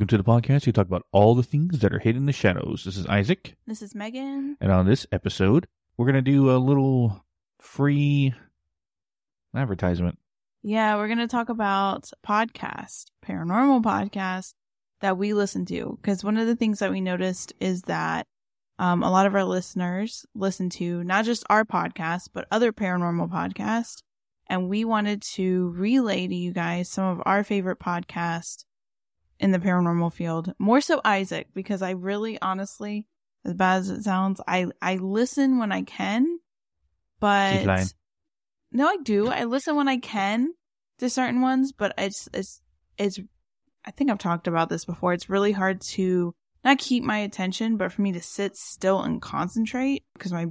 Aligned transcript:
Welcome 0.00 0.16
to 0.16 0.22
the 0.22 0.24
podcast. 0.24 0.64
We 0.64 0.72
talk 0.72 0.86
about 0.86 1.04
all 1.12 1.34
the 1.34 1.42
things 1.42 1.80
that 1.80 1.92
are 1.92 1.98
hidden 1.98 2.22
in 2.22 2.26
the 2.26 2.32
shadows. 2.32 2.84
This 2.86 2.96
is 2.96 3.04
Isaac, 3.04 3.58
This 3.66 3.82
is 3.82 3.94
Megan. 3.94 4.56
and 4.58 4.72
on 4.72 4.86
this 4.86 5.06
episode, 5.12 5.66
we're 5.98 6.06
going 6.06 6.14
to 6.14 6.22
do 6.22 6.50
a 6.50 6.56
little 6.56 7.22
free 7.58 8.32
advertisement. 9.54 10.18
Yeah, 10.62 10.96
we're 10.96 11.08
going 11.08 11.18
to 11.18 11.28
talk 11.28 11.50
about 11.50 12.10
podcast, 12.26 13.08
paranormal 13.22 13.82
podcast 13.82 14.54
that 15.02 15.18
we 15.18 15.34
listen 15.34 15.66
to. 15.66 15.98
Because 16.00 16.24
one 16.24 16.38
of 16.38 16.46
the 16.46 16.56
things 16.56 16.78
that 16.78 16.90
we 16.90 17.02
noticed 17.02 17.52
is 17.60 17.82
that 17.82 18.26
um, 18.78 19.02
a 19.02 19.10
lot 19.10 19.26
of 19.26 19.34
our 19.34 19.44
listeners 19.44 20.24
listen 20.34 20.70
to 20.70 21.04
not 21.04 21.26
just 21.26 21.44
our 21.50 21.66
podcast, 21.66 22.30
but 22.32 22.46
other 22.50 22.72
paranormal 22.72 23.30
podcasts. 23.30 23.98
And 24.46 24.70
we 24.70 24.82
wanted 24.86 25.20
to 25.34 25.74
relay 25.76 26.26
to 26.26 26.34
you 26.34 26.54
guys 26.54 26.88
some 26.88 27.04
of 27.04 27.22
our 27.26 27.44
favorite 27.44 27.80
podcasts 27.80 28.64
in 29.40 29.50
the 29.50 29.58
paranormal 29.58 30.12
field. 30.12 30.52
More 30.58 30.80
so 30.80 31.00
Isaac, 31.04 31.48
because 31.54 31.82
I 31.82 31.90
really 31.90 32.40
honestly, 32.40 33.06
as 33.44 33.54
bad 33.54 33.78
as 33.78 33.90
it 33.90 34.04
sounds, 34.04 34.40
I, 34.46 34.66
I 34.80 34.96
listen 34.96 35.58
when 35.58 35.72
I 35.72 35.82
can, 35.82 36.38
but 37.18 37.64
no, 38.70 38.86
I 38.86 38.98
do. 39.02 39.28
I 39.28 39.44
listen 39.44 39.74
when 39.74 39.88
I 39.88 39.96
can 39.96 40.52
to 40.98 41.10
certain 41.10 41.40
ones, 41.40 41.72
but 41.72 41.94
it's 41.98 42.28
it's 42.32 42.60
it's. 42.98 43.18
I 43.84 43.90
think 43.90 44.10
I've 44.10 44.18
talked 44.18 44.46
about 44.46 44.68
this 44.68 44.84
before. 44.84 45.14
It's 45.14 45.30
really 45.30 45.52
hard 45.52 45.80
to 45.80 46.34
not 46.62 46.78
keep 46.78 47.02
my 47.02 47.18
attention, 47.18 47.78
but 47.78 47.92
for 47.92 48.02
me 48.02 48.12
to 48.12 48.20
sit 48.20 48.56
still 48.56 49.02
and 49.02 49.22
concentrate 49.22 50.04
because 50.14 50.32
my 50.32 50.48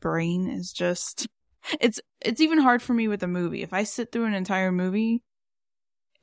brain 0.00 0.48
is 0.48 0.72
just. 0.72 1.26
It's 1.80 2.00
it's 2.24 2.40
even 2.40 2.60
hard 2.60 2.80
for 2.80 2.94
me 2.94 3.08
with 3.08 3.22
a 3.22 3.26
movie. 3.26 3.62
If 3.62 3.74
I 3.74 3.82
sit 3.82 4.10
through 4.10 4.24
an 4.24 4.32
entire 4.32 4.72
movie, 4.72 5.22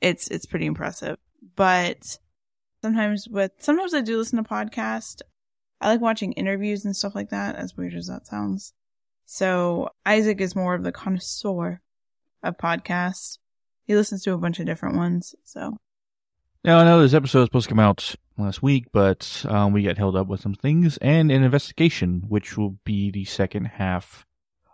it's 0.00 0.26
it's 0.28 0.46
pretty 0.46 0.66
impressive. 0.66 1.18
But 1.54 2.18
sometimes 2.82 3.28
with 3.28 3.52
sometimes 3.58 3.94
I 3.94 4.00
do 4.00 4.16
listen 4.18 4.42
to 4.42 4.48
podcasts. 4.48 5.22
I 5.80 5.88
like 5.88 6.00
watching 6.00 6.32
interviews 6.32 6.84
and 6.84 6.96
stuff 6.96 7.14
like 7.14 7.30
that. 7.30 7.56
As 7.56 7.76
weird 7.76 7.94
as 7.94 8.06
that 8.06 8.26
sounds. 8.26 8.72
So 9.26 9.90
Isaac 10.04 10.40
is 10.40 10.56
more 10.56 10.74
of 10.74 10.84
the 10.84 10.92
connoisseur 10.92 11.80
of 12.42 12.56
podcasts. 12.56 13.38
He 13.84 13.94
listens 13.94 14.22
to 14.22 14.32
a 14.32 14.38
bunch 14.38 14.60
of 14.60 14.66
different 14.66 14.96
ones. 14.96 15.34
So 15.44 15.76
Now, 16.64 16.78
I 16.78 16.84
know 16.84 17.02
this 17.02 17.14
episode 17.14 17.40
was 17.40 17.46
supposed 17.46 17.68
to 17.68 17.70
come 17.70 17.80
out 17.80 18.14
last 18.38 18.62
week, 18.62 18.86
but 18.92 19.44
um, 19.48 19.72
we 19.72 19.82
got 19.82 19.98
held 19.98 20.16
up 20.16 20.26
with 20.28 20.40
some 20.40 20.54
things 20.54 20.96
and 20.98 21.30
an 21.30 21.42
investigation, 21.42 22.24
which 22.28 22.56
will 22.56 22.78
be 22.84 23.10
the 23.10 23.24
second 23.24 23.66
half 23.66 24.26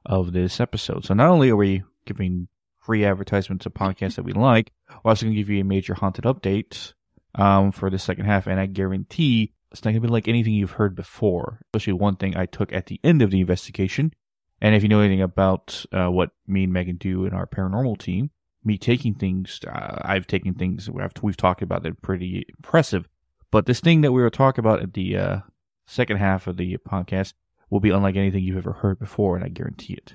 of 0.05 0.33
this 0.33 0.61
episode. 0.61 1.05
So 1.05 1.15
not 1.15 1.29
only 1.29 1.51
are 1.51 1.57
we 1.57 1.83
giving 2.05 2.49
free 2.83 3.05
advertisements 3.05 3.65
of 3.65 3.75
podcasts 3.75 4.17
that 4.17 4.25
we 4.25 4.33
like, 4.33 4.73
we're 5.03 5.11
also 5.11 5.27
going 5.27 5.35
to 5.35 5.41
give 5.41 5.49
you 5.49 5.61
a 5.61 5.65
major 5.65 5.95
haunted 5.95 6.25
update 6.25 6.93
um, 7.35 7.73
for 7.73 7.89
the 7.89 7.99
second 7.99 8.27
half, 8.27 8.47
and 8.47 8.61
I 8.61 8.67
guarantee 8.67 9.55
it's 9.71 9.85
not 9.85 9.93
going 9.93 10.03
to 10.03 10.09
be 10.09 10.13
like 10.13 10.29
anything 10.29 10.53
you've 10.53 10.73
heard 10.73 10.95
before. 10.95 11.61
Especially 11.67 11.95
one 11.95 12.17
thing 12.17 12.37
I 12.37 12.47
took 12.47 12.73
at 12.73 12.87
the 12.87 13.01
end 13.03 13.23
of 13.23 13.31
the 13.31 13.41
investigation. 13.41 14.13
And 14.61 14.75
if 14.75 14.83
you 14.83 14.89
know 14.89 15.01
anything 15.01 15.23
about 15.23 15.85
uh, 15.93 16.09
what 16.09 16.31
me 16.47 16.65
and 16.65 16.73
Megan 16.73 16.97
do 16.97 17.25
in 17.25 17.33
our 17.33 17.47
paranormal 17.47 17.99
team, 17.99 18.31
me 18.65 18.79
taking 18.79 19.15
things, 19.15 19.61
uh, 19.67 19.99
I've 20.03 20.27
taken 20.27 20.55
things 20.55 20.91
we've, 20.91 21.11
we've 21.23 21.37
talked 21.37 21.63
about 21.63 21.83
that 21.83 21.93
are 21.93 22.03
pretty 22.03 22.45
impressive. 22.59 23.09
But 23.51 23.67
this 23.67 23.81
thing 23.81 24.03
that 24.03 24.13
we 24.13 24.23
were 24.23 24.31
talking 24.31 24.63
about 24.63 24.83
at 24.83 24.95
the 24.95 25.17
uh, 25.17 25.39
second 25.87 26.19
half 26.19 26.47
of 26.47 26.59
the 26.59 26.77
podcast 26.89 27.33
will 27.71 27.81
be 27.81 27.91
unlike 27.91 28.17
anything 28.17 28.45
you've 28.45 28.59
ever 28.59 28.73
heard 28.73 28.99
before, 28.99 29.37
and 29.37 29.45
I 29.45 29.49
guarantee 29.49 29.95
it. 29.95 30.15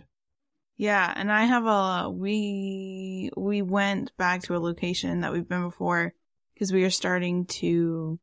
Yeah, 0.78 1.12
and 1.16 1.32
I 1.32 1.46
have 1.46 1.66
a 1.66 2.10
we 2.10 3.32
we 3.36 3.64
went 3.64 4.16
back 4.18 4.44
to 4.44 4.56
a 4.56 4.60
location 4.60 5.22
that 5.22 5.34
we've 5.34 5.48
been 5.48 5.64
before 5.64 6.14
because 6.54 6.72
we 6.72 6.84
are 6.84 6.92
starting 6.92 7.46
to 7.46 8.20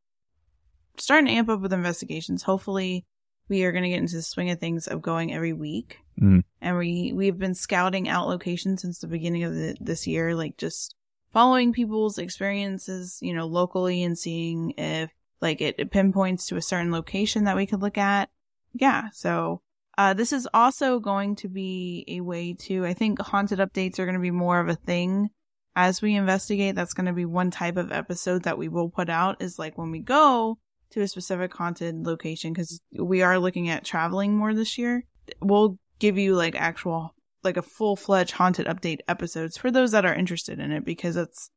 starting 0.97 1.27
to 1.27 1.33
amp 1.33 1.49
up 1.49 1.61
with 1.61 1.73
investigations. 1.73 2.45
Hopefully, 2.45 3.07
we 3.49 3.65
are 3.65 3.73
going 3.73 3.83
to 3.83 3.91
get 3.91 3.99
into 3.99 4.17
the 4.17 4.23
swing 4.23 4.51
of 4.51 4.61
things 4.61 4.87
of 4.87 5.03
going 5.03 5.35
every 5.35 5.53
week. 5.53 5.99
Mhm. 6.21 6.45
And 6.61 6.79
we 6.79 7.13
we've 7.13 7.39
been 7.39 7.55
scouting 7.55 8.09
out 8.09 8.29
locations 8.29 8.83
since 8.83 9.01
the 9.01 9.09
beginning 9.09 9.43
of 9.43 9.53
the, 9.53 9.77
this 9.81 10.07
year, 10.07 10.37
like 10.37 10.57
just 10.57 10.95
following 11.33 11.73
people's 11.73 12.19
experiences, 12.19 13.19
you 13.21 13.35
know, 13.35 13.47
locally 13.47 14.05
and 14.05 14.17
seeing 14.17 14.71
if 14.79 15.11
like 15.41 15.61
it, 15.61 15.75
it 15.79 15.91
pinpoints 15.91 16.47
to 16.47 16.57
a 16.57 16.63
certain 16.63 16.93
location 16.93 17.45
that 17.45 17.57
we 17.57 17.67
could 17.67 17.83
look 17.83 17.99
at. 17.99 18.31
Yeah, 18.73 19.09
so 19.13 19.61
uh, 19.97 20.15
this 20.15 20.33
is 20.33 20.49
also 20.53 20.99
going 20.99 21.37
to 21.37 21.49
be 21.49 22.05
a 22.09 22.21
way 22.21 22.55
to. 22.55 22.85
I 22.85 22.95
think 22.95 23.21
haunted 23.21 23.59
updates 23.59 23.99
are 23.99 24.05
going 24.05 24.15
to 24.15 24.21
be 24.21 24.31
more 24.31 24.61
of 24.61 24.69
a 24.69 24.75
thing 24.75 25.31
as 25.77 26.03
we 26.03 26.15
investigate. 26.15 26.75
That's 26.75 26.95
going 26.95 27.07
to 27.07 27.13
be 27.13 27.25
one 27.25 27.51
type 27.51 27.77
of 27.77 27.93
episode 27.93 28.45
that 28.45 28.59
we 28.59 28.69
will 28.69 28.91
put 28.91 29.09
out. 29.09 29.43
Is 29.43 29.59
like 29.59 29.79
when 29.79 29.91
we 29.91 30.01
go 30.01 30.59
to 30.91 31.01
a 31.01 31.09
specific 31.09 31.55
haunted 31.55 32.07
location 32.07 32.53
because 32.53 32.81
we 32.93 33.23
are 33.23 33.39
looking 33.39 33.69
at 33.69 33.85
traveling 33.85 34.37
more 34.37 34.55
this 34.55 34.79
year. 34.79 35.05
We'll 35.41 35.79
give 35.99 36.19
you 36.19 36.35
like 36.35 36.55
actual 36.55 37.15
like 37.43 37.57
a 37.57 37.63
full 37.63 37.97
fledged 37.97 38.33
haunted 38.33 38.67
update 38.67 39.01
episodes 39.07 39.57
for 39.57 39.71
those 39.71 39.93
that 39.93 40.05
are 40.05 40.15
interested 40.15 40.59
in 40.59 40.73
it 40.73 40.85
because 40.85 41.17
it's 41.17 41.51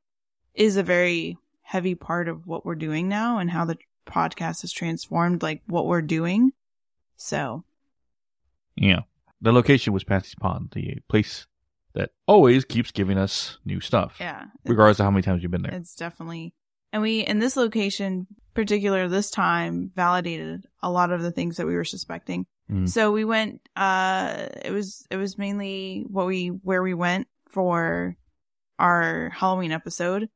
is 0.53 0.75
a 0.75 0.83
very 0.83 1.37
heavy 1.61 1.95
part 1.95 2.27
of 2.27 2.47
what 2.47 2.65
we're 2.65 2.75
doing 2.75 3.07
now 3.07 3.37
and 3.37 3.51
how 3.51 3.65
the 3.65 3.77
podcast 4.07 4.61
has 4.61 4.71
transformed 4.71 5.43
like 5.43 5.61
what 5.67 5.85
we're 5.85 6.01
doing. 6.01 6.51
So 7.15 7.63
Yeah. 8.77 9.01
The 9.41 9.51
location 9.51 9.93
was 9.93 10.03
Patsy's 10.03 10.35
Pond, 10.35 10.69
the 10.73 10.97
place 11.09 11.45
that 11.93 12.11
always 12.27 12.65
keeps 12.65 12.91
giving 12.91 13.17
us 13.17 13.57
new 13.65 13.79
stuff, 13.79 14.17
yeah, 14.19 14.45
regardless 14.65 14.99
of 14.99 15.05
how 15.05 15.11
many 15.11 15.23
times 15.23 15.41
you've 15.41 15.51
been 15.51 15.61
there. 15.63 15.73
It's 15.73 15.95
definitely, 15.95 16.53
and 16.93 17.01
we 17.01 17.21
in 17.21 17.39
this 17.39 17.55
location, 17.55 18.27
particular 18.53 19.07
this 19.07 19.29
time, 19.31 19.91
validated 19.95 20.65
a 20.81 20.89
lot 20.91 21.11
of 21.11 21.21
the 21.21 21.31
things 21.31 21.57
that 21.57 21.65
we 21.67 21.75
were 21.75 21.83
suspecting. 21.83 22.45
Mhm. 22.71 22.89
So 22.89 23.11
we 23.11 23.25
went. 23.25 23.61
Uh, 23.75 24.47
it 24.63 24.71
was 24.71 25.05
it 25.09 25.17
was 25.17 25.37
mainly 25.37 26.03
what 26.07 26.25
we 26.27 26.47
where 26.47 26.83
we 26.83 26.93
went 26.93 27.27
for 27.49 28.15
our 28.79 29.29
Halloween 29.29 29.71
episode, 29.71 30.29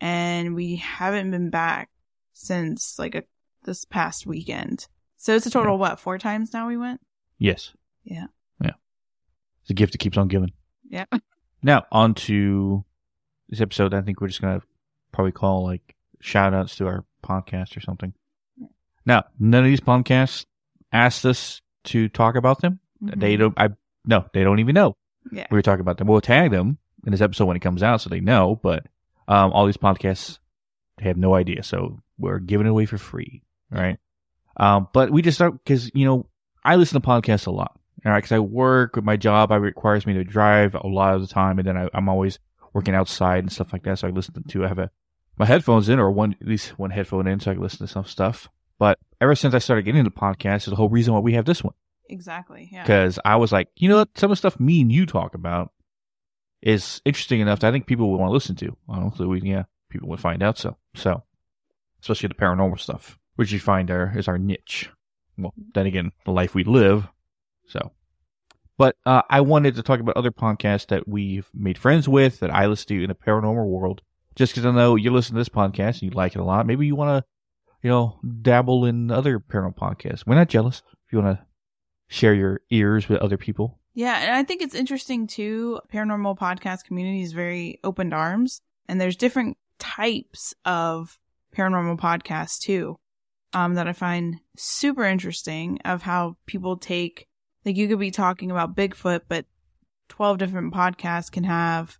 and 0.00 0.54
we 0.54 0.76
haven't 0.76 1.30
been 1.30 1.50
back 1.50 1.90
since 2.32 2.98
like 2.98 3.14
a 3.14 3.24
this 3.64 3.84
past 3.84 4.26
weekend. 4.26 4.86
So 5.16 5.34
it's 5.34 5.46
a 5.46 5.50
total 5.50 5.74
of 5.74 5.80
what 5.80 6.00
four 6.00 6.18
times 6.18 6.52
now 6.52 6.68
we 6.68 6.76
went. 6.76 7.00
Yes. 7.38 7.72
Yeah. 8.04 8.26
Yeah. 8.62 8.72
It's 9.62 9.70
a 9.70 9.74
gift 9.74 9.92
that 9.92 9.98
keeps 9.98 10.16
on 10.18 10.28
giving. 10.28 10.52
Yeah. 10.88 11.04
Now, 11.60 11.86
on 11.90 12.14
to 12.14 12.84
this 13.48 13.60
episode. 13.60 13.92
I 13.92 14.00
think 14.00 14.20
we're 14.20 14.28
just 14.28 14.40
going 14.40 14.60
to 14.60 14.66
probably 15.10 15.32
call 15.32 15.64
like 15.64 15.96
shout 16.20 16.54
outs 16.54 16.76
to 16.76 16.86
our 16.86 17.04
podcast 17.24 17.76
or 17.76 17.80
something. 17.80 18.12
Now, 19.04 19.24
none 19.40 19.64
of 19.64 19.68
these 19.68 19.80
podcasts 19.80 20.46
asked 20.92 21.26
us 21.26 21.60
to 21.86 22.08
talk 22.10 22.36
about 22.36 22.60
them. 22.60 22.78
They 23.00 23.34
Mhm. 23.34 23.38
don't, 23.40 23.54
I, 23.58 23.70
no, 24.04 24.26
they 24.32 24.44
don't 24.44 24.60
even 24.60 24.74
know 24.74 24.96
Yeah. 25.32 25.48
we 25.50 25.56
were 25.58 25.62
talking 25.62 25.80
about 25.80 25.98
them. 25.98 26.06
We'll 26.06 26.20
tag 26.20 26.52
them 26.52 26.78
in 27.04 27.10
this 27.10 27.20
episode 27.20 27.46
when 27.46 27.56
it 27.56 27.60
comes 27.60 27.82
out 27.82 28.00
so 28.02 28.08
they 28.08 28.20
know, 28.20 28.54
but, 28.62 28.86
um, 29.26 29.50
all 29.52 29.66
these 29.66 29.76
podcasts 29.76 30.38
have 31.00 31.16
no 31.16 31.34
idea. 31.34 31.64
So 31.64 32.00
we're 32.18 32.38
giving 32.38 32.68
it 32.68 32.70
away 32.70 32.86
for 32.86 32.98
free. 32.98 33.42
Right. 33.68 33.98
Um, 34.56 34.86
but 34.92 35.10
we 35.10 35.22
just 35.22 35.38
start 35.38 35.54
because, 35.64 35.90
you 35.92 36.04
know, 36.04 36.26
I 36.68 36.76
listen 36.76 37.00
to 37.00 37.06
podcasts 37.06 37.46
a 37.46 37.50
lot. 37.50 37.78
All 38.04 38.12
right. 38.12 38.22
Cause 38.22 38.32
I 38.32 38.38
work 38.40 38.94
with 38.94 39.04
my 39.04 39.16
job. 39.16 39.50
It 39.50 39.56
requires 39.56 40.06
me 40.06 40.12
to 40.12 40.22
drive 40.24 40.74
a 40.74 40.86
lot 40.86 41.14
of 41.14 41.22
the 41.22 41.26
time. 41.26 41.58
And 41.58 41.66
then 41.66 41.78
I, 41.78 41.88
I'm 41.94 42.10
always 42.10 42.38
working 42.74 42.94
outside 42.94 43.42
and 43.42 43.50
stuff 43.50 43.72
like 43.72 43.84
that. 43.84 43.98
So 43.98 44.06
I 44.06 44.10
listen 44.10 44.44
to, 44.44 44.64
I 44.64 44.68
have 44.68 44.78
a, 44.78 44.90
my 45.38 45.46
headphones 45.46 45.88
in 45.88 45.98
or 45.98 46.10
one, 46.10 46.36
at 46.38 46.46
least 46.46 46.78
one 46.78 46.90
headphone 46.90 47.26
in 47.26 47.40
so 47.40 47.50
I 47.50 47.54
can 47.54 47.62
listen 47.62 47.86
to 47.86 47.92
some 47.92 48.04
stuff. 48.04 48.50
But 48.78 48.98
ever 49.18 49.34
since 49.34 49.54
I 49.54 49.60
started 49.60 49.84
getting 49.84 50.00
into 50.00 50.10
podcasts 50.10 50.58
is 50.58 50.66
the 50.66 50.76
whole 50.76 50.90
reason 50.90 51.14
why 51.14 51.20
we 51.20 51.32
have 51.32 51.46
this 51.46 51.64
one. 51.64 51.72
Exactly. 52.10 52.68
Yeah. 52.70 52.82
Because 52.82 53.18
I 53.24 53.36
was 53.36 53.50
like, 53.50 53.68
you 53.76 53.88
know 53.88 53.96
what? 53.96 54.10
Some 54.18 54.30
of 54.30 54.36
the 54.36 54.36
stuff 54.36 54.60
me 54.60 54.82
and 54.82 54.92
you 54.92 55.06
talk 55.06 55.34
about 55.34 55.72
is 56.60 57.00
interesting 57.06 57.40
enough 57.40 57.60
that 57.60 57.68
I 57.68 57.72
think 57.72 57.86
people 57.86 58.10
would 58.10 58.18
want 58.18 58.28
to 58.28 58.34
listen 58.34 58.56
to. 58.56 58.76
Hopefully, 58.88 59.28
we, 59.28 59.40
yeah, 59.40 59.64
people 59.88 60.10
would 60.10 60.20
find 60.20 60.42
out 60.42 60.58
so. 60.58 60.76
So, 60.94 61.22
especially 62.02 62.28
the 62.28 62.34
paranormal 62.34 62.78
stuff, 62.78 63.18
which 63.36 63.52
you 63.52 63.58
find 63.58 63.88
there 63.88 64.12
is 64.14 64.28
our 64.28 64.38
niche. 64.38 64.90
Well, 65.38 65.54
then 65.74 65.86
again, 65.86 66.12
the 66.24 66.32
life 66.32 66.54
we 66.54 66.64
live. 66.64 67.08
So, 67.68 67.92
but 68.76 68.96
uh, 69.06 69.22
I 69.30 69.40
wanted 69.40 69.76
to 69.76 69.82
talk 69.82 70.00
about 70.00 70.16
other 70.16 70.30
podcasts 70.30 70.88
that 70.88 71.08
we've 71.08 71.48
made 71.54 71.78
friends 71.78 72.08
with 72.08 72.40
that 72.40 72.54
I 72.54 72.66
listen 72.66 72.88
to 72.88 73.02
in 73.02 73.08
the 73.08 73.14
paranormal 73.14 73.66
world. 73.66 74.02
Just 74.34 74.52
because 74.52 74.66
I 74.66 74.70
know 74.70 74.94
you 74.96 75.10
listen 75.10 75.34
to 75.34 75.40
this 75.40 75.48
podcast 75.48 75.94
and 75.94 76.02
you 76.02 76.10
like 76.10 76.34
it 76.34 76.40
a 76.40 76.44
lot, 76.44 76.66
maybe 76.66 76.86
you 76.86 76.94
want 76.94 77.24
to, 77.24 77.28
you 77.82 77.90
know, 77.90 78.20
dabble 78.42 78.84
in 78.84 79.10
other 79.10 79.40
paranormal 79.40 79.76
podcasts. 79.76 80.26
We're 80.26 80.36
not 80.36 80.48
jealous. 80.48 80.82
If 81.06 81.12
you 81.12 81.20
want 81.20 81.38
to 81.38 81.44
share 82.08 82.34
your 82.34 82.60
ears 82.70 83.08
with 83.08 83.20
other 83.20 83.36
people. 83.36 83.78
Yeah, 83.94 84.18
and 84.20 84.34
I 84.34 84.44
think 84.44 84.62
it's 84.62 84.74
interesting 84.74 85.26
too. 85.26 85.80
Paranormal 85.92 86.38
podcast 86.38 86.84
community 86.84 87.22
is 87.22 87.32
very 87.32 87.80
open 87.82 88.10
to 88.10 88.16
arms, 88.16 88.60
and 88.88 89.00
there's 89.00 89.16
different 89.16 89.56
types 89.78 90.54
of 90.64 91.18
paranormal 91.56 91.98
podcasts 91.98 92.60
too, 92.60 92.96
um, 93.52 93.74
that 93.74 93.88
I 93.88 93.92
find 93.92 94.40
super 94.56 95.04
interesting. 95.04 95.78
Of 95.84 96.02
how 96.02 96.36
people 96.46 96.76
take, 96.76 97.28
like, 97.64 97.76
you 97.76 97.88
could 97.88 98.00
be 98.00 98.10
talking 98.10 98.50
about 98.50 98.76
Bigfoot, 98.76 99.22
but 99.28 99.46
twelve 100.08 100.38
different 100.38 100.72
podcasts 100.74 101.30
can 101.30 101.44
have 101.44 101.98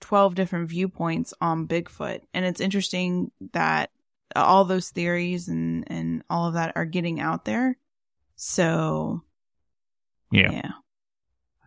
twelve 0.00 0.34
different 0.34 0.68
viewpoints 0.68 1.32
on 1.40 1.68
Bigfoot, 1.68 2.20
and 2.34 2.44
it's 2.44 2.60
interesting 2.60 3.30
that 3.52 3.90
all 4.36 4.64
those 4.64 4.90
theories 4.90 5.48
and 5.48 5.84
and 5.86 6.24
all 6.28 6.48
of 6.48 6.54
that 6.54 6.72
are 6.76 6.84
getting 6.84 7.20
out 7.20 7.44
there. 7.44 7.76
So 8.36 9.22
Yeah. 10.32 10.50
yeah. 10.50 10.70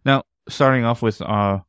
Now, 0.03 0.23
starting 0.49 0.83
off 0.83 1.01
with 1.01 1.21
uh 1.21 1.59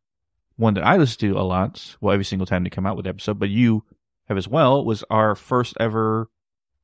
one 0.57 0.75
that 0.75 0.85
I 0.85 0.97
listen 0.97 1.21
to 1.21 1.39
a 1.39 1.43
lot, 1.43 1.97
well, 2.01 2.13
every 2.13 2.25
single 2.25 2.47
time 2.47 2.65
they 2.65 2.71
come 2.71 2.85
out 2.85 2.97
with 2.97 3.07
an 3.07 3.11
episode, 3.11 3.39
but 3.39 3.49
you 3.49 3.85
have 4.27 4.37
as 4.37 4.49
well, 4.49 4.85
was 4.85 5.05
our 5.09 5.37
first 5.37 5.77
ever, 5.79 6.29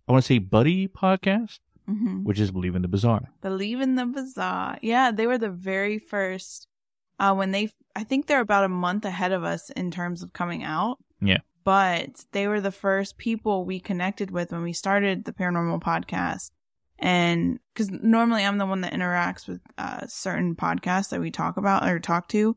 I 0.06 0.12
want 0.12 0.24
to 0.24 0.26
say, 0.26 0.38
buddy 0.38 0.88
podcast, 0.88 1.60
hmm 1.86 2.24
which 2.24 2.40
is 2.40 2.50
Believe 2.50 2.76
in 2.76 2.82
the 2.82 2.88
Bizarre. 2.88 3.28
Believe 3.42 3.80
in 3.80 3.94
the 3.94 4.06
Bizarre. 4.06 4.78
Yeah, 4.82 5.10
they 5.10 5.26
were 5.26 5.38
the 5.38 5.50
very 5.50 5.98
first. 5.98 6.68
Uh, 7.18 7.32
when 7.32 7.52
they, 7.52 7.70
I 7.94 8.02
think 8.02 8.26
they're 8.26 8.40
about 8.40 8.64
a 8.64 8.68
month 8.68 9.04
ahead 9.04 9.30
of 9.32 9.44
us 9.44 9.70
in 9.70 9.90
terms 9.90 10.22
of 10.22 10.32
coming 10.32 10.64
out. 10.64 10.98
Yeah. 11.20 11.38
But 11.62 12.24
they 12.32 12.48
were 12.48 12.60
the 12.60 12.72
first 12.72 13.16
people 13.18 13.64
we 13.64 13.78
connected 13.78 14.30
with 14.30 14.50
when 14.50 14.62
we 14.62 14.72
started 14.72 15.24
the 15.24 15.32
paranormal 15.32 15.80
podcast. 15.80 16.50
And 16.98 17.60
because 17.72 17.90
normally 17.90 18.44
I'm 18.44 18.58
the 18.58 18.66
one 18.66 18.80
that 18.82 18.92
interacts 18.92 19.46
with 19.48 19.60
uh, 19.78 20.06
certain 20.06 20.56
podcasts 20.56 21.10
that 21.10 21.20
we 21.20 21.30
talk 21.30 21.56
about 21.56 21.88
or 21.88 21.98
talk 22.00 22.28
to. 22.28 22.56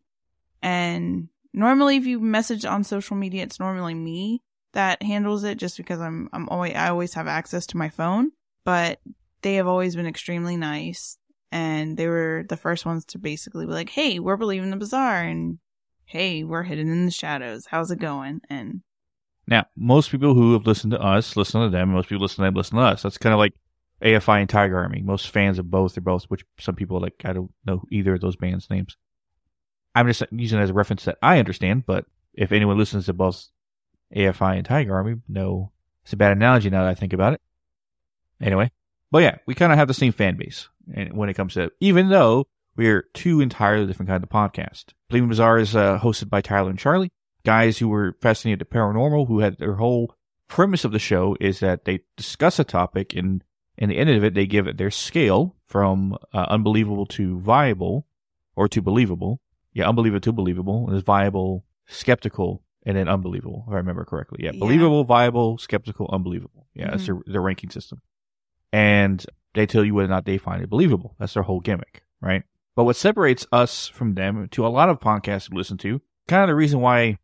And 0.61 1.29
normally, 1.53 1.97
if 1.97 2.05
you 2.05 2.19
message 2.19 2.65
on 2.65 2.83
social 2.83 3.15
media, 3.15 3.43
it's 3.43 3.59
normally 3.59 3.93
me 3.93 4.41
that 4.73 5.01
handles 5.01 5.43
it 5.43 5.57
just 5.57 5.77
because 5.77 5.99
I'm, 5.99 6.29
I'm 6.33 6.47
always, 6.49 6.75
I 6.75 6.89
always 6.89 7.13
have 7.13 7.27
access 7.27 7.65
to 7.67 7.77
my 7.77 7.89
phone. 7.89 8.31
But 8.63 8.99
they 9.41 9.55
have 9.55 9.67
always 9.67 9.95
been 9.95 10.07
extremely 10.07 10.57
nice 10.57 11.17
and 11.51 11.95
they 11.97 12.07
were 12.07 12.45
the 12.49 12.57
first 12.57 12.85
ones 12.85 13.05
to 13.05 13.17
basically 13.17 13.65
be 13.65 13.71
like 13.71 13.89
hey 13.89 14.19
we're 14.19 14.37
believing 14.37 14.69
the 14.69 14.77
bizarre 14.77 15.23
and 15.23 15.59
hey 16.05 16.43
we're 16.43 16.63
hidden 16.63 16.91
in 16.91 17.05
the 17.05 17.11
shadows 17.11 17.65
how's 17.67 17.91
it 17.91 17.99
going 17.99 18.41
and 18.49 18.81
Now, 19.47 19.65
most 19.75 20.11
people 20.11 20.33
who 20.33 20.53
have 20.53 20.67
listened 20.67 20.91
to 20.91 20.99
us 20.99 21.37
listen 21.37 21.61
to 21.61 21.69
them. 21.69 21.93
Most 21.93 22.09
people 22.09 22.23
listen 22.23 22.37
to 22.37 22.47
them 22.47 22.55
listen 22.55 22.77
to 22.77 22.83
us. 22.83 23.03
That's 23.03 23.17
kind 23.17 23.33
of 23.33 23.39
like 23.39 23.53
AFI 24.03 24.41
and 24.41 24.49
Tiger 24.49 24.77
Army. 24.77 25.01
Most 25.01 25.29
fans 25.29 25.57
of 25.57 25.71
both 25.71 25.97
are 25.97 26.01
both, 26.01 26.25
which 26.25 26.45
some 26.59 26.75
people 26.75 26.99
like. 26.99 27.15
I 27.25 27.33
don't 27.33 27.51
know 27.65 27.83
either 27.89 28.13
of 28.15 28.21
those 28.21 28.35
bands' 28.35 28.69
names. 28.69 28.95
I'm 29.95 30.07
just 30.07 30.23
using 30.31 30.59
it 30.59 30.61
as 30.61 30.69
a 30.69 30.73
reference 30.73 31.05
that 31.05 31.17
I 31.23 31.39
understand. 31.39 31.85
But 31.87 32.05
if 32.33 32.51
anyone 32.51 32.77
listens 32.77 33.07
to 33.07 33.13
both 33.13 33.47
AFI 34.15 34.57
and 34.57 34.65
Tiger 34.65 34.95
Army, 34.95 35.15
no, 35.27 35.71
it's 36.03 36.13
a 36.13 36.17
bad 36.17 36.31
analogy 36.31 36.69
now 36.69 36.83
that 36.83 36.89
I 36.89 36.95
think 36.95 37.13
about 37.13 37.33
it. 37.33 37.41
Anyway, 38.41 38.71
but 39.11 39.23
yeah, 39.23 39.37
we 39.45 39.55
kind 39.55 39.71
of 39.71 39.77
have 39.77 39.87
the 39.87 39.93
same 39.93 40.13
fan 40.13 40.37
base, 40.37 40.69
when 41.11 41.29
it 41.29 41.33
comes 41.33 41.55
to 41.55 41.71
even 41.79 42.09
though 42.09 42.47
we're 42.75 43.07
two 43.13 43.41
entirely 43.41 43.87
different 43.87 44.09
kind 44.09 44.23
of 44.23 44.29
podcast. 44.29 44.85
Bleeding 45.09 45.29
Bizarre 45.29 45.57
is 45.57 45.75
uh, 45.75 45.99
hosted 45.99 46.29
by 46.29 46.41
Tyler 46.41 46.69
and 46.69 46.79
Charlie 46.79 47.11
guys 47.47 47.77
who 47.77 47.87
were 47.87 48.13
fascinated 48.21 48.59
with 48.59 48.69
paranormal, 48.69 49.25
who 49.25 49.39
had 49.39 49.57
their 49.57 49.75
whole 49.75 50.13
premise 50.49 50.83
of 50.83 50.91
the 50.91 50.99
show 50.99 51.37
is 51.39 51.61
that 51.61 51.85
they 51.85 52.01
discuss 52.17 52.59
a 52.59 52.63
topic 52.65 53.15
and 53.15 53.41
in 53.77 53.87
the 53.87 53.97
end 53.97 54.09
of 54.09 54.23
it, 54.23 54.33
they 54.33 54.45
give 54.45 54.67
it 54.67 54.77
their 54.77 54.91
scale 54.91 55.55
from 55.65 56.17
uh, 56.33 56.45
unbelievable 56.49 57.05
to 57.05 57.39
viable 57.39 58.05
or 58.55 58.67
to 58.67 58.81
believable. 58.81 59.39
Yeah, 59.71 59.87
unbelievable 59.87 60.21
to 60.21 60.33
believable. 60.33 60.85
And 60.85 60.93
there's 60.93 61.03
viable, 61.03 61.63
skeptical, 61.85 62.63
and 62.87 62.95
then 62.95 63.09
unbelievable, 63.09 63.65
if 63.67 63.73
I 63.73 63.77
remember 63.77 64.05
correctly. 64.05 64.39
Yeah, 64.43 64.51
Yeah. 64.53 64.59
believable, 64.59 65.03
viable, 65.03 65.57
skeptical, 65.57 66.09
unbelievable. 66.11 66.67
Yeah, 66.73 66.91
that's 66.91 67.03
mm-hmm. 67.03 67.19
their, 67.25 67.33
their 67.33 67.41
ranking 67.41 67.69
system. 67.69 68.01
And 68.71 69.23
they 69.53 69.65
tell 69.65 69.83
you 69.83 69.93
whether 69.93 70.05
or 70.05 70.09
not 70.09 70.23
they 70.25 70.37
find 70.37 70.63
it 70.63 70.69
believable. 70.69 71.13
That's 71.19 71.33
their 71.33 71.43
whole 71.43 71.59
gimmick, 71.59 72.03
right? 72.21 72.43
But 72.77 72.85
what 72.85 72.95
separates 72.95 73.45
us 73.51 73.89
from 73.89 74.13
them 74.13 74.47
to 74.51 74.65
a 74.65 74.69
lot 74.69 74.87
of 74.87 75.01
podcasts 75.01 75.49
we 75.51 75.57
listen 75.57 75.77
to, 75.79 76.01
kind 76.29 76.43
of 76.43 76.47
the 76.47 76.55
reason 76.55 76.79
why 76.79 77.17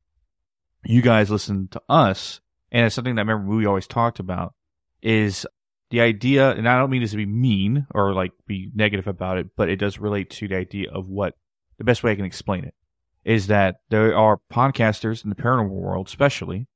you 0.83 1.01
guys 1.01 1.31
listen 1.31 1.69
to 1.69 1.81
us, 1.87 2.41
and 2.69 2.85
it's 2.85 2.95
something 2.95 3.15
that 3.15 3.21
I 3.21 3.23
remember 3.23 3.55
we 3.55 3.65
always 3.65 3.87
talked 3.87 4.19
about, 4.19 4.55
is 5.01 5.45
the 5.91 6.01
idea, 6.01 6.51
and 6.51 6.67
I 6.67 6.77
don't 6.77 6.89
mean 6.89 7.03
this 7.03 7.11
to 7.11 7.17
be 7.17 7.25
mean 7.25 7.87
or 7.95 8.13
like 8.13 8.33
be 8.47 8.69
negative 8.75 9.07
about 9.07 9.37
it, 9.37 9.55
but 9.55 9.69
it 9.69 9.77
does 9.77 9.97
relate 9.97 10.29
to 10.31 10.49
the 10.49 10.57
idea 10.57 10.91
of 10.91 11.07
what 11.07 11.35
the 11.77 11.85
best 11.85 12.03
way 12.03 12.11
I 12.11 12.15
can 12.15 12.25
explain 12.25 12.65
it 12.65 12.73
is 13.25 13.47
that 13.47 13.77
there 13.89 14.15
are 14.15 14.39
podcasters 14.51 15.23
in 15.23 15.29
the 15.29 15.35
paranormal 15.35 15.69
world, 15.69 16.07
especially, 16.07 16.67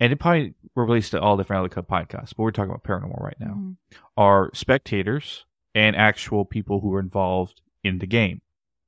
and 0.00 0.12
it 0.12 0.16
probably 0.16 0.54
relates 0.74 1.10
to 1.10 1.20
all 1.20 1.36
different 1.36 1.72
other 1.72 1.82
podcasts, 1.82 2.34
but 2.36 2.38
we're 2.38 2.50
talking 2.50 2.70
about 2.70 2.84
paranormal 2.84 3.20
right 3.20 3.38
now, 3.40 3.54
Mhm. 3.54 3.76
are 4.16 4.50
spectators 4.54 5.44
and 5.74 5.96
actual 5.96 6.44
people 6.44 6.80
who 6.80 6.94
are 6.94 7.00
involved 7.00 7.60
in 7.82 7.98
the 7.98 8.06
game. 8.06 8.40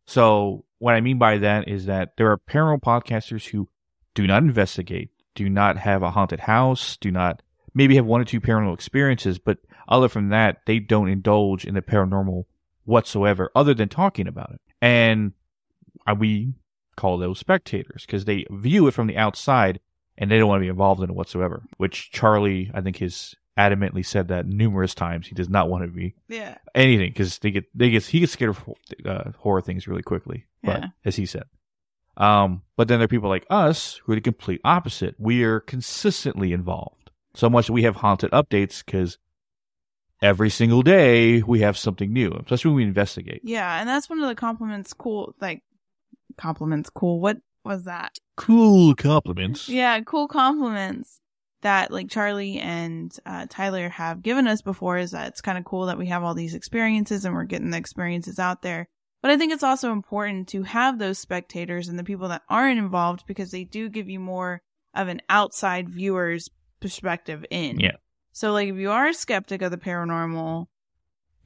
So 0.07 0.65
what 0.79 0.95
I 0.95 1.01
mean 1.01 1.19
by 1.19 1.39
that 1.39 1.69
is 1.69 1.87
that 1.87 2.17
there 2.17 2.31
are 2.31 2.39
paranormal 2.39 2.83
podcasters 2.83 3.49
who 3.49 3.69
do 4.15 4.27
not 4.27 4.43
investigate, 4.43 5.11
do 5.35 5.49
not 5.49 5.79
have 5.79 6.03
a 6.03 6.11
haunted 6.13 6.41
house, 6.41 6.97
do 6.97 7.11
not 7.11 7.43
maybe 7.75 7.97
have 7.97 8.07
one 8.07 8.21
or 8.21 8.25
two 8.25 8.41
paranormal 8.41 8.75
experiences, 8.75 9.39
but 9.39 9.59
other 9.89 10.09
from 10.09 10.29
that, 10.29 10.61
they 10.67 10.79
don't 10.79 11.09
indulge 11.09 11.65
in 11.65 11.75
the 11.75 11.83
paranormal 11.83 12.45
whatsoever, 12.85 13.51
other 13.55 13.75
than 13.75 13.89
talking 13.89 14.29
about 14.29 14.53
it. 14.53 14.61
And 14.81 15.33
uh, 16.07 16.15
we 16.17 16.55
call 16.97 17.19
those 17.19 17.39
spectators 17.39 18.05
because 18.07 18.25
they 18.25 18.47
view 18.51 18.87
it 18.87 18.95
from 18.95 19.07
the 19.07 19.17
outside 19.17 19.81
and 20.17 20.31
they 20.31 20.39
don't 20.39 20.49
want 20.49 20.61
to 20.61 20.65
be 20.65 20.69
involved 20.69 21.03
in 21.03 21.11
it 21.11 21.17
whatsoever. 21.17 21.65
Which 21.77 22.11
Charlie, 22.13 22.71
I 22.75 22.81
think, 22.81 22.99
has 22.99 23.35
adamantly 23.59 24.05
said 24.05 24.29
that 24.29 24.47
numerous 24.47 24.95
times. 24.95 25.27
He 25.29 25.35
does 25.35 25.49
not 25.49 25.69
want 25.69 25.85
to 25.85 25.89
be 25.91 26.15
yeah 26.29 26.59
anything 26.75 27.11
because 27.11 27.39
they 27.39 27.51
get 27.51 27.65
they 27.75 27.91
get 27.91 28.05
he 28.05 28.21
gets 28.21 28.33
scared 28.33 28.51
of 28.51 28.69
uh, 29.07 29.31
horror 29.39 29.61
things 29.61 29.87
really 29.87 30.03
quickly. 30.03 30.47
But 30.63 30.81
Yeah. 30.81 30.89
as 31.05 31.17
he 31.17 31.27
said, 31.27 31.45
um, 32.17 32.63
but 32.77 32.89
then 32.89 32.99
there 32.99 33.05
are 33.05 33.09
people 33.09 33.29
like 33.29 33.47
us 33.51 34.01
who 34.05 34.13
are 34.13 34.17
the 34.17 34.21
complete 34.21 34.61
opposite. 34.65 35.15
We 35.19 35.43
are 35.45 35.61
consistently 35.61 36.53
involved 36.53 37.11
so 37.35 37.51
much 37.51 37.67
that 37.67 37.73
we 37.73 37.83
have 37.83 37.97
haunted 37.97 38.31
updates 38.31 38.85
because 38.85 39.19
every 40.23 40.49
single 40.51 40.83
day 40.83 41.43
we 41.43 41.61
have 41.61 41.77
something 41.77 42.13
new, 42.13 42.31
especially 42.31 42.71
when 42.71 42.77
we 42.77 42.85
investigate. 42.85 43.41
yeah 43.45 43.79
and 43.81 43.89
that's 43.89 44.09
one 44.09 44.21
of 44.21 44.29
the 44.29 44.35
compliments 44.35 44.93
cool 44.93 45.35
like 45.41 45.63
compliments. 46.37 46.91
Cool. 46.91 47.21
What 47.21 47.39
was 47.65 47.85
that? 47.85 48.19
Cool 48.37 48.95
compliments. 48.95 49.69
yeah 49.69 50.01
cool 50.01 50.29
compliments 50.29 51.21
that 51.63 51.91
like 51.91 52.11
charlie 52.11 52.59
and 52.59 53.17
uh, 53.25 53.47
tyler 53.49 53.89
have 53.89 54.23
given 54.23 54.47
us 54.47 54.61
before 54.61 54.99
is 54.99 55.13
that 55.13 55.29
it's 55.29 55.41
kind 55.41 55.57
of 55.57 55.65
cool 55.65 55.87
that 55.87 55.97
we 55.97 56.09
have 56.09 56.23
all 56.23 56.35
these 56.35 56.55
experiences 56.55 57.25
and 57.25 57.35
we're 57.35 57.45
getting 57.45 57.71
the 57.71 57.79
experiences 57.79 58.39
out 58.39 58.61
there. 58.63 58.87
But 59.23 59.31
i 59.31 59.39
think 59.39 59.53
it's 59.53 59.63
also 59.63 59.93
important 59.93 60.49
to 60.49 60.65
have 60.65 60.99
those 60.99 61.19
spectators 61.19 61.89
and 61.89 61.99
the 61.99 62.05
people 62.05 62.29
that 62.29 62.43
aren't 62.51 62.79
involved 62.79 63.25
because 63.27 63.51
they 63.51 63.65
do 63.65 63.89
give 63.89 64.11
you 64.11 64.21
more 64.21 64.61
of 64.95 65.09
an 65.09 65.23
outside 65.31 65.89
viewer's 65.89 66.51
perspective 66.81 67.45
in. 67.51 67.81
Yeah. 67.81 67.97
so 68.33 68.53
like 68.53 68.69
if 68.69 68.77
you 68.77 68.91
are 68.91 69.07
a 69.09 69.15
skeptic 69.15 69.63
of 69.63 69.71
the 69.71 69.79
paranormal 69.79 70.67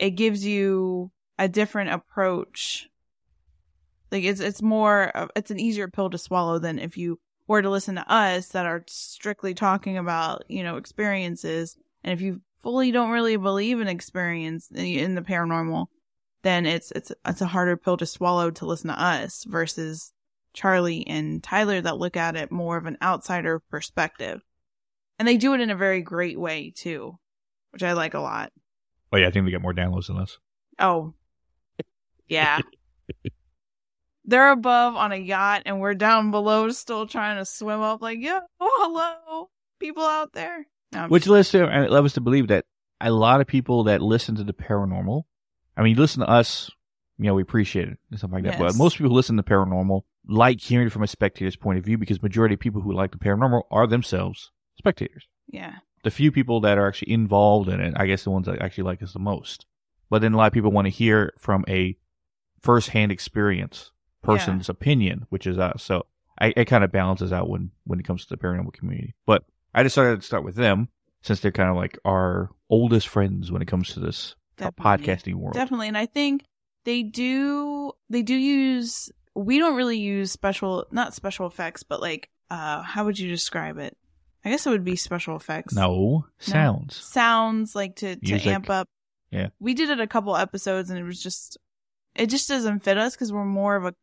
it 0.00 0.11
gives 0.11 0.45
you 0.45 1.12
a 1.38 1.47
different 1.49 1.90
approach 1.90 2.88
like 4.11 4.25
it's 4.25 4.41
it's 4.41 4.62
more 4.62 5.12
it's 5.37 5.50
an 5.50 5.61
easier 5.61 5.88
pill 5.88 6.11
to 6.11 6.19
swallow 6.19 6.59
than 6.59 6.79
if 6.79 6.97
you 6.97 7.19
were 7.47 7.62
to 7.62 7.71
listen 7.71 7.95
to 7.95 8.12
us 8.12 8.49
that 8.49 8.67
are 8.67 8.85
strictly 8.87 9.55
talking 9.55 9.97
about 9.97 10.45
you 10.49 10.62
know 10.62 10.77
experiences 10.77 11.77
and 12.05 12.12
if 12.12 12.21
you 12.21 12.41
fully 12.61 12.91
don't 12.91 13.11
really 13.11 13.37
believe 13.37 13.81
in 13.81 13.88
experience 13.88 14.71
in- 14.75 15.15
the 15.15 15.23
paranormal 15.23 15.87
then 16.43 16.67
it's 16.67 16.91
it's 16.93 17.12
it's 17.27 17.41
a 17.41 17.47
harder 17.47 17.77
pill 17.77 17.97
to 17.97 18.07
swallow 18.07 18.50
to 18.50 18.67
listen 18.67 18.88
to 18.88 19.00
us 19.00 19.45
versus 19.45 20.12
Charlie 20.55 21.07
and 21.07 21.43
Tyler 21.43 21.81
that 21.81 21.99
look 21.99 22.17
at 22.17 22.35
it 22.35 22.50
more 22.50 22.77
of 22.77 22.87
an 22.87 22.99
outsider 23.03 23.61
perspective 23.71 24.41
and 25.19 25.27
they 25.29 25.37
do 25.37 25.55
it 25.55 25.61
in 25.61 25.71
a 25.71 25.77
very 25.77 26.00
great 26.00 26.38
way 26.38 26.73
too 26.75 27.19
which 27.71 27.83
I 27.83 27.93
like 27.93 28.15
a 28.15 28.21
lot 28.21 28.53
Oh 29.12 29.17
yeah, 29.17 29.29
I 29.29 29.31
think 29.31 29.47
they 29.47 29.50
get 29.50 29.62
more 29.62 29.73
downloads 29.73 30.09
than 30.09 30.19
us. 30.19 30.38
Oh, 30.79 31.15
yeah. 32.29 32.61
They're 34.29 34.53
above 34.53 34.95
on 34.95 35.11
a 35.11 35.17
yacht, 35.17 35.63
and 35.65 35.81
we're 35.81 35.95
down 35.95 36.31
below, 36.31 36.69
still 36.69 37.07
trying 37.07 37.39
to 37.39 37.47
swim 37.47 37.81
up. 37.81 38.03
Like, 38.03 38.19
yo, 38.21 38.41
hello, 38.61 39.49
people 39.81 40.05
out 40.05 40.35
there. 40.35 40.67
No, 40.93 41.09
Which 41.09 41.27
leads 41.27 41.51
to 41.51 41.67
and 41.67 41.91
led 41.91 42.05
us 42.05 42.13
to 42.13 42.21
believe 42.21 42.49
that 42.49 42.67
a 43.01 43.11
lot 43.11 43.41
of 43.41 43.47
people 43.47 43.85
that 43.85 44.03
listen 44.03 44.35
to 44.35 44.45
the 44.45 44.53
paranormal, 44.53 45.23
I 45.77 45.83
mean, 45.83 45.95
you 45.95 46.01
listen 46.01 46.21
to 46.21 46.29
us, 46.29 46.71
you 47.17 47.25
know, 47.25 47.35
we 47.35 47.43
appreciate 47.43 47.89
it 47.89 47.99
and 48.11 48.19
stuff 48.19 48.33
like 48.33 48.45
that. 48.45 48.59
But 48.59 48.77
most 48.77 48.99
people 48.99 49.11
who 49.11 49.17
listen 49.17 49.39
to 49.39 49.43
paranormal 49.43 50.03
like 50.29 50.61
hearing 50.61 50.87
it 50.89 50.91
from 50.91 51.03
a 51.03 51.09
spectator's 51.09 51.57
point 51.57 51.79
of 51.79 51.85
view 51.85 51.97
because 51.97 52.23
majority 52.23 52.55
of 52.55 52.61
people 52.61 52.83
who 52.83 52.93
like 52.93 53.13
the 53.13 53.19
paranormal 53.19 53.63
are 53.71 53.87
themselves 53.87 54.51
spectators. 54.79 55.27
yeah, 55.47 55.77
The 56.05 56.11
few 56.11 56.31
people 56.31 56.61
that 56.61 56.77
are 56.77 56.87
actually 56.87 57.13
involved 57.13 57.71
in 57.71 57.81
it, 57.81 57.95
I 57.97 58.07
guess 58.07 58.25
the 58.25 58.31
ones 58.31 58.47
that 58.47 58.61
actually 58.61 58.85
like 58.85 59.03
us 59.03 59.15
the 59.15 59.19
most. 59.19 59.65
But 60.11 60.21
then 60.21 60.35
a 60.35 60.37
lot 60.37 60.49
of 60.49 60.53
people 60.53 60.71
want 60.71 60.85
to 60.85 60.91
hear 60.91 61.33
from 61.39 61.65
a 61.67 61.97
first-hand 62.61 63.11
experience 63.11 63.91
person's 64.23 64.69
opinion, 64.69 65.27
which 65.31 65.47
is 65.47 65.59
us. 65.59 65.83
So 65.83 66.07
I, 66.41 66.53
it 66.57 66.67
kind 66.67 66.85
of 66.85 66.93
balances 66.93 67.33
out 67.33 67.49
when 67.49 67.71
when 67.85 67.99
it 68.01 68.05
comes 68.05 68.25
to 68.25 68.29
the 68.31 68.37
paranormal 68.37 68.73
community. 68.73 69.15
But 69.27 69.45
I 69.75 69.83
decided 69.83 70.21
to 70.21 70.27
start 70.27 70.45
with 70.45 70.55
them 70.57 70.89
since 71.23 71.41
they're 71.41 71.53
kind 71.53 71.71
of 71.71 71.77
like 71.77 71.99
our 72.05 72.51
oldest 72.71 73.09
friends 73.09 73.51
when 73.51 73.63
it 73.63 73.69
comes 73.69 73.93
to 73.95 74.01
this 74.01 74.35
uh, 74.61 74.71
Definitely. 74.71 75.07
podcasting 75.07 75.35
world. 75.37 75.55
definitely. 75.55 75.89
And 75.89 75.99
I 75.99 76.07
think 76.07 76.45
they 76.85 77.03
do. 77.03 77.93
They 78.11 78.23
do 78.23 78.35
use. 78.35 79.11
We 79.35 79.59
don't 79.59 79.77
really 79.77 79.99
use 79.99 80.33
special, 80.33 80.87
not 80.91 81.15
special 81.15 81.47
effects, 81.47 81.83
but 81.85 82.01
like, 82.01 82.29
uh, 82.51 82.83
how 82.83 83.05
would 83.05 83.19
you 83.19 83.29
describe 83.29 83.79
it? 83.79 83.97
I 84.45 84.51
guess 84.51 84.67
it 84.67 84.71
would 84.71 84.85
be 84.85 84.97
special 84.97 85.37
effects. 85.37 85.75
No, 85.75 86.27
sounds. 86.39 86.97
sounds 86.97 87.75
like 87.75 87.97
to 87.97 88.17
to 88.17 88.21
Music. 88.33 88.47
amp 88.47 88.71
up. 88.71 88.89
Yeah. 89.31 89.49
we 89.61 89.75
did 89.75 89.91
it 89.91 90.01
a 90.01 90.07
couple 90.07 90.35
episodes, 90.37 90.89
and 90.91 90.99
it 90.99 91.03
was 91.05 91.23
just 91.23 91.59
it 92.15 92.27
just 92.31 92.49
doesn't 92.49 92.81
fit 92.81 92.97
us 92.97 93.15
because 93.15 93.33
we're 93.33 93.45
more 93.45 93.77
of 93.77 93.85
a 93.85 93.95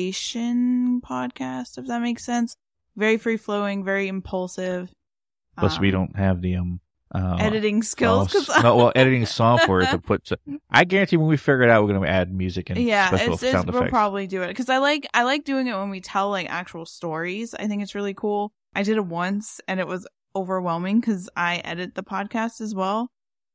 conversation 0.00 1.00
podcast, 1.00 1.78
if 1.78 1.86
that 1.86 2.00
makes 2.02 2.24
sense. 2.24 2.56
Very 2.96 3.16
free 3.18 3.36
flowing, 3.36 3.84
very 3.84 4.08
impulsive. 4.08 4.90
Plus, 5.58 5.76
Um, 5.76 5.80
we 5.82 5.90
don't 5.90 6.16
have 6.16 6.40
the 6.42 6.56
um 6.56 6.80
uh, 7.12 7.36
editing 7.40 7.82
skills. 7.82 8.30
soft- 8.30 8.46
'cause- 8.48 8.62
no, 8.62 8.76
well, 8.76 8.92
editing 8.94 9.26
software 9.40 9.80
to 9.84 9.98
put. 9.98 10.24
To, 10.26 10.38
I 10.70 10.84
guarantee 10.84 11.16
when 11.16 11.26
we 11.26 11.36
figure 11.36 11.62
it 11.62 11.70
out, 11.70 11.82
we're 11.82 11.88
going 11.88 12.02
to 12.02 12.08
add 12.08 12.32
music 12.32 12.70
and 12.70 12.78
yeah, 12.78 13.08
special 13.08 13.34
it's, 13.34 13.42
it's 13.42 13.66
we'll 13.66 13.88
probably 13.88 14.26
do 14.28 14.42
it 14.42 14.48
because 14.48 14.68
I 14.68 14.78
like 14.78 15.08
I 15.12 15.24
like 15.24 15.42
doing 15.44 15.66
it 15.66 15.74
when 15.74 15.90
we 15.90 16.00
tell 16.00 16.30
like 16.30 16.48
actual 16.48 16.86
stories. 16.86 17.52
I 17.54 17.66
think 17.66 17.82
it's 17.82 17.94
really 17.96 18.14
cool. 18.14 18.52
I 18.76 18.84
did 18.84 18.96
it 18.96 19.04
once 19.06 19.60
and 19.66 19.80
it 19.80 19.88
was 19.88 20.06
overwhelming 20.36 21.00
because 21.00 21.28
I 21.36 21.56
edit 21.64 21.96
the 21.96 22.04
podcast 22.04 22.60
as 22.60 22.74
well. 22.76 23.10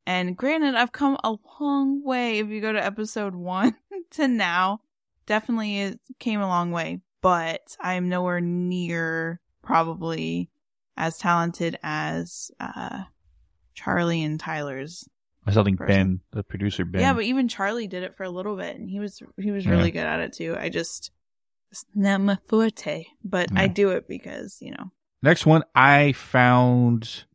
And 0.05 0.35
granted, 0.38 0.75
I've 0.75 0.91
come 0.91 1.17
a 1.24 1.35
long 1.59 2.03
way. 2.03 2.39
If 2.39 2.50
you 2.50 2.59
go 2.59 2.74
to 2.74 2.83
episode 2.85 3.33
one 3.35 3.75
to 4.12 4.27
now, 4.27 4.81
definitely 5.25 5.79
it 5.82 6.00
came 6.20 6.41
a 6.41 6.48
long 6.48 6.72
way. 6.72 7.01
But 7.22 7.62
I'm 7.82 8.08
nowhere 8.10 8.39
near 8.41 9.39
probably 9.63 10.50
as 10.98 11.17
talented 11.17 11.77
as 11.84 12.51
uh 12.60 13.03
Charlie 13.74 14.24
and 14.24 14.39
Tyler's 14.39 15.08
I 15.48 15.51
still 15.51 15.63
think. 15.63 15.79
Ben, 15.86 16.22
the 16.32 16.44
producer 16.44 16.86
Ben. 16.86 17.01
yeah, 17.01 17.13
but 17.13 17.24
even 17.24 17.48
Charlie 17.48 17.88
did 17.88 18.01
it 18.03 18.15
for 18.17 18.24
a 18.24 18.29
little 18.29 18.55
bit, 18.55 18.75
and 18.77 18.89
he 18.89 19.00
was 19.00 19.22
he 19.38 19.51
was 19.51 19.65
Yeah. 19.65 19.72
really 19.72 19.91
good 19.91 20.05
at 20.05 20.20
it 20.20 20.34
too. 20.34 20.55
I 20.60 20.70
just 20.70 21.12
it's 21.72 21.86
not 21.94 22.22
my 22.22 22.38
forte, 22.48 23.05
but 23.24 23.50
I 23.55 23.67
do 23.67 23.89
it 23.89 24.08
because 24.08 24.58
you 24.62 24.72
know. 24.72 24.91
Next 25.22 25.46
one, 25.46 25.63
I 25.75 26.13
found. 26.13 27.25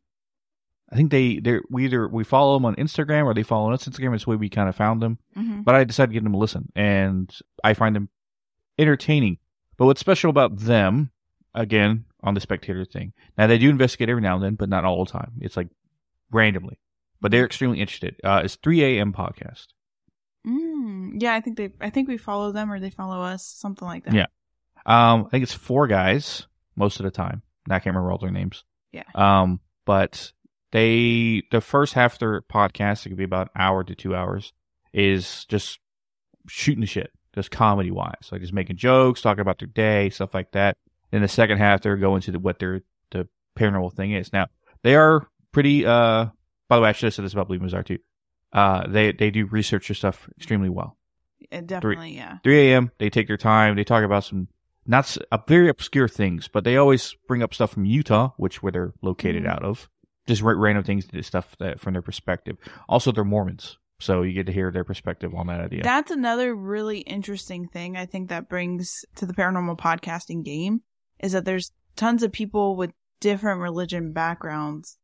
I 0.91 0.95
think 0.95 1.11
they 1.11 1.39
they 1.39 1.59
we 1.69 1.85
either 1.85 2.07
we 2.07 2.23
follow 2.25 2.55
them 2.55 2.65
on 2.65 2.75
Instagram 2.75 3.25
or 3.25 3.33
they 3.33 3.43
follow 3.43 3.71
us 3.71 3.87
on 3.87 3.93
Instagram. 3.93 4.13
It's 4.15 4.25
the 4.25 4.31
way 4.31 4.35
we 4.35 4.49
kind 4.49 4.67
of 4.67 4.75
found 4.75 5.01
them. 5.01 5.19
Mhm. 5.61 5.65
But 5.65 5.75
I 5.75 5.83
decided 5.83 6.09
to 6.11 6.13
give 6.13 6.23
them 6.23 6.33
a 6.33 6.37
listen, 6.37 6.71
and 6.75 7.33
I 7.63 7.73
find 7.73 7.95
them 7.95 8.09
entertaining. 8.77 9.37
But 9.77 9.85
what's 9.85 9.99
special 9.99 10.29
about 10.29 10.57
them, 10.57 11.11
again, 11.55 12.05
on 12.23 12.33
the 12.33 12.41
spectator 12.41 12.85
thing, 12.85 13.13
now 13.37 13.47
they 13.47 13.57
do 13.57 13.69
investigate 13.69 14.09
every 14.09 14.21
now 14.21 14.35
and 14.35 14.43
then, 14.43 14.55
but 14.55 14.69
not 14.69 14.85
all 14.85 15.05
the 15.05 15.11
time. 15.11 15.33
It's 15.41 15.57
like 15.57 15.69
randomly, 16.31 16.79
but 17.19 17.31
they're 17.31 17.45
extremely 17.45 17.79
interested. 17.79 18.15
Uh, 18.23 18.41
it's 18.43 18.55
3 18.55 18.83
a.m. 18.83 19.13
podcast. 19.13 19.67
Mm, 20.45 21.21
yeah, 21.21 21.33
I 21.35 21.41
think 21.41 21.57
they 21.57 21.71
I 21.79 21.89
think 21.89 22.07
we 22.07 22.17
follow 22.17 22.51
them 22.51 22.71
or 22.71 22.79
they 22.79 22.89
follow 22.89 23.21
us, 23.21 23.45
something 23.45 23.87
like 23.87 24.05
that. 24.05 24.13
Yeah. 24.13 24.25
Um, 24.85 25.25
I 25.25 25.29
think 25.29 25.43
it's 25.43 25.53
four 25.53 25.85
guys 25.87 26.47
most 26.75 26.99
of 26.99 27.03
the 27.03 27.11
time. 27.11 27.43
I 27.69 27.73
can't 27.79 27.87
remember 27.95 28.11
all 28.11 28.17
their 28.17 28.31
names. 28.31 28.63
Yeah. 28.91 29.03
Um, 29.13 29.59
but 29.85 30.31
they 30.71 31.43
the 31.51 31.61
first 31.61 31.93
half 31.93 32.13
of 32.13 32.19
their 32.19 32.41
podcast, 32.41 33.05
it 33.05 33.09
could 33.09 33.17
be 33.19 33.23
about 33.23 33.49
an 33.53 33.61
hour 33.61 33.83
to 33.83 33.93
two 33.93 34.15
hours, 34.15 34.51
is 34.93 35.45
just 35.45 35.79
shooting 36.47 36.81
the 36.81 36.87
shit, 36.87 37.11
just 37.35 37.51
comedy 37.51 37.91
wise, 37.91 38.29
like 38.31 38.41
just 38.41 38.53
making 38.53 38.77
jokes, 38.77 39.21
talking 39.21 39.41
about 39.41 39.59
their 39.59 39.67
day, 39.67 40.09
stuff 40.09 40.33
like 40.33 40.51
that. 40.51 40.77
In 41.11 41.21
the 41.21 41.27
second 41.27 41.57
half, 41.57 41.81
they're 41.81 41.97
going 41.97 42.21
to 42.21 42.31
the, 42.31 42.39
what 42.39 42.59
their 42.59 42.81
the 43.11 43.27
paranormal 43.57 43.93
thing 43.93 44.11
is. 44.13 44.31
Now 44.31 44.47
they 44.83 44.95
are 44.95 45.27
pretty. 45.51 45.85
Uh, 45.85 46.27
by 46.69 46.77
the 46.77 46.81
way, 46.83 46.89
I 46.89 46.91
should 46.93 47.07
have 47.07 47.13
said 47.13 47.25
this 47.25 47.33
about 47.33 47.47
Believe 47.47 47.61
Bizarre 47.61 47.83
too. 47.83 47.99
Uh, 48.53 48.87
they 48.87 49.11
they 49.11 49.29
do 49.31 49.45
research 49.45 49.87
their 49.89 49.95
stuff 49.95 50.29
extremely 50.37 50.69
well. 50.69 50.97
Uh, 51.51 51.61
definitely, 51.61 52.15
yeah. 52.15 52.37
3 52.43 52.69
a.m. 52.71 52.91
They 52.97 53.09
take 53.09 53.27
their 53.27 53.35
time. 53.37 53.75
They 53.75 53.83
talk 53.83 54.03
about 54.03 54.23
some 54.23 54.47
not 54.85 55.17
uh, 55.31 55.37
very 55.47 55.67
obscure 55.69 56.07
things, 56.07 56.47
but 56.47 56.63
they 56.63 56.77
always 56.77 57.15
bring 57.27 57.43
up 57.43 57.53
stuff 57.53 57.71
from 57.73 57.85
Utah, 57.85 58.31
which 58.37 58.63
where 58.63 58.71
they're 58.71 58.93
located 59.01 59.43
Mhm. 59.43 59.49
out 59.49 59.63
of. 59.63 59.89
Just 60.27 60.41
ra- 60.43 60.53
random 60.55 60.83
things, 60.83 61.07
stuff 61.25 61.55
that 61.59 61.79
from 61.79 61.93
their 61.93 62.01
perspective. 62.01 62.57
Also, 62.87 63.11
they're 63.11 63.23
Mormons, 63.25 63.77
so 64.01 64.23
you 64.23 64.33
get 64.33 64.47
to 64.47 64.51
hear 64.51 64.71
their 64.71 64.83
perspective 64.83 65.33
on 65.33 65.47
that 65.47 65.61
idea. 65.61 65.83
That's 65.83 66.11
another 66.11 66.53
really 66.55 66.99
interesting 66.99 67.67
thing 67.67 67.95
I 67.95 68.05
think 68.05 68.29
that 68.29 68.49
brings 68.49 69.05
to 69.15 69.25
the 69.25 69.33
paranormal 69.33 69.77
podcasting 69.77 70.43
game 70.43 70.81
is 71.19 71.31
that 71.33 71.45
there's 71.45 71.71
tons 71.95 72.23
of 72.23 72.31
people 72.31 72.75
with 72.75 72.91
different 73.19 73.61
religion 73.61 74.11
backgrounds 74.11 74.97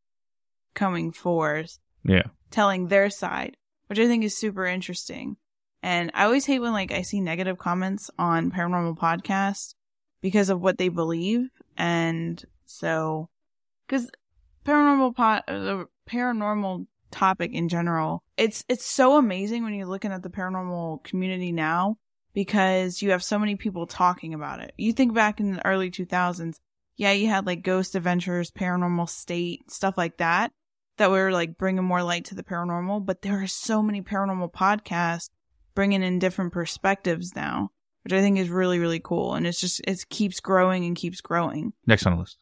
coming 0.73 1.11
forth 1.11 1.79
yeah, 2.03 2.23
telling 2.51 2.87
their 2.87 3.09
side, 3.09 3.57
which 3.87 3.99
I 3.99 4.07
think 4.07 4.23
is 4.23 4.35
super 4.35 4.65
interesting. 4.65 5.37
And 5.83 6.11
I 6.13 6.25
always 6.25 6.45
hate 6.45 6.59
when 6.59 6.73
like 6.73 6.91
I 6.91 7.03
see 7.03 7.21
negative 7.21 7.57
comments 7.57 8.09
on 8.17 8.51
paranormal 8.51 8.97
podcasts 8.97 9.75
because 10.21 10.49
of 10.49 10.61
what 10.61 10.77
they 10.77 10.89
believe. 10.89 11.49
And 11.77 12.43
so, 12.65 13.29
cause 13.87 14.09
paranormal 14.65 15.13
uh, 15.17 15.41
the 15.47 15.85
paranormal 16.09 16.87
topic 17.17 17.51
in 17.53 17.69
general, 17.69 18.23
it's, 18.37 18.63
it's 18.69 18.85
so 18.85 19.17
amazing 19.17 19.63
when 19.63 19.73
you're 19.73 19.87
looking 19.87 20.11
at 20.11 20.23
the 20.23 20.29
paranormal 20.29 21.03
community 21.03 21.51
now 21.51 21.97
because 22.33 23.01
you 23.01 23.11
have 23.11 23.23
so 23.23 23.39
many 23.39 23.55
people 23.55 23.87
talking 23.87 24.33
about 24.33 24.59
it. 24.59 24.73
You 24.77 24.93
think 24.93 25.13
back 25.13 25.39
in 25.39 25.53
the 25.53 25.65
early 25.65 25.89
2000s, 25.89 26.55
yeah, 26.95 27.11
you 27.11 27.27
had 27.27 27.45
like 27.45 27.63
Ghost 27.63 27.95
Adventures, 27.95 28.51
Paranormal 28.51 29.09
State, 29.09 29.71
stuff 29.71 29.97
like 29.97 30.17
that 30.17 30.51
that 30.97 31.11
were 31.11 31.31
like 31.31 31.57
bringing 31.57 31.83
more 31.83 32.03
light 32.03 32.25
to 32.25 32.35
the 32.35 32.43
paranormal, 32.43 33.05
but 33.05 33.21
there 33.21 33.41
are 33.41 33.47
so 33.47 33.81
many 33.81 34.01
paranormal 34.01 34.51
podcasts 34.51 35.29
bringing 35.75 36.03
in 36.03 36.19
different 36.19 36.53
perspectives 36.53 37.35
now, 37.35 37.69
which 38.03 38.13
I 38.13 38.21
think 38.21 38.37
is 38.39 38.49
really, 38.49 38.79
really 38.79 38.99
cool. 38.99 39.35
And 39.35 39.45
it's 39.45 39.59
just, 39.59 39.79
it 39.87 40.05
keeps 40.09 40.39
growing 40.39 40.85
and 40.85 40.95
keeps 40.95 41.21
growing. 41.21 41.73
next 41.85 42.05
on 42.05 42.13
the 42.13 42.19
list. 42.19 42.37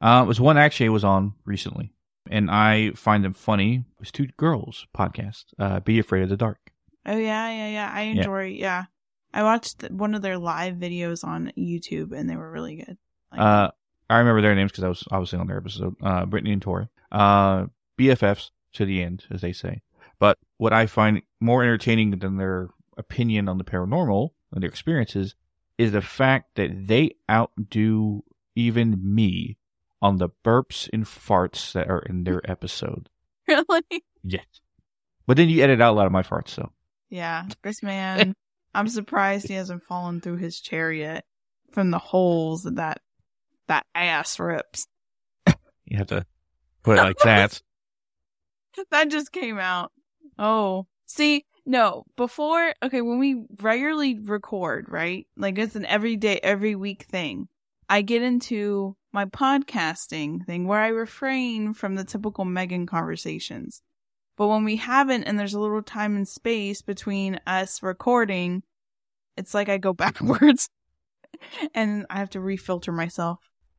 Uh, 0.00 0.24
was 0.26 0.40
one 0.40 0.56
actually 0.56 0.86
I 0.86 0.90
was 0.90 1.04
on 1.04 1.34
recently, 1.44 1.92
and 2.30 2.50
I 2.50 2.90
find 2.92 3.24
them 3.24 3.32
funny. 3.32 3.84
It's 4.00 4.10
two 4.10 4.28
girls 4.36 4.86
podcast. 4.96 5.46
Uh, 5.58 5.80
Be 5.80 5.98
afraid 5.98 6.22
of 6.22 6.28
the 6.28 6.36
dark. 6.36 6.58
Oh, 7.06 7.16
yeah, 7.16 7.50
yeah, 7.50 7.68
yeah. 7.68 7.90
I 7.92 8.02
enjoy, 8.02 8.46
yeah. 8.46 8.84
I 9.32 9.42
watched 9.42 9.90
one 9.90 10.14
of 10.14 10.22
their 10.22 10.38
live 10.38 10.74
videos 10.74 11.24
on 11.24 11.52
YouTube 11.56 12.12
and 12.12 12.28
they 12.28 12.36
were 12.36 12.50
really 12.50 12.76
good. 12.76 12.98
Like, 13.32 13.40
Uh, 13.40 13.70
I 14.10 14.18
remember 14.18 14.40
their 14.42 14.54
names 14.54 14.72
because 14.72 14.84
I 14.84 14.88
was 14.88 15.04
obviously 15.10 15.38
on 15.38 15.46
their 15.46 15.58
episode. 15.58 15.96
Uh, 16.02 16.26
Brittany 16.26 16.52
and 16.52 16.62
Tori. 16.62 16.88
Uh, 17.12 17.66
BFFs 17.98 18.50
to 18.74 18.84
the 18.84 19.02
end, 19.02 19.24
as 19.30 19.40
they 19.40 19.52
say. 19.52 19.82
But 20.18 20.38
what 20.56 20.72
I 20.72 20.86
find 20.86 21.22
more 21.40 21.62
entertaining 21.62 22.10
than 22.18 22.36
their 22.36 22.70
opinion 22.96 23.48
on 23.48 23.58
the 23.58 23.64
paranormal 23.64 24.30
and 24.52 24.62
their 24.62 24.70
experiences 24.70 25.34
is 25.76 25.92
the 25.92 26.02
fact 26.02 26.56
that 26.56 26.88
they 26.88 27.12
outdo 27.30 28.24
even 28.56 28.98
me 29.02 29.56
on 30.00 30.18
the 30.18 30.28
burps 30.44 30.88
and 30.92 31.04
farts 31.04 31.72
that 31.72 31.88
are 31.88 32.00
in 32.00 32.24
their 32.24 32.40
episode. 32.50 33.08
really? 33.48 34.04
Yes. 34.22 34.44
But 35.26 35.36
then 35.36 35.48
you 35.48 35.62
edit 35.62 35.80
out 35.80 35.92
a 35.92 35.96
lot 35.96 36.06
of 36.06 36.12
my 36.12 36.22
farts, 36.22 36.48
so. 36.48 36.70
Yeah. 37.10 37.46
This 37.62 37.82
man, 37.82 38.34
I'm 38.74 38.88
surprised 38.88 39.48
he 39.48 39.54
hasn't 39.54 39.84
fallen 39.84 40.20
through 40.20 40.36
his 40.36 40.60
chair 40.60 40.92
yet 40.92 41.24
from 41.72 41.90
the 41.90 41.98
holes 41.98 42.62
that 42.62 42.76
that, 42.76 43.00
that 43.66 43.86
ass 43.94 44.38
rips. 44.38 44.86
You 45.86 45.96
have 45.96 46.08
to 46.08 46.26
put 46.82 46.98
it 46.98 47.02
like 47.02 47.18
that. 47.24 47.60
that 48.90 49.10
just 49.10 49.32
came 49.32 49.58
out. 49.58 49.90
Oh, 50.38 50.86
see, 51.06 51.46
no, 51.64 52.04
before, 52.16 52.74
okay, 52.82 53.00
when 53.00 53.18
we 53.18 53.44
regularly 53.60 54.18
record, 54.18 54.86
right? 54.88 55.26
Like 55.36 55.58
it's 55.58 55.76
an 55.76 55.86
everyday, 55.86 56.38
every 56.42 56.74
week 56.74 57.04
thing. 57.04 57.48
I 57.88 58.02
get 58.02 58.22
into 58.22 58.96
my 59.12 59.24
podcasting 59.24 60.44
thing 60.44 60.66
where 60.66 60.80
I 60.80 60.88
refrain 60.88 61.74
from 61.74 61.94
the 61.94 62.04
typical 62.04 62.44
Megan 62.44 62.86
conversations. 62.86 63.82
But 64.36 64.48
when 64.48 64.64
we 64.64 64.76
haven't 64.76 65.24
and 65.24 65.38
there's 65.38 65.54
a 65.54 65.60
little 65.60 65.82
time 65.82 66.14
and 66.16 66.28
space 66.28 66.82
between 66.82 67.40
us 67.46 67.82
recording, 67.82 68.62
it's 69.36 69.54
like 69.54 69.68
I 69.68 69.78
go 69.78 69.92
backwards 69.94 70.68
and 71.74 72.06
I 72.10 72.18
have 72.18 72.30
to 72.30 72.38
refilter 72.38 72.94
myself. 72.94 73.38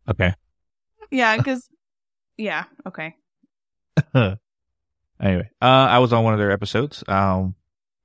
Okay. 0.09 0.33
Yeah, 1.11 1.37
because, 1.37 1.67
yeah, 2.37 2.65
okay. 2.85 3.15
anyway, 4.13 5.49
uh, 5.61 5.65
I 5.65 5.99
was 5.99 6.13
on 6.13 6.23
one 6.23 6.33
of 6.33 6.39
their 6.39 6.51
episodes. 6.51 7.03
Um, 7.07 7.55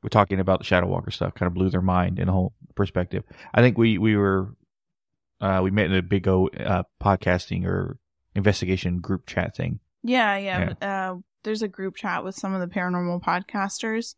we're 0.03 0.09
talking 0.09 0.41
about 0.41 0.61
the 0.61 0.65
Shadow 0.65 0.87
Walker 0.87 1.11
stuff. 1.11 1.35
Kind 1.35 1.49
of 1.49 1.55
blew 1.55 1.71
their 1.71 1.83
mind 1.83 2.19
in 2.19 2.29
a 2.29 2.33
whole 2.33 2.53
perspective. 2.75 3.25
I 3.55 3.63
think 3.63 3.79
we 3.79 3.97
we 3.99 4.17
were 4.17 4.55
uh, 5.41 5.61
we 5.63 5.71
met 5.71 5.87
in 5.87 5.95
a 5.95 6.03
big 6.03 6.27
O 6.29 6.49
uh, 6.49 6.85
podcasting 7.03 7.67
or 7.67 7.99
investigation 8.35 9.01
group 9.01 9.27
chat 9.27 9.57
thing. 9.57 9.81
Yeah, 10.03 10.37
yeah. 10.37 10.75
Uh, 10.81 11.17
there's 11.43 11.63
a 11.63 11.69
group 11.69 11.97
chat 11.97 12.25
with 12.25 12.35
some 12.35 12.55
of 12.55 12.61
the 12.61 12.75
paranormal 12.75 13.23
podcasters, 13.23 14.15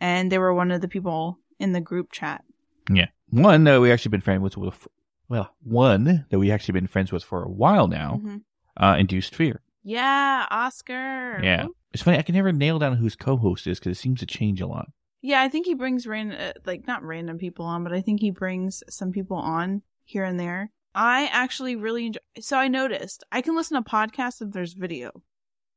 and 0.00 0.30
they 0.30 0.38
were 0.38 0.54
one 0.54 0.70
of 0.70 0.80
the 0.80 0.88
people 0.88 1.38
in 1.58 1.72
the 1.72 1.80
group 1.80 2.12
chat. 2.12 2.44
Yeah, 2.90 3.08
one 3.28 3.64
that 3.64 3.80
we 3.80 3.92
actually 3.92 4.10
been 4.10 4.20
friends 4.20 4.42
with, 4.42 4.56
with 4.56 4.88
well, 5.28 5.54
one 5.62 6.26
that 6.30 6.38
we 6.38 6.50
actually 6.50 6.72
been 6.72 6.86
friends 6.86 7.12
with 7.12 7.24
for 7.24 7.42
a 7.42 7.50
while 7.50 7.88
now. 7.88 8.20
Mhm. 8.22 8.42
Uh, 8.76 8.96
Induced 8.98 9.34
Fear. 9.34 9.60
Yeah, 9.82 10.46
Oscar. 10.50 11.40
Yeah, 11.42 11.66
it's 11.92 12.02
funny. 12.02 12.18
I 12.18 12.22
can 12.22 12.34
never 12.34 12.52
nail 12.52 12.78
down 12.78 12.96
who's 12.96 13.16
co-host 13.16 13.66
is 13.66 13.78
because 13.78 13.98
it 13.98 14.00
seems 14.00 14.20
to 14.20 14.26
change 14.26 14.60
a 14.60 14.66
lot. 14.66 14.88
Yeah, 15.20 15.42
I 15.42 15.48
think 15.48 15.66
he 15.66 15.74
brings 15.74 16.06
ran 16.06 16.32
uh, 16.32 16.52
like 16.64 16.86
not 16.86 17.02
random 17.02 17.38
people 17.38 17.64
on, 17.64 17.82
but 17.82 17.92
I 17.92 18.00
think 18.00 18.20
he 18.20 18.30
brings 18.30 18.82
some 18.88 19.10
people 19.10 19.36
on 19.36 19.82
here 20.08 20.24
and 20.24 20.40
there. 20.40 20.70
I 20.94 21.28
actually 21.30 21.76
really 21.76 22.06
enjoy. 22.06 22.20
So 22.40 22.56
I 22.56 22.68
noticed 22.68 23.22
I 23.30 23.42
can 23.42 23.54
listen 23.54 23.82
to 23.82 23.88
podcasts 23.88 24.40
if 24.40 24.52
there's 24.52 24.72
video, 24.72 25.22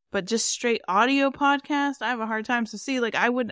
but 0.10 0.26
just 0.26 0.50
straight 0.50 0.82
audio 0.88 1.30
podcast, 1.30 2.02
I 2.02 2.08
have 2.08 2.22
a 2.22 2.26
hard 2.26 2.46
time. 2.46 2.66
So 2.66 2.78
see, 2.78 3.00
like 3.00 3.14
I 3.14 3.30
would, 3.30 3.52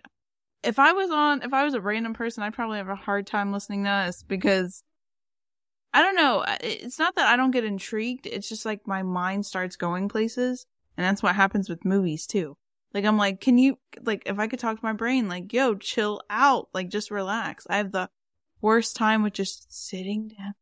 if 0.63 0.79
I 0.79 0.93
was 0.93 1.11
on, 1.11 1.43
if 1.43 1.53
I 1.53 1.65
was 1.65 1.73
a 1.73 1.81
random 1.81 2.13
person, 2.13 2.43
I'd 2.43 2.53
probably 2.53 2.77
have 2.77 2.87
a 2.87 2.95
hard 2.95 3.27
time 3.27 3.51
listening 3.51 3.83
to 3.83 4.03
this 4.05 4.23
because 4.23 4.83
I 5.93 6.01
don't 6.01 6.15
know. 6.15 6.45
It's 6.61 6.97
not 6.97 7.15
that 7.15 7.27
I 7.27 7.35
don't 7.35 7.51
get 7.51 7.65
intrigued. 7.65 8.25
It's 8.25 8.47
just 8.47 8.65
like 8.65 8.87
my 8.87 9.03
mind 9.03 9.45
starts 9.45 9.75
going 9.75 10.07
places, 10.07 10.65
and 10.97 11.05
that's 11.05 11.21
what 11.21 11.35
happens 11.35 11.69
with 11.69 11.85
movies 11.85 12.25
too. 12.25 12.55
Like 12.93 13.05
I'm 13.05 13.17
like, 13.17 13.41
can 13.41 13.57
you 13.57 13.77
like 14.01 14.23
if 14.25 14.39
I 14.39 14.47
could 14.47 14.59
talk 14.59 14.79
to 14.79 14.85
my 14.85 14.93
brain, 14.93 15.27
like, 15.27 15.51
yo, 15.51 15.75
chill 15.75 16.21
out, 16.29 16.69
like 16.73 16.89
just 16.89 17.11
relax. 17.11 17.67
I 17.69 17.77
have 17.77 17.91
the 17.91 18.09
worst 18.61 18.95
time 18.95 19.23
with 19.23 19.33
just 19.33 19.71
sitting 19.71 20.29
down 20.29 20.55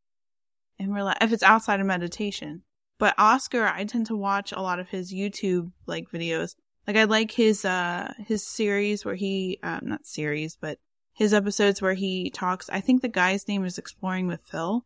and 0.80 0.94
relax 0.94 1.24
if 1.24 1.34
it's 1.34 1.44
outside 1.44 1.80
of 1.80 1.86
meditation. 1.86 2.64
But 3.00 3.16
Oscar, 3.18 3.66
I 3.66 3.84
tend 3.86 4.08
to 4.08 4.16
watch 4.16 4.52
a 4.52 4.62
lot 4.62 4.80
of 4.80 4.90
his 4.90 5.14
YouTube 5.14 5.72
like 5.86 6.10
videos. 6.12 6.56
Like 6.88 6.98
I 6.98 7.04
like 7.04 7.32
his 7.32 7.66
uh 7.66 8.14
his 8.26 8.46
series 8.46 9.06
where 9.06 9.16
he 9.16 9.60
um 9.64 9.82
not 9.84 10.06
series, 10.06 10.56
but 10.56 10.80
his 11.14 11.34
episodes 11.34 11.82
where 11.82 11.94
he 11.94 12.30
talks. 12.30 12.70
I 12.70 12.80
think 12.80 13.02
the 13.02 13.08
guy's 13.08 13.48
name 13.48 13.66
is 13.66 13.78
Exploring 13.78 14.28
with 14.28 14.42
Phil. 14.42 14.86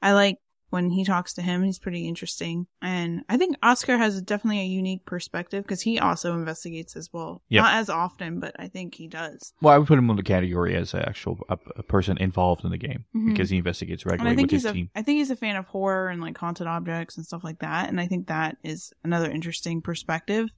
I 0.00 0.12
like 0.12 0.38
when 0.70 0.90
he 0.90 1.04
talks 1.04 1.32
to 1.34 1.42
him. 1.42 1.62
He's 1.62 1.78
pretty 1.78 2.06
interesting. 2.06 2.66
And 2.82 3.22
I 3.28 3.36
think 3.38 3.56
Oscar 3.62 3.96
has 3.96 4.20
definitely 4.20 4.60
a 4.60 4.64
unique 4.64 5.06
perspective 5.06 5.64
because 5.64 5.80
he 5.80 5.98
also 5.98 6.34
investigates 6.34 6.94
as 6.96 7.08
well. 7.12 7.42
Yep. 7.48 7.62
Not 7.62 7.74
as 7.74 7.88
often, 7.88 8.38
but 8.40 8.54
I 8.58 8.68
think 8.68 8.94
he 8.94 9.08
does. 9.08 9.52
Well, 9.62 9.74
I 9.74 9.78
would 9.78 9.88
put 9.88 9.98
him 9.98 10.10
in 10.10 10.16
the 10.16 10.22
category 10.22 10.76
as 10.76 10.92
an 10.92 11.00
actual 11.00 11.38
a, 11.48 11.58
a 11.76 11.82
person 11.82 12.18
involved 12.18 12.64
in 12.64 12.70
the 12.70 12.76
game 12.78 13.04
Mhm. 13.16 13.28
because 13.32 13.48
he 13.50 13.56
investigates 13.58 14.04
regularly 14.04 14.36
think 14.36 14.50
with 14.52 14.62
his 14.62 14.64
a, 14.66 14.72
team. 14.72 14.90
I 14.94 15.02
think 15.02 15.18
he's 15.18 15.30
a 15.30 15.36
fan 15.36 15.56
of 15.56 15.66
horror 15.66 16.08
and 16.08 16.20
like 16.20 16.36
haunted 16.36 16.66
objects 16.66 17.16
and 17.16 17.24
stuff 17.24 17.44
like 17.44 17.60
that. 17.60 17.88
And 17.88 18.00
I 18.00 18.06
think 18.06 18.26
that 18.28 18.58
is 18.62 18.92
another 19.04 19.30
interesting 19.30 19.80
perspective. 19.80 20.48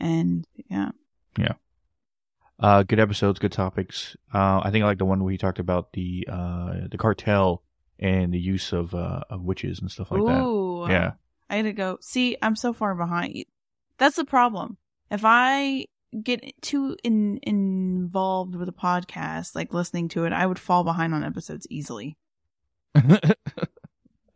And 0.00 0.46
yeah. 0.70 0.90
yeah, 1.38 1.52
Uh, 2.58 2.82
good 2.82 3.00
episodes, 3.00 3.38
good 3.38 3.52
topics. 3.52 4.16
Uh, 4.32 4.60
I 4.62 4.70
think 4.70 4.82
I 4.82 4.86
like 4.86 4.98
the 4.98 5.04
one 5.04 5.22
where 5.22 5.30
he 5.32 5.38
talked 5.38 5.58
about 5.58 5.92
the 5.92 6.26
uh 6.30 6.88
the 6.90 6.96
cartel 6.98 7.62
and 7.98 8.32
the 8.32 8.38
use 8.38 8.72
of 8.72 8.94
uh 8.94 9.20
of 9.30 9.42
witches 9.42 9.80
and 9.80 9.90
stuff 9.90 10.10
like 10.10 10.24
that. 10.24 10.42
Ooh, 10.42 10.86
Yeah. 10.88 11.12
I 11.48 11.56
had 11.56 11.62
to 11.66 11.72
go. 11.72 11.98
See, 12.00 12.36
I'm 12.42 12.56
so 12.56 12.72
far 12.72 12.94
behind. 12.94 13.44
That's 13.98 14.16
the 14.16 14.24
problem. 14.24 14.78
If 15.10 15.22
I 15.24 15.86
get 16.22 16.42
too 16.60 16.96
in, 17.04 17.38
involved 17.42 18.56
with 18.56 18.68
a 18.68 18.72
podcast, 18.72 19.54
like 19.54 19.72
listening 19.72 20.08
to 20.08 20.24
it, 20.24 20.32
I 20.32 20.44
would 20.46 20.58
fall 20.58 20.82
behind 20.82 21.14
on 21.14 21.22
episodes 21.22 21.66
easily. 21.70 22.16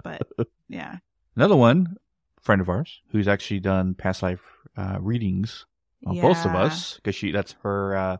But 0.02 0.22
yeah, 0.68 0.98
Another 1.36 1.56
one, 1.56 1.96
friend 2.40 2.60
of 2.60 2.68
ours, 2.68 3.00
who's 3.12 3.28
actually 3.28 3.60
done 3.60 3.94
past 3.94 4.22
life 4.22 4.40
uh, 4.76 4.96
readings 5.00 5.66
on 6.06 6.18
both 6.20 6.44
of 6.46 6.54
us 6.54 6.94
because 6.96 7.14
she 7.14 7.32
that's 7.32 7.54
her 7.62 7.96
uh, 7.96 8.16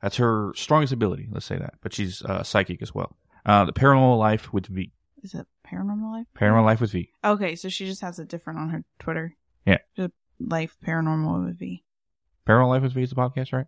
that's 0.00 0.16
her 0.16 0.52
strongest 0.56 0.92
ability. 0.92 1.28
Let's 1.30 1.46
say 1.46 1.58
that, 1.58 1.74
but 1.80 1.92
she's 1.92 2.22
uh, 2.22 2.42
psychic 2.42 2.82
as 2.82 2.94
well. 2.94 3.16
Uh, 3.44 3.64
the 3.64 3.72
paranormal 3.72 4.18
life 4.18 4.52
with 4.52 4.66
V, 4.66 4.92
is 5.22 5.34
it 5.34 5.46
paranormal 5.66 6.12
life? 6.12 6.26
paranormal 6.36 6.64
life 6.64 6.80
with 6.80 6.92
V. 6.92 7.10
Okay, 7.24 7.56
so 7.56 7.68
she 7.68 7.86
just 7.86 8.00
has 8.02 8.18
it 8.18 8.28
different 8.28 8.58
on 8.60 8.70
her 8.70 8.84
Twitter. 8.98 9.36
Yeah. 9.66 9.78
Just 9.96 10.12
life 10.38 10.76
paranormal 10.84 11.44
with 11.46 11.58
V. 11.58 11.84
Paranormal 12.46 12.68
life 12.68 12.82
with 12.82 12.92
V 12.92 13.02
is 13.02 13.10
the 13.10 13.16
podcast, 13.16 13.52
right? 13.52 13.66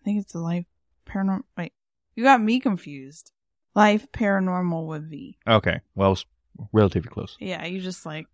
I 0.00 0.04
think 0.04 0.20
it's 0.20 0.32
the 0.32 0.40
life 0.40 0.66
paranormal. 1.06 1.42
Wait, 1.56 1.72
you 2.14 2.24
got 2.24 2.40
me 2.40 2.60
confused. 2.60 3.32
Life 3.74 4.10
paranormal 4.12 4.86
with 4.86 5.08
V. 5.10 5.38
Okay, 5.46 5.80
well, 5.94 6.12
it's 6.12 6.24
relatively 6.72 7.10
close. 7.10 7.36
Yeah, 7.40 7.64
you 7.66 7.80
just 7.80 8.04
like 8.04 8.26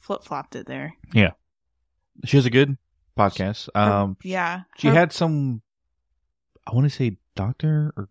flip 0.00 0.22
flopped 0.24 0.56
it 0.56 0.66
there. 0.66 0.94
Yeah. 1.12 1.30
She 2.24 2.36
has 2.36 2.46
a 2.46 2.50
good 2.50 2.76
podcast. 3.16 3.68
Um, 3.74 4.16
yeah, 4.22 4.62
she 4.76 4.88
Her- 4.88 4.94
had 4.94 5.12
some, 5.12 5.62
I 6.66 6.74
want 6.74 6.84
to 6.84 6.94
say 6.94 7.16
doctor 7.36 7.92
or 7.96 8.08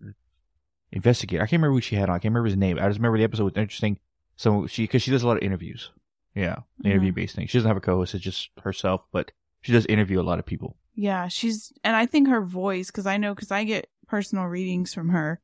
investigator. 0.91 1.43
I 1.43 1.45
can't 1.45 1.61
remember 1.61 1.75
who 1.75 1.81
she 1.81 1.95
had 1.95 2.09
on. 2.09 2.15
I 2.15 2.19
can't 2.19 2.31
remember 2.33 2.47
his 2.47 2.57
name. 2.57 2.77
I 2.79 2.87
just 2.87 2.99
remember 2.99 3.17
the 3.17 3.23
episode 3.23 3.45
was 3.45 3.53
interesting. 3.55 3.99
So 4.35 4.67
she, 4.67 4.83
because 4.83 5.01
she 5.01 5.11
does 5.11 5.23
a 5.23 5.27
lot 5.27 5.37
of 5.37 5.43
interviews. 5.43 5.91
Yeah, 6.35 6.55
mm-hmm. 6.55 6.87
interview 6.87 7.11
based 7.11 7.35
thing. 7.35 7.47
She 7.47 7.57
doesn't 7.57 7.67
have 7.67 7.77
a 7.77 7.81
co-host. 7.81 8.15
It's 8.15 8.23
just 8.23 8.49
herself, 8.61 9.03
but 9.11 9.31
she 9.61 9.71
does 9.71 9.85
interview 9.87 10.21
a 10.21 10.23
lot 10.23 10.39
of 10.39 10.45
people. 10.45 10.77
Yeah, 10.95 11.27
she's 11.27 11.73
and 11.83 11.95
I 11.95 12.05
think 12.05 12.27
her 12.27 12.41
voice 12.41 12.87
because 12.87 13.05
I 13.05 13.17
know 13.17 13.33
because 13.33 13.51
I 13.51 13.63
get 13.63 13.89
personal 14.07 14.45
readings 14.45 14.93
from 14.93 15.09
her 15.09 15.39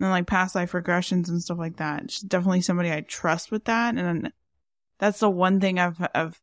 and 0.00 0.10
like 0.10 0.26
past 0.26 0.54
life 0.54 0.72
regressions 0.72 1.28
and 1.28 1.42
stuff 1.42 1.58
like 1.58 1.76
that. 1.76 2.10
She's 2.10 2.22
definitely 2.22 2.62
somebody 2.62 2.92
I 2.92 3.00
trust 3.02 3.50
with 3.50 3.64
that, 3.64 3.96
and 3.96 4.32
that's 4.98 5.20
the 5.20 5.30
one 5.30 5.60
thing 5.60 5.78
I've 5.78 6.06
I've 6.14 6.40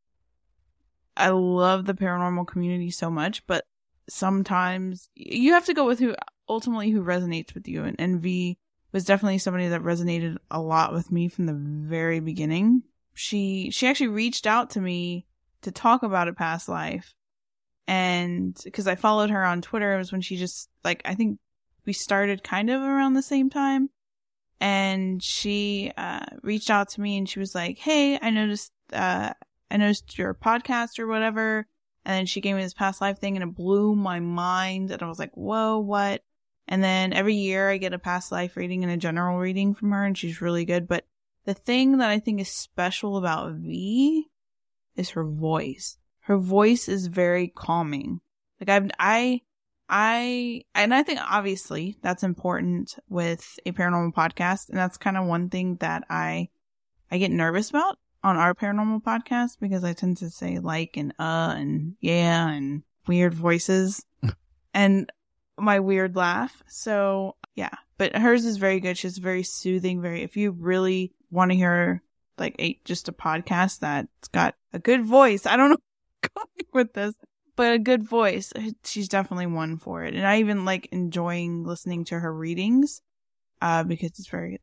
I 1.15 1.29
love 1.29 1.85
the 1.85 1.93
paranormal 1.93 2.47
community 2.47 2.91
so 2.91 3.09
much, 3.09 3.45
but 3.45 3.65
sometimes 4.07 5.09
you 5.15 5.53
have 5.53 5.65
to 5.65 5.73
go 5.73 5.85
with 5.85 5.99
who 5.99 6.15
ultimately 6.49 6.89
who 6.89 7.03
resonates 7.03 7.53
with 7.53 7.67
you, 7.67 7.83
and, 7.83 7.95
and 7.99 8.21
V 8.21 8.57
was 8.91 9.05
definitely 9.05 9.37
somebody 9.37 9.67
that 9.67 9.81
resonated 9.81 10.37
a 10.49 10.59
lot 10.59 10.93
with 10.93 11.11
me 11.11 11.27
from 11.27 11.45
the 11.45 11.53
very 11.53 12.19
beginning. 12.19 12.83
She 13.13 13.69
she 13.71 13.87
actually 13.87 14.07
reached 14.07 14.47
out 14.47 14.71
to 14.71 14.81
me 14.81 15.25
to 15.61 15.71
talk 15.71 16.03
about 16.03 16.27
a 16.27 16.33
past 16.33 16.69
life. 16.69 17.13
And 17.87 18.59
because 18.63 18.87
I 18.87 18.95
followed 18.95 19.29
her 19.29 19.43
on 19.43 19.61
Twitter, 19.61 19.93
it 19.93 19.97
was 19.97 20.11
when 20.11 20.21
she 20.21 20.37
just 20.37 20.69
like 20.83 21.01
I 21.05 21.15
think 21.15 21.39
we 21.85 21.93
started 21.93 22.43
kind 22.43 22.69
of 22.69 22.81
around 22.81 23.13
the 23.13 23.21
same 23.21 23.49
time, 23.49 23.89
and 24.59 25.23
she 25.23 25.91
uh, 25.97 26.25
reached 26.43 26.69
out 26.69 26.89
to 26.89 27.01
me 27.01 27.17
and 27.17 27.27
she 27.27 27.39
was 27.39 27.55
like, 27.55 27.77
"Hey, 27.77 28.19
I 28.21 28.29
noticed 28.29 28.71
uh, 28.93 29.33
I 29.71 29.77
noticed 29.77 30.17
your 30.17 30.33
podcast 30.33 30.99
or 30.99 31.07
whatever," 31.07 31.67
and 32.05 32.13
then 32.13 32.25
she 32.25 32.41
gave 32.41 32.55
me 32.55 32.63
this 32.63 32.73
past 32.73 33.01
life 33.01 33.19
thing 33.19 33.35
and 33.35 33.43
it 33.43 33.55
blew 33.55 33.95
my 33.95 34.19
mind, 34.19 34.91
and 34.91 35.01
I 35.01 35.07
was 35.07 35.19
like, 35.19 35.35
"Whoa, 35.35 35.79
what?" 35.79 36.21
And 36.69 36.81
then 36.81 37.11
every 37.11 37.35
year 37.35 37.69
I 37.69 37.77
get 37.77 37.93
a 37.93 37.99
past 37.99 38.31
life 38.31 38.55
reading 38.55 38.83
and 38.83 38.93
a 38.93 38.97
general 38.97 39.37
reading 39.37 39.73
from 39.73 39.91
her, 39.91 40.05
and 40.05 40.17
she's 40.17 40.39
really 40.39 40.63
good. 40.63 40.87
But 40.87 41.05
the 41.43 41.53
thing 41.53 41.97
that 41.97 42.09
I 42.09 42.19
think 42.19 42.39
is 42.39 42.49
special 42.49 43.17
about 43.17 43.53
V 43.55 44.27
is 44.95 45.09
her 45.11 45.25
voice 45.25 45.97
her 46.29 46.37
voice 46.37 46.87
is 46.87 47.07
very 47.07 47.47
calming. 47.47 48.21
Like 48.61 48.69
I've, 48.69 48.91
I, 48.99 49.41
I, 49.89 50.61
and 50.75 50.93
I 50.93 51.01
think 51.01 51.19
obviously 51.27 51.97
that's 52.03 52.21
important 52.21 52.99
with 53.09 53.59
a 53.65 53.71
paranormal 53.71 54.13
podcast. 54.13 54.69
And 54.69 54.77
that's 54.77 54.99
kind 54.99 55.17
of 55.17 55.25
one 55.25 55.49
thing 55.49 55.77
that 55.77 56.03
I, 56.07 56.49
I 57.09 57.17
get 57.17 57.31
nervous 57.31 57.71
about 57.71 57.97
on 58.23 58.37
our 58.37 58.53
paranormal 58.53 59.01
podcast 59.01 59.57
because 59.59 59.83
I 59.83 59.93
tend 59.93 60.17
to 60.17 60.29
say 60.29 60.59
like 60.59 60.97
and 60.97 61.13
uh 61.17 61.55
and 61.57 61.95
yeah 61.99 62.49
and 62.49 62.83
weird 63.07 63.33
voices 63.33 64.05
and 64.73 65.11
my 65.59 65.79
weird 65.79 66.15
laugh. 66.15 66.63
So 66.67 67.35
yeah, 67.55 67.75
but 67.97 68.15
hers 68.15 68.45
is 68.45 68.57
very 68.57 68.79
good. 68.79 68.97
She's 68.97 69.17
very 69.17 69.43
soothing. 69.43 70.01
Very, 70.01 70.23
if 70.23 70.37
you 70.37 70.51
really 70.51 71.13
want 71.29 71.51
to 71.51 71.57
hear 71.57 72.01
like 72.37 72.55
a, 72.59 72.79
just 72.85 73.09
a 73.09 73.13
podcast 73.13 73.79
that's 73.79 74.27
got 74.29 74.55
a 74.73 74.79
good 74.79 75.03
voice, 75.03 75.45
I 75.45 75.57
don't 75.57 75.71
know 75.71 75.77
going 76.35 76.67
with 76.73 76.93
this, 76.93 77.15
but 77.55 77.73
a 77.73 77.79
good 77.79 78.03
voice. 78.03 78.53
She's 78.85 79.09
definitely 79.09 79.47
one 79.47 79.77
for 79.77 80.03
it. 80.03 80.15
And 80.15 80.25
I 80.25 80.39
even 80.39 80.65
like 80.65 80.87
enjoying 80.91 81.65
listening 81.65 82.05
to 82.05 82.19
her 82.19 82.33
readings, 82.33 83.01
uh, 83.61 83.83
because 83.83 84.11
it's 84.11 84.29
very, 84.29 84.61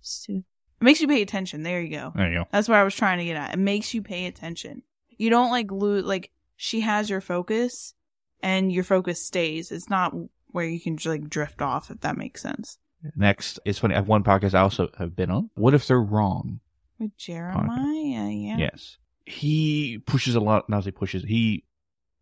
sooth- 0.00 0.44
it 0.80 0.84
makes 0.84 1.00
you 1.00 1.08
pay 1.08 1.22
attention. 1.22 1.62
There 1.62 1.80
you 1.80 1.96
go. 1.96 2.12
There 2.14 2.30
you 2.30 2.38
go. 2.40 2.48
That's 2.50 2.68
what 2.68 2.78
I 2.78 2.84
was 2.84 2.94
trying 2.94 3.18
to 3.18 3.24
get 3.24 3.36
at. 3.36 3.54
It 3.54 3.58
makes 3.58 3.94
you 3.94 4.02
pay 4.02 4.26
attention. 4.26 4.82
You 5.16 5.30
don't 5.30 5.50
like 5.50 5.70
lose, 5.70 6.04
like, 6.04 6.30
she 6.56 6.80
has 6.80 7.08
your 7.08 7.20
focus 7.20 7.94
and 8.42 8.70
your 8.72 8.84
focus 8.84 9.22
stays. 9.24 9.72
It's 9.72 9.88
not 9.90 10.14
where 10.48 10.66
you 10.66 10.80
can 10.80 10.96
just 10.96 11.06
like 11.06 11.28
drift 11.28 11.60
off, 11.62 11.90
if 11.90 12.00
that 12.00 12.16
makes 12.16 12.42
sense. 12.42 12.78
Next, 13.14 13.60
it's 13.64 13.78
funny. 13.78 13.94
I 13.94 13.98
have 13.98 14.08
one 14.08 14.24
podcast 14.24 14.54
I 14.54 14.60
also 14.60 14.88
have 14.98 15.14
been 15.14 15.30
on. 15.30 15.50
What 15.54 15.74
if 15.74 15.86
they're 15.86 16.00
wrong? 16.00 16.60
With 16.98 17.16
Jeremiah, 17.16 18.30
yeah. 18.30 18.56
Yes. 18.58 18.96
He 19.26 19.98
pushes 20.06 20.34
a 20.34 20.40
lot. 20.40 20.68
Not 20.68 20.84
say 20.84 20.90
pushes. 20.92 21.22
He, 21.24 21.64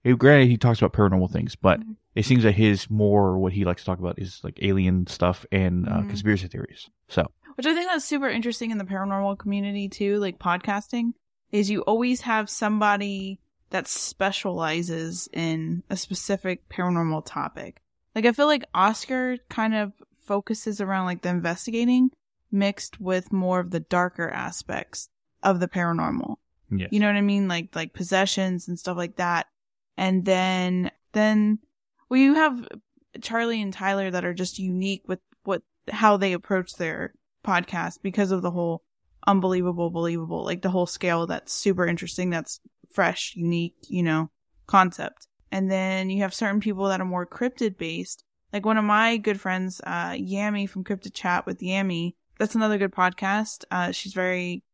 he 0.02 0.14
granted 0.14 0.48
he 0.48 0.56
talks 0.56 0.80
about 0.80 0.92
paranormal 0.92 1.30
things, 1.30 1.54
but 1.54 1.80
Mhm. 1.80 1.96
it 2.14 2.24
seems 2.24 2.42
that 2.42 2.52
his 2.52 2.90
more 2.90 3.38
what 3.38 3.52
he 3.52 3.64
likes 3.64 3.82
to 3.82 3.86
talk 3.86 3.98
about 3.98 4.18
is 4.18 4.40
like 4.42 4.58
alien 4.62 5.06
stuff 5.06 5.46
and 5.52 5.88
uh, 5.88 5.98
Mhm. 6.00 6.08
conspiracy 6.08 6.48
theories. 6.48 6.90
So 7.08 7.30
Which 7.56 7.66
I 7.66 7.72
think 7.74 7.86
that's 7.88 8.04
super 8.04 8.28
interesting 8.28 8.70
in 8.72 8.78
the 8.78 8.84
paranormal 8.84 9.38
community 9.38 9.88
too, 9.88 10.18
like 10.18 10.38
podcasting, 10.40 11.12
is 11.52 11.70
you 11.70 11.82
always 11.82 12.22
have 12.22 12.50
somebody 12.50 13.38
that 13.74 13.88
specializes 13.88 15.28
in 15.32 15.82
a 15.90 15.96
specific 15.96 16.68
paranormal 16.68 17.24
topic. 17.26 17.82
Like 18.14 18.24
I 18.24 18.30
feel 18.30 18.46
like 18.46 18.64
Oscar 18.72 19.38
kind 19.50 19.74
of 19.74 19.92
focuses 20.16 20.80
around 20.80 21.06
like 21.06 21.22
the 21.22 21.30
investigating 21.30 22.10
mixed 22.52 23.00
with 23.00 23.32
more 23.32 23.58
of 23.58 23.72
the 23.72 23.80
darker 23.80 24.30
aspects 24.30 25.08
of 25.42 25.58
the 25.58 25.66
paranormal. 25.66 26.36
yes, 26.70 26.90
You 26.92 27.00
know 27.00 27.08
what 27.08 27.16
I 27.16 27.20
mean? 27.20 27.48
Like 27.48 27.74
like 27.74 27.94
possessions 27.94 28.68
and 28.68 28.78
stuff 28.78 28.96
like 28.96 29.16
that. 29.16 29.48
And 29.96 30.24
then 30.24 30.92
then 31.10 31.58
well 32.08 32.20
you 32.20 32.34
have 32.34 32.68
Charlie 33.22 33.60
and 33.60 33.72
Tyler 33.72 34.08
that 34.08 34.24
are 34.24 34.34
just 34.34 34.60
unique 34.60 35.02
with 35.08 35.18
what 35.42 35.62
how 35.90 36.16
they 36.16 36.32
approach 36.32 36.74
their 36.74 37.12
podcast 37.44 38.02
because 38.02 38.30
of 38.30 38.40
the 38.40 38.52
whole 38.52 38.84
unbelievable, 39.26 39.90
believable. 39.90 40.44
Like 40.44 40.62
the 40.62 40.70
whole 40.70 40.86
scale 40.86 41.26
that's 41.26 41.52
super 41.52 41.88
interesting, 41.88 42.30
that's 42.30 42.60
fresh, 42.90 43.34
unique, 43.36 43.76
you 43.88 44.02
know, 44.02 44.30
concept. 44.66 45.26
And 45.50 45.70
then 45.70 46.10
you 46.10 46.22
have 46.22 46.34
certain 46.34 46.60
people 46.60 46.88
that 46.88 47.00
are 47.00 47.06
more 47.06 47.26
cryptid 47.26 47.78
based. 47.78 48.24
Like 48.52 48.66
one 48.66 48.78
of 48.78 48.84
my 48.84 49.16
good 49.16 49.40
friends, 49.40 49.80
uh, 49.84 50.10
Yami 50.10 50.68
from 50.68 50.84
Cryptid 50.84 51.14
Chat 51.14 51.46
with 51.46 51.60
Yami. 51.60 52.14
That's 52.38 52.54
another 52.54 52.78
good 52.78 52.92
podcast. 52.92 53.64
Uh, 53.70 53.92
she's 53.92 54.14
very, 54.14 54.64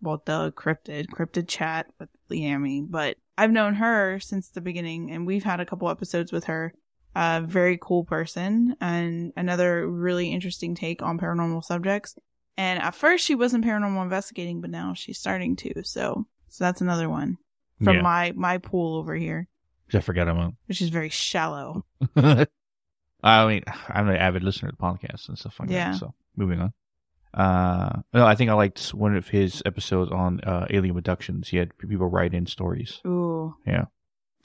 well, 0.00 0.22
the 0.24 0.52
cryptid, 0.52 1.08
cryptid 1.08 1.48
chat 1.48 1.86
with 1.98 2.08
Yami. 2.30 2.86
But 2.88 3.16
I've 3.38 3.50
known 3.50 3.74
her 3.74 4.18
since 4.20 4.48
the 4.48 4.60
beginning 4.60 5.10
and 5.10 5.26
we've 5.26 5.44
had 5.44 5.60
a 5.60 5.66
couple 5.66 5.90
episodes 5.90 6.32
with 6.32 6.44
her. 6.44 6.72
A 7.14 7.40
very 7.40 7.78
cool 7.80 8.04
person 8.04 8.76
and 8.80 9.32
another 9.36 9.88
really 9.88 10.30
interesting 10.32 10.74
take 10.74 11.02
on 11.02 11.18
paranormal 11.18 11.64
subjects. 11.64 12.14
And 12.58 12.80
at 12.80 12.94
first 12.94 13.24
she 13.24 13.34
wasn't 13.34 13.64
paranormal 13.64 14.02
investigating, 14.02 14.60
but 14.60 14.70
now 14.70 14.94
she's 14.94 15.18
starting 15.18 15.56
to. 15.56 15.82
So, 15.84 16.26
so 16.48 16.64
that's 16.64 16.80
another 16.80 17.08
one 17.08 17.38
from 17.82 17.96
Yeah. 17.96 18.02
my, 18.02 18.32
my 18.36 18.58
pool 18.58 18.96
over 18.96 19.14
here, 19.14 19.48
I 19.92 20.00
forgot 20.00 20.28
about. 20.28 20.54
which 20.66 20.80
is 20.80 20.88
very 20.88 21.08
shallow. 21.10 21.84
I 23.22 23.46
mean, 23.46 23.62
I'm 23.88 24.08
an 24.08 24.16
avid 24.16 24.42
listener 24.42 24.70
to 24.70 24.76
podcasts 24.76 25.28
and 25.28 25.38
stuff 25.38 25.58
like 25.60 25.70
Yeah. 25.70 25.92
that. 25.92 25.98
So 25.98 26.14
moving 26.36 26.60
on. 26.60 26.72
Uh, 27.34 28.00
no, 28.14 28.26
I 28.26 28.34
think 28.34 28.50
I 28.50 28.54
liked 28.54 28.94
one 28.94 29.16
of 29.16 29.28
his 29.28 29.62
episodes 29.66 30.10
on 30.10 30.40
uh, 30.40 30.66
alien 30.70 30.96
abductions. 30.96 31.48
He 31.48 31.56
had 31.58 31.76
people 31.76 32.06
write 32.08 32.32
in 32.34 32.46
stories. 32.46 33.00
Ooh. 33.06 33.54
Yeah. 33.66 33.86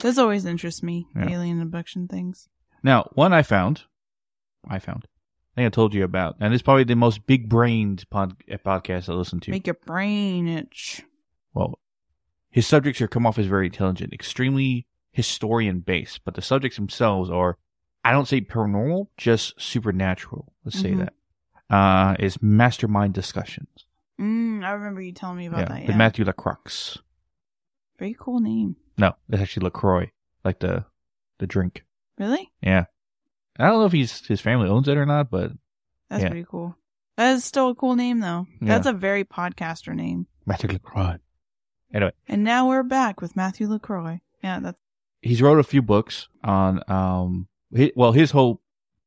This 0.00 0.18
always 0.18 0.44
interests 0.44 0.82
me, 0.82 1.06
Yeah. 1.14 1.30
alien 1.30 1.62
abduction 1.62 2.08
things. 2.08 2.48
Now, 2.82 3.08
one 3.14 3.32
I 3.32 3.42
found, 3.42 3.82
I 4.68 4.78
found, 4.78 5.06
I 5.56 5.60
think 5.60 5.66
I 5.66 5.70
told 5.70 5.94
you 5.94 6.02
about, 6.04 6.36
and 6.40 6.52
it's 6.52 6.62
probably 6.62 6.84
the 6.84 6.96
most 6.96 7.24
big 7.26 7.48
brained 7.48 8.04
pod, 8.10 8.34
uh, 8.50 8.56
podcast 8.56 9.08
I 9.08 9.12
listen 9.12 9.38
to. 9.40 9.50
Make 9.52 9.66
your 9.66 9.78
brain 9.86 10.48
itch. 10.48 11.02
well, 11.54 11.78
his 12.52 12.66
subjects 12.66 13.00
are 13.00 13.08
come 13.08 13.26
off 13.26 13.38
as 13.38 13.46
very 13.46 13.66
intelligent, 13.66 14.12
extremely 14.12 14.86
historian 15.10 15.80
based, 15.80 16.20
but 16.24 16.34
the 16.34 16.42
subjects 16.42 16.76
themselves 16.76 17.28
are, 17.30 17.58
I 18.04 18.12
don't 18.12 18.28
say 18.28 18.40
paranormal, 18.40 19.08
just 19.16 19.60
supernatural. 19.60 20.52
Let's 20.64 20.78
say 20.80 20.92
Mhm. 20.92 20.98
that. 20.98 21.14
Uh, 21.74 22.14
is 22.20 22.40
mastermind 22.42 23.14
discussions. 23.14 23.86
Mm, 24.20 24.62
I 24.64 24.72
remember 24.72 25.00
you 25.00 25.12
telling 25.12 25.38
me 25.38 25.46
about 25.46 25.60
yeah, 25.60 25.68
that. 25.78 25.88
Yeah. 25.88 25.96
Matthew 25.96 26.24
Lacroix. 26.24 27.00
very 27.98 28.14
cool 28.18 28.40
name. 28.40 28.76
No, 28.98 29.14
it's 29.28 29.40
actually 29.40 29.64
Lacroix, 29.64 30.10
like 30.44 30.58
the 30.60 30.84
the 31.38 31.46
drink. 31.46 31.84
Really? 32.18 32.50
Yeah, 32.60 32.84
I 33.58 33.66
don't 33.66 33.78
know 33.80 33.86
if 33.86 33.92
he's 33.92 34.26
his 34.26 34.40
family 34.40 34.68
owns 34.68 34.86
it 34.88 34.96
or 34.98 35.06
not, 35.06 35.30
but 35.30 35.52
That's 36.10 36.24
Yeah. 36.24 36.28
pretty 36.28 36.46
cool. 36.48 36.76
That 37.16 37.32
is 37.36 37.44
still 37.44 37.70
a 37.70 37.74
cool 37.74 37.96
name 37.96 38.20
though. 38.20 38.46
That's 38.60 38.86
a 38.86 38.92
very 38.92 39.24
podcaster 39.24 39.94
name. 39.94 40.26
Matthew 40.44 40.68
Lacroix. 40.70 41.16
Anyway, 41.94 42.12
And 42.28 42.42
now 42.44 42.68
we're 42.68 42.82
back 42.82 43.20
with 43.20 43.36
Matthew 43.36 43.68
LaCroix. 43.68 44.20
Yeah, 44.42 44.60
that's 44.60 44.78
he's 45.20 45.40
wrote 45.42 45.58
a 45.58 45.62
few 45.64 45.82
books 45.82 46.28
on 46.42 46.82
um 46.90 47.46
hi 47.76 47.92
well 47.94 48.12
his 48.12 48.32
whole 48.32 48.60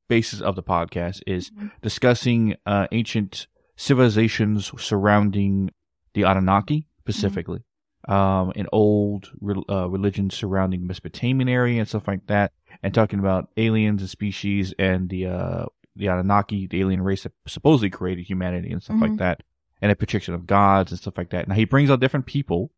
basis 0.08 0.40
of 0.40 0.56
the 0.56 0.64
podcast 0.64 1.22
is 1.28 1.52
Mhm. 1.52 1.72
discussing 1.82 2.56
uh 2.66 2.88
ancient 2.92 3.48
civilizations 3.76 4.72
surrounding 4.82 5.72
the 6.14 6.24
Anunnaki 6.24 6.88
specifically 7.00 7.64
um 8.08 8.54
and 8.56 8.70
old 8.72 9.32
re- 9.42 9.64
uh, 9.70 9.88
religions 9.90 10.36
surrounding 10.36 10.86
Mesopotamian 10.88 11.50
area 11.50 11.80
and 11.80 11.88
stuff 11.88 12.08
like 12.08 12.28
that 12.28 12.54
and 12.84 12.94
talking 12.94 13.20
about 13.20 13.50
aliens 13.58 14.02
and 14.02 14.10
species 14.10 14.74
and 14.80 15.10
the 15.10 15.26
uh 15.26 15.66
the 15.98 16.08
Anunnaki 16.08 16.68
the 16.68 16.80
alien 16.82 17.02
race 17.02 17.24
that 17.24 17.34
supposedly 17.48 17.90
created 17.90 18.24
humanity 18.26 18.72
and 18.72 18.82
stuff 18.84 19.02
like 19.02 19.12
Mhm. 19.12 19.18
that 19.18 19.44
and 19.86 19.92
a 19.92 19.96
projection 19.96 20.34
of 20.34 20.48
gods 20.48 20.92
and 20.92 21.00
stuff 21.00 21.18
like 21.18 21.30
that 21.30 21.48
now 21.48 21.54
he 21.56 21.66
brings 21.66 21.92
out 21.92 22.00
different 22.00 22.26
people 22.26 22.72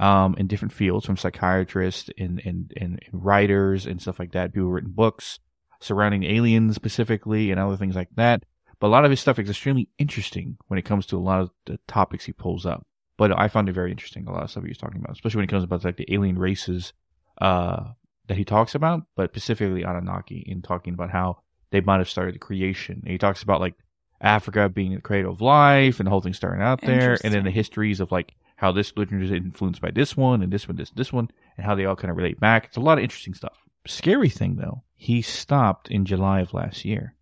um, 0.00 0.34
in 0.38 0.46
different 0.46 0.72
fields, 0.72 1.04
from 1.04 1.18
psychiatrists 1.18 2.08
and, 2.18 2.40
and, 2.44 2.72
and, 2.76 3.00
writers 3.12 3.84
and 3.84 4.00
stuff 4.00 4.18
like 4.18 4.32
that. 4.32 4.52
People 4.52 4.68
who 4.68 4.72
written 4.72 4.92
books 4.92 5.38
surrounding 5.78 6.24
aliens 6.24 6.74
specifically 6.74 7.50
and 7.50 7.60
other 7.60 7.76
things 7.76 7.94
like 7.94 8.08
that. 8.16 8.44
But 8.78 8.86
a 8.86 8.88
lot 8.88 9.04
of 9.04 9.10
his 9.10 9.20
stuff 9.20 9.38
is 9.38 9.50
extremely 9.50 9.90
interesting 9.98 10.56
when 10.68 10.78
it 10.78 10.86
comes 10.86 11.04
to 11.06 11.18
a 11.18 11.20
lot 11.20 11.42
of 11.42 11.50
the 11.66 11.78
topics 11.86 12.24
he 12.24 12.32
pulls 12.32 12.64
up. 12.64 12.86
But 13.18 13.38
I 13.38 13.48
found 13.48 13.68
it 13.68 13.74
very 13.74 13.90
interesting, 13.90 14.26
a 14.26 14.32
lot 14.32 14.42
of 14.42 14.50
stuff 14.50 14.64
he 14.64 14.70
was 14.70 14.78
talking 14.78 15.00
about, 15.00 15.12
especially 15.12 15.40
when 15.40 15.44
it 15.44 15.50
comes 15.50 15.64
about 15.64 15.84
like 15.84 15.98
the 15.98 16.12
alien 16.12 16.38
races 16.38 16.94
uh, 17.38 17.90
that 18.28 18.38
he 18.38 18.44
talks 18.44 18.74
about, 18.74 19.02
but 19.16 19.30
specifically 19.30 19.82
Anunnaki, 19.82 20.42
in 20.46 20.62
talking 20.62 20.94
about 20.94 21.10
how 21.10 21.42
they 21.72 21.82
might 21.82 21.98
have 21.98 22.08
started 22.08 22.34
the 22.34 22.38
creation. 22.38 23.00
And 23.02 23.12
he 23.12 23.18
talks 23.18 23.42
about 23.42 23.60
like 23.60 23.74
Africa 24.20 24.68
being 24.68 24.94
the 24.94 25.00
cradle 25.00 25.32
of 25.32 25.40
life 25.40 25.98
and 26.00 26.06
the 26.06 26.10
whole 26.10 26.20
thing 26.20 26.34
starting 26.34 26.62
out 26.62 26.80
there, 26.82 27.12
and 27.24 27.32
then 27.34 27.44
the 27.44 27.50
histories 27.50 28.00
of 28.00 28.12
like 28.12 28.34
how 28.56 28.70
this 28.72 28.92
religion 28.94 29.22
is 29.22 29.30
influenced 29.30 29.80
by 29.80 29.90
this 29.90 30.16
one 30.16 30.42
and 30.42 30.52
this 30.52 30.68
one, 30.68 30.76
this, 30.76 30.90
this 30.90 31.12
one, 31.12 31.30
and 31.56 31.64
how 31.64 31.74
they 31.74 31.86
all 31.86 31.96
kind 31.96 32.10
of 32.10 32.16
relate 32.16 32.38
back. 32.38 32.66
It's 32.66 32.76
a 32.76 32.80
lot 32.80 32.98
of 32.98 33.04
interesting 33.04 33.32
stuff. 33.34 33.56
Scary 33.86 34.28
thing 34.28 34.56
though, 34.56 34.82
he 34.94 35.22
stopped 35.22 35.90
in 35.90 36.04
July 36.04 36.40
of 36.40 36.52
last 36.54 36.84
year. 36.84 37.14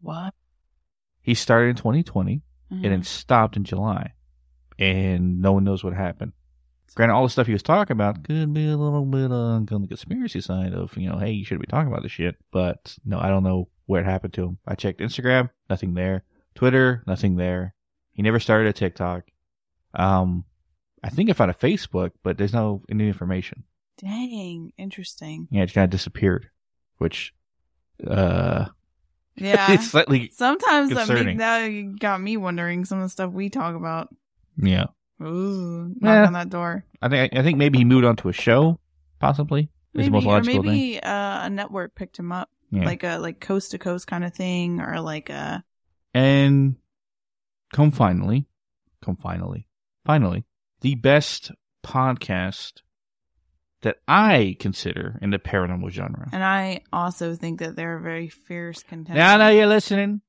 what? 0.00 0.32
He 1.22 1.34
started 1.34 1.68
in 1.70 1.76
2020 1.76 2.40
and 2.70 2.84
then 2.84 3.00
Mhm. 3.00 3.04
stopped 3.04 3.56
in 3.56 3.64
July, 3.64 4.12
and 4.78 5.42
no 5.42 5.52
one 5.52 5.64
knows 5.64 5.82
what 5.84 5.92
happened. 5.92 6.32
Granted, 6.96 7.14
all 7.14 7.22
the 7.22 7.30
stuff 7.30 7.46
he 7.46 7.52
was 7.52 7.62
talking 7.62 7.92
about 7.94 8.24
could 8.24 8.52
be 8.52 8.66
a 8.68 8.76
little 8.76 9.04
bit 9.04 9.30
on 9.30 9.64
the 9.66 9.86
conspiracy 9.86 10.40
side 10.40 10.74
of, 10.74 10.96
you 10.96 11.08
know, 11.08 11.18
hey, 11.18 11.30
you 11.30 11.44
should 11.44 11.60
be 11.60 11.66
talking 11.66 11.90
about 11.90 12.02
this 12.02 12.12
shit. 12.12 12.36
But 12.50 12.96
no, 13.04 13.18
I 13.20 13.28
don't 13.28 13.44
know 13.44 13.68
where 13.86 14.00
it 14.02 14.06
happened 14.06 14.32
to 14.34 14.42
him. 14.44 14.58
I 14.66 14.74
checked 14.74 15.00
Instagram, 15.00 15.50
nothing 15.68 15.94
there. 15.94 16.24
Twitter, 16.54 17.04
nothing 17.06 17.36
there. 17.36 17.74
He 18.12 18.22
never 18.22 18.40
started 18.40 18.66
a 18.68 18.72
TikTok. 18.72 19.22
Um, 19.94 20.44
I 21.02 21.08
think 21.10 21.30
I 21.30 21.32
found 21.32 21.50
a 21.50 21.54
Facebook, 21.54 22.10
but 22.22 22.36
there's 22.38 22.52
no 22.52 22.82
new 22.90 23.06
information. 23.06 23.64
Dang, 23.98 24.72
interesting. 24.76 25.46
Yeah, 25.50 25.62
it 25.62 25.66
just 25.66 25.74
kind 25.74 25.84
of 25.84 25.90
disappeared, 25.90 26.50
which, 26.98 27.32
uh, 28.06 28.66
Yeah. 29.36 29.72
it's 29.72 29.90
slightly, 29.90 30.30
Sometimes 30.34 30.90
that, 30.90 31.06
concerning. 31.06 31.36
make, 31.36 31.38
that 31.38 31.98
got 32.00 32.20
me 32.20 32.36
wondering 32.36 32.84
some 32.84 32.98
of 32.98 33.04
the 33.04 33.10
stuff 33.10 33.32
we 33.32 33.48
talk 33.48 33.74
about. 33.76 34.08
yeah. 34.56 34.86
Ooh, 35.22 35.88
knock 36.00 36.02
Yeah. 36.02 36.26
on 36.26 36.32
that 36.34 36.50
door. 36.50 36.84
I 37.02 37.08
think, 37.08 37.36
I 37.36 37.42
think 37.42 37.58
maybe 37.58 37.78
he 37.78 37.84
moved 37.84 38.04
on 38.04 38.16
to 38.16 38.28
a 38.28 38.32
show, 38.32 38.78
possibly. 39.18 39.70
Is 39.94 40.06
the 40.06 40.10
Maybe, 40.10 40.10
most 40.10 40.24
or 40.24 40.28
logical 40.28 40.62
thing. 40.62 40.72
maybe 40.72 41.00
uh, 41.02 41.46
a 41.46 41.50
network 41.50 41.94
picked 41.94 42.16
him 42.18 42.30
up, 42.32 42.48
Yeah. 42.70 42.84
like 42.84 43.02
a 43.02 43.18
like 43.18 43.40
coast 43.40 43.72
to 43.72 43.78
coast 43.78 44.06
kind 44.06 44.24
of 44.24 44.32
thing, 44.34 44.80
or 44.80 45.00
like 45.00 45.30
a 45.30 45.64
And 46.14 46.76
come 47.72 47.90
finally, 47.90 48.46
come 49.02 49.16
finally, 49.16 49.66
finally, 50.06 50.44
the 50.80 50.94
best 50.94 51.50
podcast 51.84 52.82
that 53.82 53.96
I 54.06 54.56
consider 54.60 55.18
in 55.22 55.30
the 55.30 55.38
paranormal 55.38 55.90
genre. 55.90 56.28
And 56.32 56.44
I 56.44 56.82
also 56.92 57.34
think 57.34 57.58
that 57.60 57.74
they're 57.76 57.96
a 57.96 58.00
very 58.00 58.28
fierce 58.28 58.82
contender. 58.82 59.18
Now, 59.20 59.38
now 59.38 59.48
you're 59.48 59.66
listening, 59.66 60.20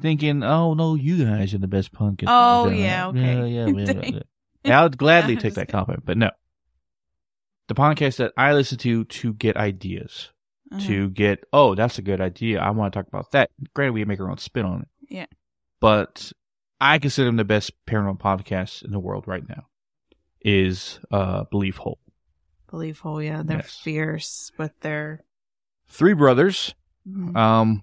thinking, 0.00 0.42
"Oh 0.42 0.74
no, 0.74 0.94
you 0.94 1.24
guys 1.24 1.54
are 1.54 1.58
the 1.58 1.68
best 1.68 1.92
podcast." 1.92 2.26
Oh, 2.28 2.68
Yeah, 2.68 2.76
yeah, 2.76 3.06
okay. 3.08 3.18
yeah, 3.18 3.44
yeah, 3.44 3.66
yeah, 3.66 3.92
yeah. 3.94 4.10
Yeah, 4.12 4.20
I 4.66 4.82
would 4.82 4.98
gladly 5.04 5.34
Yeah, 5.34 5.40
take 5.40 5.54
that 5.54 5.68
compliment, 5.68 6.04
but 6.06 6.16
no. 6.18 6.30
The 7.68 7.74
podcast 7.74 8.16
that 8.18 8.32
I 8.36 8.52
listen 8.52 8.78
to 8.78 9.04
to 9.04 9.34
get 9.34 9.56
ideas, 9.56 10.30
Uh-huh. 10.70 10.86
to 10.86 11.10
get, 11.10 11.44
oh, 11.52 11.74
that's 11.74 11.98
a 11.98 12.02
good 12.02 12.20
idea. 12.20 12.60
I 12.60 12.70
want 12.70 12.92
to 12.92 12.98
talk 12.98 13.08
about 13.08 13.32
that. 13.32 13.50
Granted, 13.74 13.92
we 13.92 14.04
make 14.04 14.20
our 14.20 14.30
own 14.30 14.38
spin 14.38 14.64
on 14.66 14.82
it. 14.82 14.88
Yeah. 15.08 15.26
But 15.80 16.32
I 16.80 16.98
consider 16.98 17.26
them 17.26 17.36
the 17.36 17.44
best 17.44 17.72
paranormal 17.86 18.18
podcast 18.20 18.84
in 18.84 18.90
the 18.92 18.98
world 19.00 19.26
right 19.26 19.46
now. 19.48 19.66
Is 20.40 21.00
uh 21.10 21.44
Believe 21.50 21.76
Hope. 21.78 21.98
Believe 22.70 23.00
Hole, 23.00 23.22
yeah, 23.22 23.42
they're 23.44 23.58
Yes. 23.58 23.80
fierce 23.82 24.52
with 24.58 24.78
their. 24.80 25.24
Three 25.88 26.12
brothers 26.14 26.74
Mhm. 27.08 27.36
um 27.36 27.82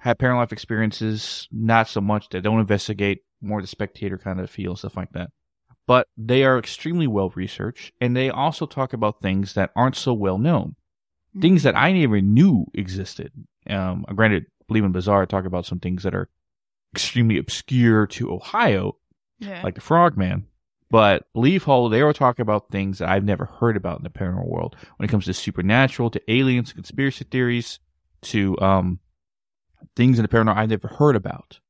have 0.00 0.18
paranormal 0.18 0.38
life 0.38 0.52
experiences, 0.52 1.48
not 1.50 1.88
so 1.88 2.00
much 2.00 2.28
they 2.28 2.40
don't 2.40 2.60
investigate, 2.60 3.24
more 3.40 3.60
the 3.60 3.66
spectator 3.66 4.18
kind 4.18 4.38
of 4.40 4.48
feel, 4.50 4.76
stuff 4.76 4.96
like 4.96 5.10
that. 5.12 5.30
But 5.86 6.08
they 6.16 6.42
are 6.44 6.58
extremely 6.58 7.06
well 7.06 7.30
researched 7.36 7.92
and 8.00 8.16
they 8.16 8.28
also 8.28 8.66
talk 8.66 8.92
about 8.92 9.20
things 9.20 9.54
that 9.54 9.70
aren't 9.76 9.96
so 9.96 10.12
well 10.12 10.38
known. 10.38 10.74
things 11.40 11.62
that 11.64 11.76
I 11.76 11.92
never 11.92 12.20
knew 12.20 12.66
existed. 12.74 13.30
Um, 13.68 14.04
granted, 14.14 14.46
Believe 14.68 14.84
in 14.84 14.92
Bizarre 14.92 15.26
talk 15.26 15.44
about 15.44 15.66
some 15.66 15.78
things 15.80 16.02
that 16.02 16.14
are 16.14 16.28
extremely 16.94 17.38
obscure 17.38 18.06
to 18.06 18.32
Ohio, 18.32 18.96
yeah. 19.38 19.62
like 19.62 19.74
the 19.74 19.80
Frogman. 19.80 20.46
But 20.90 21.24
Believe 21.34 21.64
Hole, 21.64 21.88
they 21.88 22.02
were 22.02 22.12
talking 22.12 22.42
about 22.42 22.70
things 22.70 22.98
that 22.98 23.08
I've 23.08 23.24
never 23.24 23.44
heard 23.44 23.76
about 23.76 23.98
in 23.98 24.04
the 24.04 24.10
paranormal 24.10 24.48
world. 24.48 24.76
When 24.96 25.06
it 25.06 25.10
comes 25.10 25.26
to 25.26 25.34
supernatural, 25.34 26.10
to 26.10 26.32
aliens, 26.32 26.72
conspiracy 26.72 27.24
theories, 27.30 27.80
to 28.22 28.58
um, 28.60 29.00
things 29.94 30.18
in 30.18 30.22
the 30.22 30.28
paranormal 30.28 30.56
I've 30.56 30.70
never 30.70 30.88
heard 30.88 31.16
about. 31.16 31.60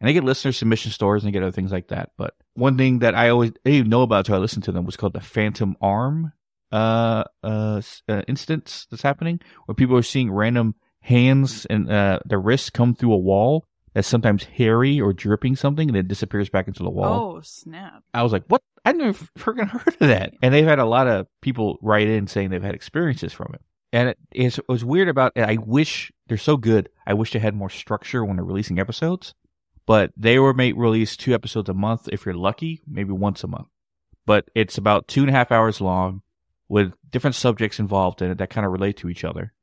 And 0.00 0.08
they 0.08 0.12
get 0.12 0.24
listener 0.24 0.52
submission 0.52 0.92
stories 0.92 1.22
and 1.22 1.28
they 1.28 1.32
get 1.32 1.42
other 1.42 1.52
things 1.52 1.72
like 1.72 1.88
that. 1.88 2.10
But 2.16 2.34
one 2.54 2.76
thing 2.76 3.00
that 3.00 3.14
I 3.14 3.30
always 3.30 3.50
I 3.50 3.54
didn't 3.64 3.78
even 3.78 3.90
know 3.90 4.02
about 4.02 4.18
until 4.18 4.36
I 4.36 4.38
listened 4.38 4.64
to 4.64 4.72
them 4.72 4.84
was 4.84 4.96
called 4.96 5.12
the 5.12 5.20
Phantom 5.20 5.76
Arm 5.80 6.32
uh, 6.70 7.24
uh, 7.42 7.80
uh 8.08 8.22
instance 8.28 8.86
that's 8.90 9.02
happening 9.02 9.40
where 9.64 9.74
people 9.74 9.96
are 9.96 10.02
seeing 10.02 10.30
random 10.30 10.74
hands 11.00 11.64
and 11.64 11.90
uh 11.90 12.18
their 12.26 12.38
wrists 12.38 12.68
come 12.68 12.94
through 12.94 13.14
a 13.14 13.18
wall 13.18 13.64
that's 13.94 14.06
sometimes 14.06 14.44
hairy 14.44 15.00
or 15.00 15.12
dripping 15.12 15.56
something 15.56 15.88
and 15.88 15.96
it 15.96 16.06
disappears 16.08 16.48
back 16.48 16.68
into 16.68 16.82
the 16.82 16.90
wall. 16.90 17.36
Oh 17.36 17.40
snap! 17.40 18.02
I 18.14 18.22
was 18.22 18.32
like, 18.32 18.44
what? 18.48 18.62
I 18.84 18.92
never 18.92 19.26
freaking 19.38 19.68
heard 19.68 19.96
of 20.00 20.08
that. 20.08 20.34
And 20.42 20.54
they've 20.54 20.64
had 20.64 20.78
a 20.78 20.84
lot 20.84 21.08
of 21.08 21.26
people 21.40 21.78
write 21.82 22.08
in 22.08 22.26
saying 22.26 22.50
they've 22.50 22.62
had 22.62 22.74
experiences 22.74 23.32
from 23.32 23.52
it. 23.54 23.60
And 23.92 24.10
it, 24.10 24.18
it's, 24.32 24.58
it 24.58 24.68
was 24.68 24.84
weird 24.84 25.08
about 25.08 25.32
it. 25.34 25.42
I 25.42 25.56
wish 25.56 26.12
they're 26.28 26.36
so 26.36 26.56
good. 26.56 26.88
I 27.06 27.14
wish 27.14 27.32
they 27.32 27.38
had 27.38 27.54
more 27.54 27.70
structure 27.70 28.24
when 28.24 28.36
they're 28.36 28.44
releasing 28.44 28.78
episodes, 28.78 29.34
but 29.88 30.12
they 30.18 30.38
were 30.38 30.52
made 30.52 30.76
release 30.76 31.16
two 31.16 31.32
episodes 31.32 31.70
a 31.70 31.74
month. 31.74 32.10
If 32.12 32.26
you're 32.26 32.34
lucky, 32.34 32.82
maybe 32.86 33.12
once 33.12 33.42
a 33.42 33.46
month, 33.46 33.68
but 34.26 34.50
it's 34.54 34.76
about 34.76 35.08
two 35.08 35.22
and 35.22 35.30
a 35.30 35.32
half 35.32 35.50
hours 35.50 35.80
long 35.80 36.20
with 36.68 36.92
different 37.08 37.36
subjects 37.36 37.78
involved 37.78 38.20
in 38.20 38.30
it 38.30 38.36
that 38.36 38.50
kind 38.50 38.66
of 38.66 38.72
relate 38.72 38.98
to 38.98 39.08
each 39.08 39.24
other. 39.24 39.54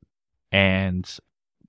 And 0.50 1.08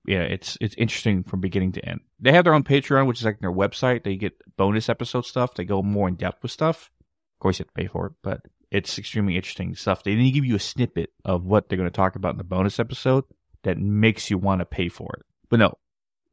yeah, 0.08 0.22
it's, 0.22 0.58
it's 0.60 0.74
interesting 0.74 1.22
from 1.22 1.40
beginning 1.40 1.70
to 1.72 1.88
end. 1.88 2.00
They 2.18 2.32
have 2.32 2.42
their 2.42 2.52
own 2.52 2.64
Patreon, 2.64 3.06
which 3.06 3.20
is 3.20 3.24
like 3.24 3.38
their 3.38 3.52
website. 3.52 4.02
They 4.02 4.16
get 4.16 4.32
bonus 4.56 4.88
episode 4.88 5.24
stuff. 5.24 5.54
They 5.54 5.64
go 5.64 5.80
more 5.80 6.08
in 6.08 6.16
depth 6.16 6.42
with 6.42 6.50
stuff. 6.50 6.90
Of 7.36 7.40
course, 7.40 7.60
you 7.60 7.62
have 7.62 7.72
to 7.74 7.80
pay 7.80 7.86
for 7.86 8.06
it, 8.06 8.12
but 8.24 8.40
it's 8.72 8.98
extremely 8.98 9.36
interesting 9.36 9.76
stuff. 9.76 10.02
They 10.02 10.16
then 10.16 10.32
give 10.32 10.44
you 10.44 10.56
a 10.56 10.60
snippet 10.60 11.12
of 11.24 11.44
what 11.44 11.68
they're 11.68 11.78
going 11.78 11.88
to 11.88 11.96
talk 11.96 12.16
about 12.16 12.32
in 12.32 12.38
the 12.38 12.42
bonus 12.42 12.80
episode 12.80 13.22
that 13.62 13.78
makes 13.78 14.30
you 14.30 14.36
want 14.36 14.62
to 14.62 14.64
pay 14.64 14.88
for 14.88 15.14
it. 15.16 15.24
But 15.48 15.60
no, 15.60 15.78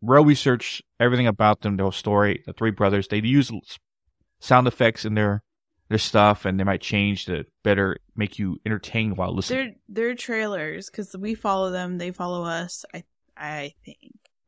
real 0.02 0.26
research, 0.26 0.82
everything 1.00 1.28
about 1.28 1.62
them, 1.62 1.78
their 1.78 1.92
story, 1.92 2.44
the 2.46 2.54
three 2.54 2.72
brothers, 2.72 3.08
they 3.08 3.22
use 3.22 3.52
sound 4.40 4.68
effects 4.68 5.06
in 5.06 5.16
their 5.16 5.42
their 5.90 5.98
stuff, 6.00 6.46
and 6.46 6.60
they 6.60 6.64
might 6.64 6.82
change 6.82 7.26
to 7.26 7.46
better 7.64 7.98
make 8.16 8.40
you 8.40 8.58
entertained 8.66 9.18
while 9.18 9.34
listening. 9.36 9.76
They're 9.88 10.08
they're 10.08 10.16
trailers 10.16 10.90
because 10.90 11.16
we 11.16 11.36
follow 11.36 11.70
them, 11.72 11.98
they 11.98 12.12
follow 12.12 12.44
us. 12.44 12.84
I 12.94 13.04
I 13.38 13.74
think. 13.86 13.98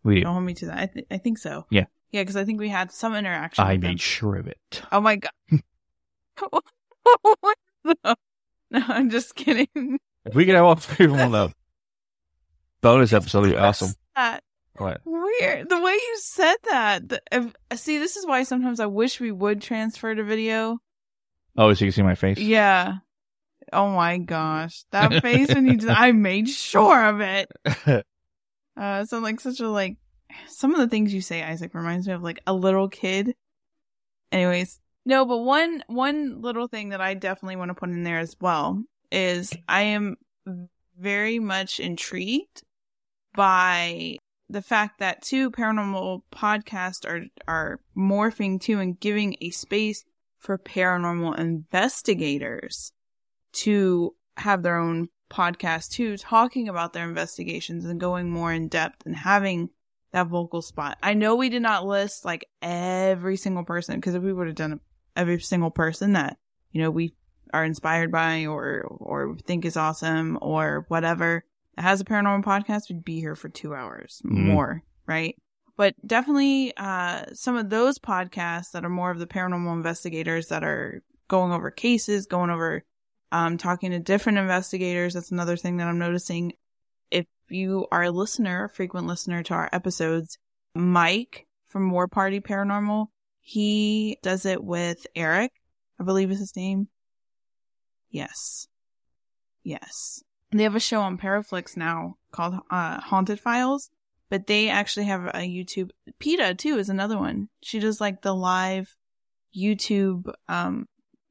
we 0.04 0.16
do. 0.16 0.22
Don't 0.22 0.34
hold 0.34 0.46
me 0.46 0.54
to 0.56 0.66
that. 0.68 0.78
I 0.78 0.86
th- 0.88 1.08
I 1.12 1.18
think 1.18 1.38
so. 1.38 1.66
Yeah. 1.70 1.86
Yeah, 2.12 2.22
because 2.22 2.38
I 2.38 2.46
think 2.46 2.60
we 2.60 2.70
had 2.70 2.92
some 2.92 3.16
interaction. 3.16 3.64
I 3.66 3.74
with 3.74 3.82
them. 3.82 3.92
made 3.92 4.02
sure 4.02 4.36
of 4.38 4.48
it. 4.48 4.82
Oh 4.92 5.02
my 5.02 5.18
god. 5.18 5.32
no, 6.42 6.62
no, 8.72 8.82
I'm 8.88 9.10
just 9.10 9.36
kidding. 9.36 10.00
If 10.26 10.34
we 10.36 10.46
could 10.46 10.56
have 10.56 10.66
all 10.66 10.76
three 10.76 11.06
of 11.06 11.12
them 11.12 11.22
on 11.22 11.32
the 11.32 11.54
bonus 12.82 13.14
episode, 13.14 13.40
it'd 13.46 13.52
be 13.54 13.58
awesome. 13.58 13.94
That 14.16 14.44
What? 14.78 15.02
weird. 15.06 15.70
The 15.70 15.82
way 15.82 15.94
you 15.94 16.18
said 16.20 16.56
that. 16.70 17.10
The, 17.10 17.54
see, 17.76 17.98
this 17.98 18.16
is 18.16 18.26
why 18.26 18.44
sometimes 18.44 18.80
I 18.80 18.86
wish 18.86 19.20
we 19.20 19.32
would 19.32 19.62
transfer 19.62 20.14
to 20.14 20.24
video. 20.24 20.80
Oh, 21.58 21.74
so 21.74 21.86
you 21.86 21.92
can 21.92 21.96
see 21.96 22.02
my 22.04 22.16
face? 22.16 22.38
Yeah. 22.38 22.98
Oh 23.74 23.90
my 23.90 24.18
gosh, 24.18 24.86
that 24.92 25.22
face 25.22 25.54
when 25.54 25.68
you 25.68 25.78
just, 25.78 26.00
I 26.00 26.12
made 26.12 26.50
sure 26.50 27.06
of 27.06 27.22
it. 27.22 28.06
Uh, 28.78 29.04
so 29.06 29.18
like 29.18 29.40
such 29.40 29.60
a 29.60 29.68
like, 29.68 29.98
some 30.46 30.72
of 30.72 30.80
the 30.80 30.88
things 30.88 31.12
you 31.12 31.20
say, 31.20 31.42
Isaac, 31.42 31.74
reminds 31.74 32.08
me 32.08 32.14
of 32.14 32.22
like 32.22 32.40
a 32.46 32.54
little 32.54 32.88
kid. 32.88 33.34
Anyways, 34.32 34.80
no, 35.04 35.26
but 35.26 35.40
one 35.40 35.84
one 35.88 36.44
little 36.44 36.68
thing 36.68 36.90
that 36.90 37.02
I 37.02 37.16
definitely 37.16 37.56
want 37.56 37.70
to 37.70 37.74
put 37.74 37.90
in 37.90 38.04
there 38.04 38.20
as 38.20 38.36
well 38.40 38.84
is 39.12 39.52
I 39.68 39.82
am 39.82 40.18
very 40.96 41.40
much 41.40 41.80
intrigued 41.80 42.62
by 43.34 44.18
the 44.50 44.62
fact 44.62 45.00
that 45.00 45.22
two 45.22 45.52
paranormal 45.52 46.22
podcasts 46.32 47.06
are 47.06 47.26
are 47.48 47.80
morphing 47.96 48.60
to 48.62 48.80
and 48.80 49.00
giving 49.00 49.36
a 49.42 49.50
space 49.50 50.06
for 50.38 50.58
paranormal 50.58 51.38
investigators 51.38 52.94
to 53.52 54.16
have 54.38 54.64
their 54.64 54.78
own 54.78 55.10
podcast 55.30 55.92
too, 55.92 56.18
talking 56.18 56.70
about 56.70 56.94
their 56.94 57.08
investigations 57.08 57.86
and 57.86 58.00
going 58.00 58.30
more 58.30 58.54
in 58.54 58.68
depth 58.68 59.06
and 59.06 59.16
having 59.16 59.70
that 60.12 60.28
vocal 60.28 60.62
spot. 60.62 60.98
I 61.04 61.14
know 61.14 61.36
we 61.36 61.50
did 61.50 61.62
not 61.62 61.86
list 61.86 62.24
like 62.24 62.48
every 62.62 63.36
single 63.38 63.64
person 63.64 63.96
because 63.96 64.16
if 64.16 64.24
we 64.24 64.32
would 64.32 64.48
have 64.48 64.56
done 64.56 64.80
every 65.16 65.40
single 65.40 65.72
person 65.72 66.14
that 66.14 66.38
you 66.72 66.82
know 66.82 66.92
we 66.92 67.14
are 67.54 67.66
inspired 67.66 68.12
by 68.12 68.46
or 68.46 68.84
or 68.84 69.36
think 69.46 69.66
is 69.66 69.78
awesome 69.78 70.38
or 70.42 70.86
whatever 70.88 71.44
that 71.78 71.84
has 71.84 72.02
a 72.02 72.06
paranormal 72.06 72.44
podcast, 72.44 72.90
we'd 72.90 73.06
be 73.06 73.20
here 73.20 73.36
for 73.36 73.48
two 73.50 73.74
hours 73.74 74.22
Mhm. 74.26 74.48
more, 74.48 74.84
right? 75.06 75.36
But 75.78 75.96
definitely, 76.06 76.76
uh, 76.76 77.26
some 77.34 77.56
of 77.56 77.70
those 77.70 78.00
podcasts 78.00 78.72
that 78.72 78.84
are 78.84 78.90
more 78.90 79.12
of 79.12 79.20
the 79.20 79.28
paranormal 79.28 79.72
investigators 79.74 80.48
that 80.48 80.64
are 80.64 81.04
going 81.28 81.52
over 81.52 81.70
cases, 81.70 82.26
going 82.26 82.50
over, 82.50 82.84
um, 83.32 83.58
talking 83.58 83.92
to 83.92 84.00
different 84.00 84.40
investigators. 84.40 85.14
That's 85.14 85.32
another 85.32 85.56
thing 85.56 85.78
that 85.78 85.88
I'm 85.88 86.00
noticing. 86.00 86.54
If 87.12 87.28
you 87.48 87.88
are 87.92 88.04
a 88.04 88.12
listener, 88.12 88.66
a 88.66 88.70
frequent 88.70 89.06
listener 89.06 89.44
to 89.44 89.54
our 89.54 89.70
episodes, 89.72 90.40
Mike 90.74 91.46
from 91.68 91.92
War 91.92 92.08
Party 92.08 92.40
Paranormal, 92.40 93.08
he 93.40 94.18
does 94.24 94.46
it 94.46 94.64
with 94.64 95.06
Eric, 95.16 95.52
I 96.00 96.04
believe 96.04 96.32
is 96.32 96.40
his 96.40 96.56
name. 96.56 96.88
Yes. 98.10 98.68
Yes. 99.64 100.24
They 100.52 100.64
have 100.64 100.76
a 100.76 100.80
show 100.80 101.02
on 101.02 101.18
Paraflix 101.18 101.76
now 101.76 102.16
called 102.32 102.56
uh, 102.70 103.00
Haunted 103.02 103.40
Files, 103.40 103.90
but 104.30 104.48
they 104.48 104.70
actually 104.70 105.06
have 105.08 105.26
a 105.26 105.40
YouTube. 105.40 105.90
PETA 106.20 106.56
too 106.56 106.78
is 106.78 106.90
another 106.90 107.18
one. 107.18 107.50
She 107.62 107.80
does 107.80 108.00
like 108.00 108.22
the 108.22 108.34
live 108.34 108.96
YouTube. 109.56 110.32
Um, 110.48 110.88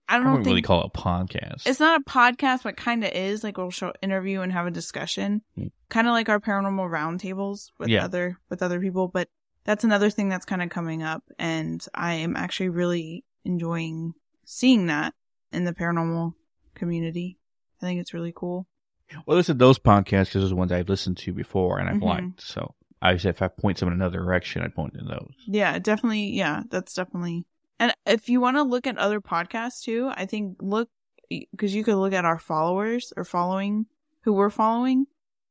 I 0.08 0.14
I 0.14 0.16
don't 0.18 0.24
know. 0.24 0.30
wouldn't 0.32 0.44
think 0.44 0.52
really 0.52 0.62
call 0.62 0.82
it 0.84 0.90
a 0.94 0.98
podcast. 0.98 1.66
it's 1.66 1.80
not 1.80 2.00
a 2.00 2.04
podcast, 2.04 2.62
but 2.62 2.76
kind 2.76 3.04
of 3.04 3.10
is. 3.12 3.42
Like 3.42 3.56
we'll 3.58 3.70
show 3.70 3.92
interview 4.02 4.40
and 4.42 4.52
have 4.52 4.66
a 4.66 4.70
discussion, 4.70 5.42
Hmm. 5.56 5.66
kind 5.88 6.06
of 6.06 6.12
like 6.12 6.28
our 6.28 6.38
paranormal 6.40 6.88
roundtables 6.90 7.70
with 7.78 7.88
Yeah. 7.88 8.04
other 8.04 8.38
with 8.48 8.62
other 8.62 8.78
people. 8.80 9.08
But 9.08 9.28
that's 9.64 9.82
another 9.84 10.10
thing 10.10 10.28
that's 10.28 10.44
kind 10.46 10.62
of 10.62 10.70
coming 10.70 11.02
up, 11.02 11.24
and 11.38 11.84
I 11.94 12.14
am 12.14 12.36
actually 12.36 12.68
really 12.68 13.24
enjoying 13.44 14.14
seeing 14.44 14.86
that 14.86 15.14
in 15.52 15.64
the 15.64 15.72
paranormal 15.72 16.34
community. 16.74 17.38
I 17.80 17.86
think 17.86 18.00
it's 18.00 18.14
really 18.14 18.32
cool. 18.34 18.66
Well, 19.26 19.36
listen 19.36 19.54
to 19.56 19.58
those 19.64 19.78
podcasts 19.78 20.26
because 20.26 20.42
those 20.42 20.52
are 20.52 20.56
ones 20.56 20.72
I've 20.72 20.88
listened 20.88 21.16
to 21.18 21.32
before 21.32 21.78
and 21.78 21.88
I've 21.88 21.96
Mhm. 21.96 22.02
liked. 22.02 22.42
So 22.42 22.74
I 23.00 23.16
said 23.16 23.30
if 23.30 23.42
I 23.42 23.48
point 23.48 23.78
them 23.78 23.88
in 23.88 23.94
another 23.94 24.18
direction, 24.18 24.62
I'd 24.62 24.74
point 24.74 24.94
to 24.94 25.04
those. 25.04 25.32
Yeah, 25.46 25.78
definitely. 25.78 26.30
Yeah, 26.30 26.62
that's 26.68 26.94
definitely. 26.94 27.44
And 27.78 27.94
if 28.06 28.28
you 28.28 28.40
want 28.40 28.56
to 28.56 28.62
look 28.62 28.86
at 28.86 28.98
other 28.98 29.20
podcasts 29.20 29.82
too, 29.82 30.10
I 30.14 30.26
think 30.26 30.58
look 30.60 30.88
because 31.28 31.74
you 31.74 31.84
could 31.84 31.96
look 31.96 32.12
at 32.12 32.24
our 32.24 32.38
followers 32.38 33.12
or 33.16 33.24
following 33.24 33.86
who 34.22 34.32
we're 34.32 34.50
following, 34.50 35.06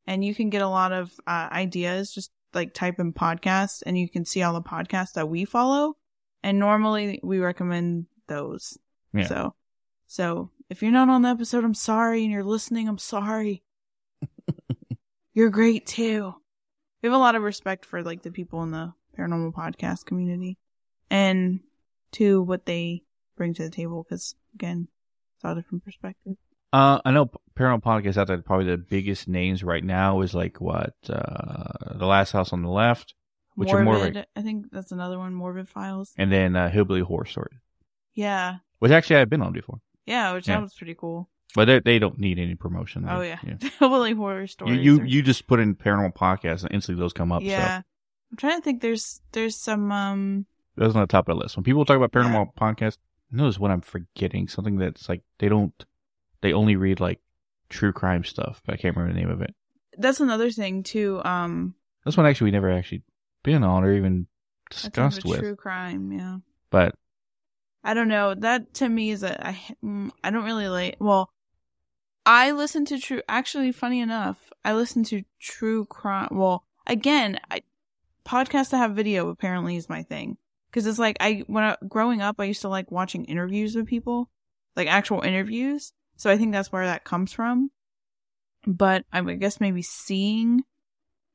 and 0.07 0.23
you 0.23 0.33
can 0.35 0.49
get 0.49 0.61
a 0.61 0.67
lot 0.69 0.91
of 0.91 1.11
uh, 1.27 1.49
ideas. 1.51 2.13
Just 2.13 2.31
like 2.53 2.73
type 2.73 2.99
in 2.99 3.13
podcast, 3.13 3.83
and 3.85 3.97
you 3.97 4.09
can 4.09 4.25
see 4.25 4.41
all 4.41 4.53
the 4.53 4.61
podcasts 4.61 5.13
that 5.13 5.29
we 5.29 5.45
follow. 5.45 5.95
And 6.43 6.59
normally 6.59 7.19
we 7.23 7.39
recommend 7.39 8.05
those. 8.27 8.77
Yeah. 9.13 9.27
So, 9.27 9.55
so 10.07 10.51
if 10.69 10.81
you're 10.81 10.91
not 10.91 11.09
on 11.09 11.21
the 11.21 11.29
episode, 11.29 11.63
I'm 11.63 11.73
sorry, 11.73 12.23
and 12.23 12.31
you're 12.31 12.43
listening, 12.43 12.87
I'm 12.87 12.97
sorry. 12.97 13.63
you're 15.33 15.49
great 15.49 15.85
too. 15.85 16.33
We 17.01 17.07
have 17.07 17.15
a 17.15 17.19
lot 17.19 17.35
of 17.35 17.43
respect 17.43 17.85
for 17.85 18.01
like 18.01 18.23
the 18.23 18.31
people 18.31 18.63
in 18.63 18.71
the 18.71 18.93
paranormal 19.17 19.53
podcast 19.53 20.05
community 20.05 20.57
and 21.09 21.59
to 22.13 22.41
what 22.41 22.65
they 22.65 23.03
bring 23.37 23.53
to 23.53 23.63
the 23.63 23.69
table 23.69 24.03
because 24.03 24.35
again 24.55 24.87
it's 25.35 25.45
all 25.45 25.55
different 25.55 25.83
perspective 25.83 26.35
Uh, 26.73 26.99
I 27.05 27.11
know 27.11 27.29
paranormal 27.57 27.83
podcasts 27.83 28.17
out 28.17 28.27
there. 28.27 28.41
Probably 28.41 28.65
the 28.65 28.77
biggest 28.77 29.27
names 29.27 29.63
right 29.63 29.83
now 29.83 30.21
is 30.21 30.33
like 30.33 30.59
what 30.59 30.93
uh, 31.07 31.93
the 31.93 32.05
Last 32.05 32.31
House 32.31 32.51
on 32.51 32.63
the 32.63 32.69
Left, 32.69 33.13
which 33.55 33.69
morbid 33.69 33.81
are 33.81 33.83
more 33.85 33.97
like, 33.99 34.25
i 34.35 34.41
think 34.41 34.71
that's 34.71 34.91
another 34.91 35.17
one 35.19 35.33
morbid 35.33 35.69
files 35.69 36.13
and 36.17 36.31
then 36.31 36.55
uh, 36.55 36.69
Hillbilly 36.69 37.01
Horror 37.01 37.25
Story, 37.25 37.59
yeah 38.13 38.55
which 38.79 38.91
actually 38.91 39.17
I've 39.17 39.29
been 39.29 39.41
on 39.41 39.53
before, 39.53 39.79
yeah 40.05 40.33
which 40.33 40.47
Yeah. 40.47 40.55
that 40.55 40.61
was 40.63 40.73
pretty 40.73 40.95
cool 40.95 41.29
but 41.55 41.65
they 41.65 41.79
they 41.79 41.99
don't 41.99 42.19
need 42.19 42.37
any 42.39 42.55
promotion. 42.55 43.05
oh 43.07 43.21
yeah, 43.21 43.37
Hillbilly 43.79 44.13
horror 44.21 44.41
You 44.41 44.47
stories 44.47 44.85
you, 44.85 44.99
are- 45.01 45.05
you 45.05 45.21
just 45.21 45.47
put 45.47 45.59
in 45.59 45.75
paranormal 45.75 46.15
podcast 46.15 46.63
and 46.63 46.71
instantly 46.73 47.01
those 47.01 47.13
come 47.13 47.31
up. 47.31 47.41
yeah 47.43 47.81
i'm 48.31 48.37
trying 48.37 48.57
to 48.59 48.61
think 48.63 48.81
there's 48.81 49.21
there's 49.31 49.55
some 49.55 49.91
um 49.91 50.45
So 50.75 50.81
those 50.83 50.95
on 50.95 51.01
the 51.01 51.07
top 51.07 51.29
of 51.29 51.35
the 51.37 51.41
list. 51.43 51.55
When 51.55 51.63
people 51.63 51.85
talk 51.85 51.95
about 51.97 52.11
paranormal 52.11 52.55
podcasts, 52.55 52.97
I 53.31 53.37
notice 53.37 53.57
what 53.59 53.71
I'm 53.71 53.81
forgetting. 53.81 54.47
Something 54.49 54.77
that's 54.77 55.07
like 55.07 55.21
they 55.39 55.47
don't 55.47 55.73
they 56.41 56.51
only 56.51 56.75
read 56.75 56.99
like 56.99 57.19
true 57.69 57.93
crime 57.93 58.23
stuff, 58.25 58.61
but 58.65 58.73
I 58.73 58.77
can't 58.77 58.95
remember 58.95 59.13
the 59.13 59.19
name 59.21 59.31
of 59.31 59.41
it. 59.41 59.55
that's 59.97 60.19
another 60.19 60.51
thing 60.51 60.83
too 60.83 61.21
um 61.23 61.75
This 62.03 62.17
one 62.17 62.25
actually 62.25 62.45
we 62.45 62.51
never 62.51 62.69
actually 62.71 63.03
been 63.43 63.63
on 63.63 63.83
or 63.85 63.93
even 63.93 64.27
discussed 64.69 65.23
with. 65.23 65.39
true 65.39 65.55
crime 65.55 66.11
yeah 66.11 66.37
But 66.69 66.95
I 67.85 67.93
don't 67.93 68.07
know. 68.07 68.33
That 68.33 68.73
to 68.75 68.89
me 68.89 69.11
is 69.11 69.21
a 69.21 69.47
I 69.47 69.61
mm, 69.83 70.11
don't 70.23 70.43
really 70.43 70.67
like. 70.67 70.97
Well, 70.99 71.29
I 72.25 72.51
listen 72.51 72.83
to 72.85 72.99
true. 72.99 73.21
Actually, 73.29 73.71
funny 73.71 74.01
enough, 74.01 74.51
I 74.65 74.73
listen 74.73 75.03
to 75.05 75.23
true 75.39 75.85
crime. 75.85 76.29
Well, 76.31 76.65
again, 76.87 77.39
I, 77.51 77.61
podcasts 78.25 78.71
that 78.71 78.77
have 78.77 78.95
video 78.95 79.29
apparently 79.29 79.75
is 79.75 79.87
my 79.87 80.01
thing 80.01 80.37
because 80.71 80.87
it's 80.87 80.97
like 80.97 81.17
I 81.19 81.43
when 81.45 81.63
I 81.63 81.77
growing 81.87 82.21
up, 82.21 82.37
I 82.39 82.45
used 82.45 82.63
to 82.63 82.69
like 82.69 82.91
watching 82.91 83.25
interviews 83.25 83.75
with 83.75 83.85
people, 83.85 84.31
like 84.75 84.87
actual 84.87 85.21
interviews. 85.21 85.93
So 86.17 86.31
I 86.31 86.37
think 86.37 86.53
that's 86.53 86.71
where 86.71 86.87
that 86.87 87.03
comes 87.03 87.33
from. 87.33 87.69
But 88.65 89.05
I 89.13 89.21
guess 89.21 89.59
maybe 89.61 89.83
seeing 89.83 90.63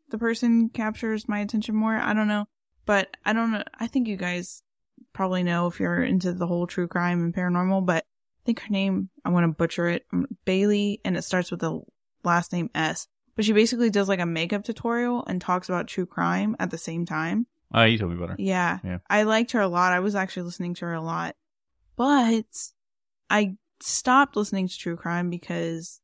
the 0.08 0.18
person 0.18 0.68
captures 0.68 1.28
my 1.28 1.38
attention 1.38 1.76
more. 1.76 1.94
I 1.94 2.12
don't 2.12 2.26
know. 2.26 2.46
but 2.86 3.16
I 3.24 3.32
don't 3.32 3.52
know. 3.52 3.62
I 3.78 3.86
think 3.86 4.08
you 4.08 4.16
guys 4.16 4.64
probably 5.12 5.42
know 5.42 5.66
if 5.66 5.80
you're 5.80 6.02
into 6.02 6.32
the 6.32 6.46
whole 6.46 6.66
true 6.66 6.88
crime 6.88 7.22
and 7.22 7.34
paranormal, 7.34 7.84
but 7.86 8.04
I 8.04 8.42
think 8.46 8.60
her 8.60 8.70
name, 8.70 9.10
I'm 9.24 9.32
going 9.32 9.42
to 9.42 9.48
butcher 9.48 9.88
it, 9.88 10.06
um, 10.12 10.26
Bailey, 10.44 11.00
and 11.04 11.16
it 11.16 11.22
starts 11.22 11.50
with 11.50 11.60
the 11.60 11.80
last 12.24 12.52
name 12.52 12.70
S. 12.74 13.06
But 13.36 13.44
she 13.44 13.52
basically 13.52 13.90
does 13.90 14.08
like 14.08 14.20
a 14.20 14.26
makeup 14.26 14.64
tutorial 14.64 15.24
and 15.26 15.40
talks 15.40 15.68
about 15.68 15.88
true 15.88 16.06
crime 16.06 16.56
at 16.58 16.70
the 16.70 16.78
same 16.78 17.06
time. 17.06 17.46
Oh, 17.72 17.84
you 17.84 17.98
told 17.98 18.10
me 18.10 18.16
about 18.16 18.30
her. 18.30 18.36
Yeah. 18.38 18.78
Yeah. 18.82 18.98
I 19.08 19.22
liked 19.22 19.52
her 19.52 19.60
a 19.60 19.68
lot. 19.68 19.92
I 19.92 20.00
was 20.00 20.14
actually 20.14 20.42
listening 20.42 20.74
to 20.74 20.86
her 20.86 20.94
a 20.94 21.00
lot. 21.00 21.36
But 21.96 22.44
I 23.28 23.56
stopped 23.80 24.36
listening 24.36 24.68
to 24.68 24.78
true 24.78 24.96
crime 24.96 25.30
because 25.30 26.00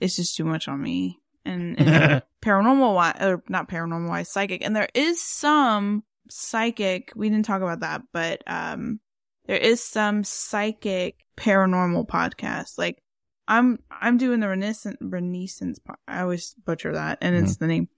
it's 0.00 0.16
just 0.16 0.36
too 0.36 0.44
much 0.44 0.68
on 0.68 0.80
me. 0.80 1.18
And, 1.44 1.78
and 1.78 2.22
paranormal 2.42 2.94
wise, 2.94 3.16
or 3.20 3.42
not 3.48 3.68
paranormal 3.68 4.08
wise, 4.08 4.30
psychic. 4.30 4.64
And 4.64 4.76
there 4.76 4.88
is 4.94 5.20
some 5.20 6.04
psychic, 6.28 7.12
we 7.14 7.28
didn't 7.28 7.44
talk 7.44 7.62
about 7.62 7.80
that, 7.80 8.02
but 8.12 8.42
um 8.46 9.00
there 9.46 9.58
is 9.58 9.82
some 9.82 10.24
psychic 10.24 11.18
paranormal 11.36 12.06
podcast. 12.06 12.78
Like 12.78 13.02
I'm 13.46 13.78
I'm 13.90 14.16
doing 14.16 14.40
the 14.40 14.48
Renaissance 14.48 14.96
Renaissance 15.00 15.78
po- 15.78 15.96
I 16.08 16.22
always 16.22 16.54
butcher 16.64 16.92
that 16.94 17.18
and 17.20 17.34
it's 17.36 17.56
the 17.56 17.66
name. 17.66 17.88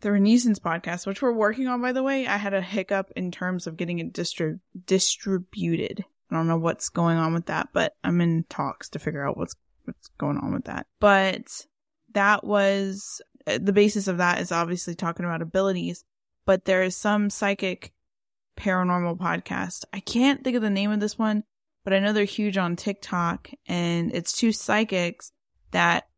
The 0.00 0.12
Renaissance 0.12 0.58
podcast, 0.58 1.06
which 1.06 1.20
we're 1.20 1.32
working 1.32 1.68
on 1.68 1.82
by 1.82 1.92
the 1.92 2.02
way, 2.02 2.26
I 2.26 2.38
had 2.38 2.54
a 2.54 2.62
hiccup 2.62 3.12
in 3.16 3.30
terms 3.30 3.66
of 3.66 3.76
getting 3.76 3.98
it 3.98 4.14
distri- 4.14 4.60
distributed. 4.86 6.04
I 6.30 6.36
don't 6.36 6.48
know 6.48 6.58
what's 6.58 6.88
going 6.88 7.18
on 7.18 7.34
with 7.34 7.46
that, 7.46 7.68
but 7.74 7.94
I'm 8.02 8.20
in 8.20 8.44
talks 8.48 8.88
to 8.90 8.98
figure 8.98 9.26
out 9.26 9.36
what's 9.36 9.56
what's 9.84 10.08
going 10.18 10.38
on 10.38 10.54
with 10.54 10.64
that. 10.64 10.86
But 11.00 11.66
that 12.12 12.44
was 12.44 13.20
uh, 13.46 13.58
the 13.60 13.72
basis 13.72 14.08
of 14.08 14.18
that 14.18 14.40
is 14.40 14.52
obviously 14.52 14.94
talking 14.94 15.26
about 15.26 15.42
abilities, 15.42 16.04
but 16.50 16.64
there 16.64 16.82
is 16.82 16.96
some 16.96 17.30
psychic 17.30 17.92
paranormal 18.58 19.16
podcast. 19.18 19.84
I 19.92 20.00
can't 20.00 20.42
think 20.42 20.56
of 20.56 20.62
the 20.62 20.68
name 20.68 20.90
of 20.90 20.98
this 20.98 21.16
one, 21.16 21.44
but 21.84 21.92
I 21.92 22.00
know 22.00 22.12
they're 22.12 22.24
huge 22.24 22.58
on 22.58 22.74
TikTok 22.74 23.50
and 23.68 24.12
it's 24.12 24.32
two 24.32 24.50
psychics 24.50 25.30
that 25.70 26.08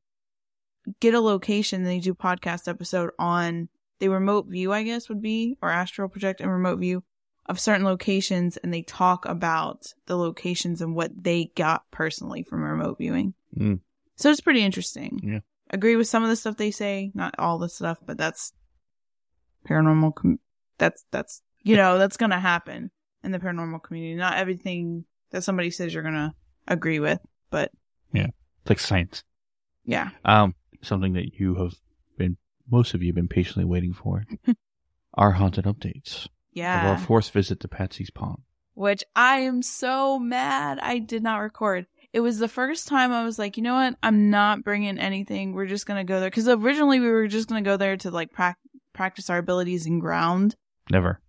get 1.01 1.13
a 1.13 1.21
location 1.21 1.83
and 1.83 1.87
they 1.87 1.99
do 1.99 2.15
podcast 2.15 2.67
episode 2.67 3.11
on 3.19 3.69
they 4.01 4.09
remote 4.09 4.47
view, 4.49 4.73
I 4.73 4.85
guess 4.85 5.11
would 5.11 5.21
be, 5.21 5.59
or 5.61 5.69
astral 5.69 6.09
project 6.09 6.41
and 6.41 6.51
remote 6.51 6.79
view 6.79 7.05
of 7.45 7.61
certain 7.61 7.85
locations 7.85 8.57
and 8.57 8.73
they 8.73 8.81
talk 8.81 9.27
about 9.27 9.93
the 10.07 10.17
locations 10.17 10.81
and 10.81 10.97
what 10.97 11.11
they 11.25 11.53
got 11.57 11.83
personally 11.91 12.43
from 12.43 12.63
remote 12.63 12.97
viewing. 12.97 13.35
Mm. 13.55 13.81
So 14.17 14.31
it's 14.31 14.41
pretty 14.41 14.63
interesting. 14.63 15.21
Yeah. 15.23 15.41
Agree 15.69 15.97
with 15.97 16.09
some 16.09 16.23
of 16.23 16.31
the 16.31 16.37
stuff 16.37 16.57
they 16.57 16.71
say, 16.71 17.13
not 17.13 17.35
all 17.39 17.59
the 17.59 17.69
stuff, 17.69 17.99
but 18.07 18.17
that's 18.17 18.55
paranormal. 19.69 20.15
Com- 20.15 20.39
that's, 20.79 21.05
that's, 21.11 21.43
you 21.63 21.77
know, 21.77 21.99
that's 21.99 22.17
going 22.17 22.31
to 22.31 22.39
happen 22.41 22.91
in 23.25 23.31
the 23.33 23.39
paranormal 23.39 23.83
community. 23.83 24.15
Not 24.15 24.37
everything 24.39 25.05
that 25.31 25.45
somebody 25.45 25.71
says 25.71 25.95
you're 25.95 26.03
going 26.03 26.15
to 26.15 26.35
agree 26.69 26.99
with, 27.01 27.19
but 27.51 27.71
yeah 28.13 28.27
It's 28.63 28.71
like 28.71 28.79
science. 28.81 29.25
yeah. 29.85 30.11
Um, 30.25 30.55
something 30.83 31.13
that 31.15 31.35
you 31.39 31.55
have 31.57 31.75
been, 32.19 32.37
most 32.71 32.95
of 32.95 33.03
you 33.03 33.09
have 33.09 33.15
been 33.17 33.29
patiently 33.29 33.65
waiting 33.65 33.93
for. 33.93 34.25
our 35.15 35.33
haunted 35.33 35.65
updates 35.65 36.25
of 36.27 36.31
Yeah. 36.53 36.91
our 36.91 36.99
fourth 36.99 37.31
visit 37.31 37.61
to 37.61 37.69
Patsy's 37.69 38.11
Pond. 38.11 38.39
which 38.75 39.05
I 39.15 39.41
am 39.41 39.63
so 39.63 40.19
mad 40.19 40.79
I 40.81 40.99
did 40.99 41.23
not 41.23 41.39
record. 41.39 41.87
It 42.13 42.21
was 42.21 42.39
the 42.39 42.49
first 42.49 42.89
time 42.89 43.13
I 43.13 43.25
was 43.25 43.39
like, 43.39 43.57
you 43.57 43.63
know 43.63 43.75
what? 43.75 43.97
I'm 44.03 44.31
not 44.31 44.65
bringing 44.65 44.99
anything. 44.99 45.53
We're 45.55 45.67
just 45.67 45.87
gonna 45.87 46.05
go 46.05 46.21
there 46.21 46.29
because 46.31 46.49
originally 46.49 47.01
we 47.01 47.09
were 47.11 47.27
just 47.29 47.49
gonna 47.49 47.63
go 47.63 47.77
there 47.77 47.97
to 47.99 48.11
like 48.11 48.33
prac 48.33 48.59
practice 48.93 49.31
our 49.31 49.39
abilities 49.39 49.87
in 49.87 49.99
ground. 49.99 50.57
Never. 50.91 51.21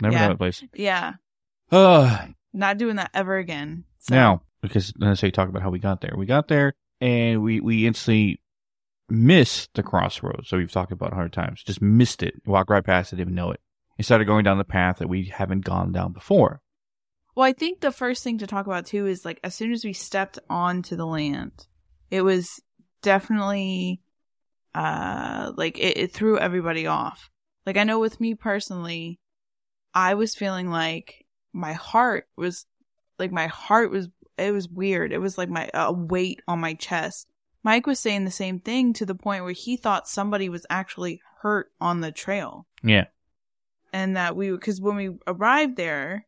Never 0.00 0.14
Yeah. 0.14 0.22
know 0.22 0.28
that 0.28 0.38
place. 0.38 0.62
Yeah, 0.74 1.14
Uh, 1.70 2.26
not 2.52 2.78
doing 2.78 2.96
that 2.96 3.10
ever 3.14 3.36
again. 3.36 3.84
So, 3.98 4.14
now, 4.14 4.42
because 4.62 4.92
let's 4.98 5.20
say 5.20 5.30
talk 5.30 5.48
about 5.48 5.62
how 5.62 5.70
we 5.70 5.78
got 5.78 6.00
there. 6.00 6.14
We 6.16 6.26
got 6.26 6.48
there 6.48 6.72
and 7.00 7.42
we, 7.42 7.60
we 7.60 7.86
instantly 7.86 8.40
missed 9.08 9.70
the 9.74 9.82
crossroads. 9.82 10.48
So 10.48 10.56
we've 10.56 10.70
talked 10.72 10.92
about 10.92 11.12
a 11.12 11.14
hundred 11.16 11.32
times. 11.32 11.62
Just 11.62 11.82
missed 11.82 12.22
it. 12.22 12.34
Walked 12.46 12.70
right 12.70 12.84
past 12.84 13.12
it, 13.12 13.16
didn't 13.16 13.28
even 13.30 13.34
know 13.34 13.50
it. 13.50 13.60
And 13.96 14.04
started 14.04 14.26
going 14.26 14.44
down 14.44 14.58
the 14.58 14.64
path 14.64 14.98
that 14.98 15.08
we 15.08 15.24
haven't 15.24 15.64
gone 15.64 15.92
down 15.92 16.12
before. 16.12 16.60
well, 17.34 17.46
I 17.46 17.52
think 17.52 17.80
the 17.80 17.92
first 17.92 18.22
thing 18.24 18.38
to 18.38 18.46
talk 18.46 18.66
about 18.66 18.86
too 18.86 19.06
is 19.06 19.24
like 19.24 19.40
as 19.44 19.54
soon 19.54 19.72
as 19.72 19.84
we 19.84 19.92
stepped 19.92 20.38
onto 20.50 20.94
the 20.96 21.06
land, 21.06 21.66
it 22.10 22.22
was 22.22 22.48
definitely 23.02 24.00
uh 24.82 25.52
like 25.56 25.78
it, 25.78 25.96
it 25.98 26.12
threw 26.12 26.38
everybody 26.38 26.86
off. 26.86 27.30
Like 27.66 27.76
I 27.76 27.84
know 27.84 27.98
with 27.98 28.20
me 28.20 28.34
personally, 28.34 29.18
I 29.94 30.14
was 30.14 30.34
feeling 30.34 30.70
like 30.70 31.26
my 31.52 31.72
heart 31.72 32.28
was 32.36 32.66
like 33.18 33.32
my 33.32 33.46
heart 33.48 33.90
was 33.90 34.08
it 34.36 34.52
was 34.52 34.68
weird. 34.68 35.12
It 35.12 35.18
was 35.18 35.36
like 35.36 35.48
my 35.48 35.68
a 35.74 35.92
weight 35.92 36.40
on 36.46 36.60
my 36.60 36.74
chest. 36.74 37.26
Mike 37.64 37.86
was 37.86 37.98
saying 37.98 38.24
the 38.24 38.30
same 38.30 38.60
thing 38.60 38.92
to 38.94 39.04
the 39.04 39.14
point 39.16 39.42
where 39.44 39.52
he 39.52 39.76
thought 39.76 40.08
somebody 40.08 40.48
was 40.48 40.64
actually 40.70 41.20
hurt 41.42 41.70
on 41.80 42.00
the 42.00 42.12
trail 42.12 42.66
Yeah. 42.82 43.06
and 43.92 44.16
that 44.16 44.36
we 44.36 44.50
because 44.52 44.80
when 44.80 44.96
we 44.96 45.10
arrived 45.26 45.76
there 45.76 46.26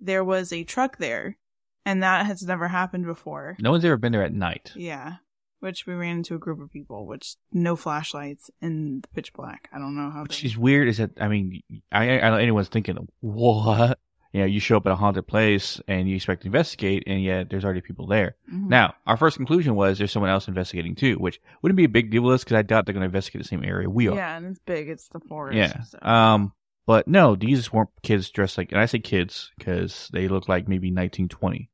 there 0.00 0.22
was 0.24 0.52
a 0.52 0.64
truck 0.64 0.98
there 0.98 1.38
and 1.86 2.02
that 2.02 2.26
has 2.26 2.42
never 2.42 2.68
happened 2.68 3.06
before 3.06 3.56
No 3.60 3.70
one's 3.70 3.84
ever 3.84 3.96
been 3.96 4.12
there 4.12 4.22
at 4.22 4.32
night. 4.34 4.72
yeah 4.76 5.16
which 5.60 5.86
we 5.86 5.94
ran 5.94 6.18
into 6.18 6.34
a 6.34 6.38
group 6.38 6.60
of 6.60 6.70
people 6.72 7.06
which 7.06 7.36
no 7.52 7.76
flashlights 7.76 8.50
in 8.60 9.00
the 9.00 9.08
pitch 9.08 9.32
black 9.32 9.68
i 9.72 9.78
don't 9.78 9.96
know 9.96 10.10
how 10.10 10.22
Which 10.22 10.42
they 10.42 10.46
is 10.48 10.56
weird 10.58 10.88
is 10.88 10.98
that, 10.98 11.10
I 11.20 11.28
mean, 11.28 11.62
I, 11.90 12.20
I 12.20 12.30
know 12.30 12.36
anyone's 12.36 12.68
thinking, 12.68 13.08
what? 13.20 13.98
You 14.32 14.40
know, 14.42 14.46
you 14.46 14.60
show 14.60 14.76
up 14.76 14.84
at 14.86 14.92
a 14.92 14.96
haunted 14.96 15.26
place 15.26 15.80
and 15.88 16.06
you 16.08 16.14
expect 16.16 16.42
to 16.42 16.48
investigate 16.48 17.04
and 17.06 17.22
yet 17.22 17.48
there's 17.48 17.64
already 17.64 17.80
people 17.80 18.06
there. 18.06 18.36
Mhm. 18.52 18.68
Now, 18.68 18.94
our 19.06 19.16
first 19.16 19.38
conclusion 19.38 19.74
was 19.76 19.96
there's 19.96 20.12
someone 20.12 20.30
else 20.30 20.46
investigating 20.46 20.94
too, 20.94 21.14
which 21.16 21.40
wouldn't 21.62 21.76
be 21.78 21.84
a 21.84 21.88
big 21.88 22.10
deal 22.10 22.22
with 22.22 22.34
us 22.34 22.44
because 22.44 22.56
I 22.58 22.62
doubt 22.62 22.84
they're 22.84 22.92
going 22.92 23.00
to 23.02 23.06
investigate 23.06 23.40
the 23.42 23.48
same 23.48 23.64
area 23.64 23.88
we 23.88 24.08
are. 24.08 24.14
yeah 24.16 24.36
and 24.36 24.46
it's 24.46 24.60
big 24.66 24.90
it's 24.90 25.08
the 25.08 25.20
forest 25.20 25.56
Yeah. 25.56 25.80
so. 25.84 25.98
Um, 26.06 26.52
but 26.86 27.08
no, 27.08 27.34
these 27.34 27.72
weren't 27.72 27.88
kids 28.02 28.28
dressed 28.28 28.58
like, 28.58 28.72
and 28.72 28.80
I 28.80 28.84
say 28.86 28.98
kids 28.98 29.52
because 29.56 30.10
they 30.12 30.28
look 30.28 30.48
like 30.50 30.68
maybe 30.68 30.88
1920 30.88 31.70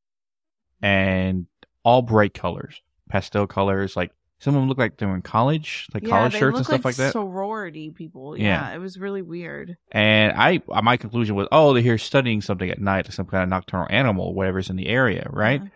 and 0.80 1.46
all 1.84 2.02
bright 2.02 2.34
colors, 2.34 2.80
pastel 3.12 3.46
colors. 3.46 3.96
Like 3.96 4.12
some 4.38 4.55
of 4.55 4.62
them 4.62 4.68
look 4.68 4.79
like 4.79 4.96
they 4.96 5.07
were 5.07 5.14
in 5.14 5.22
college, 5.22 5.87
like 5.94 6.03
yeah, 6.03 6.09
college 6.09 6.33
shirts 6.33 6.57
and 6.57 6.66
stuff 6.66 6.85
like, 6.85 6.96
that. 6.96 7.12
sorority 7.12 7.90
people 7.90 8.37
Yeah. 8.37 8.70
yeah. 8.70 8.75
it 8.75 8.79
was 8.79 8.98
really 8.98 9.22
weird 9.22 9.77
And 9.92 10.33
I, 10.37 10.61
my 10.83 10.96
conclusion 10.96 11.37
was, 11.37 11.46
oh, 11.53 11.72
they're 11.72 11.83
here 11.83 11.98
studying 11.98 12.40
something 12.40 12.68
at 12.68 12.81
night, 12.81 13.07
like 13.07 13.12
some 13.12 13.27
kind 13.27 13.44
of 13.44 13.48
nocturnal 13.48 13.87
animal, 13.90 14.35
whatever's 14.35 14.70
in 14.70 14.77
the 14.77 14.88
area, 14.88 15.29
right? 15.31 15.62
Yeah. 15.62 15.68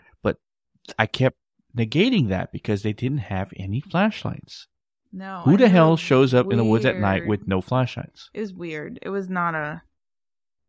I 0.99 1.07
kept 1.07 1.37
negating 1.76 2.28
that 2.28 2.53
because 2.53 2.82
they 2.82 2.93
didn't 2.93 3.18
have 3.18 3.53
any 3.57 3.80
flashlights. 3.80 4.68
no 5.12 5.43
Who 5.45 5.55
I 5.55 5.57
the 5.57 5.68
hell 5.68 5.97
shows 5.97 6.32
up 6.32 6.51
in 6.51 6.59
the 6.59 6.64
woods 6.64 6.84
at 6.84 6.99
night 6.99 7.26
with 7.26 7.47
no 7.47 7.61
flashlights? 7.61 8.30
It 8.32 8.41
was 8.41 8.55
weird. 8.55 8.99
It 9.03 9.09
was 9.09 9.28
not 9.28 9.55
a. 9.55 9.82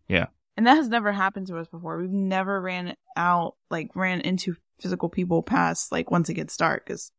Yeah. 0.07 0.27
And 0.55 0.65
that 0.65 0.75
has 0.75 0.87
never 0.87 1.11
happened 1.11 1.47
to 1.47 1.57
us 1.59 1.67
before. 1.67 1.99
We've 1.99 2.09
never 2.09 2.59
ran 2.59 2.95
out, 3.15 3.55
like, 3.69 3.91
ran 3.95 4.21
into 4.21 4.55
physical 4.79 5.09
people 5.09 5.43
past, 5.43 5.91
like, 5.91 6.11
once 6.11 6.29
it 6.29 6.35
gets 6.35 6.55
dark. 6.57 6.85
Because 6.85 7.11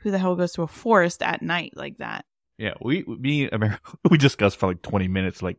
who 0.00 0.10
the 0.10 0.18
hell 0.18 0.36
goes 0.36 0.52
to 0.52 0.62
a 0.62 0.66
forest 0.68 1.22
at 1.22 1.42
night 1.42 1.72
like 1.76 1.98
that? 1.98 2.24
Yeah, 2.58 2.74
we, 2.80 3.04
me, 3.04 3.48
America, 3.48 3.80
we 4.10 4.18
discussed 4.18 4.56
for 4.58 4.68
like 4.68 4.82
20 4.82 5.08
minutes, 5.08 5.42
like, 5.42 5.58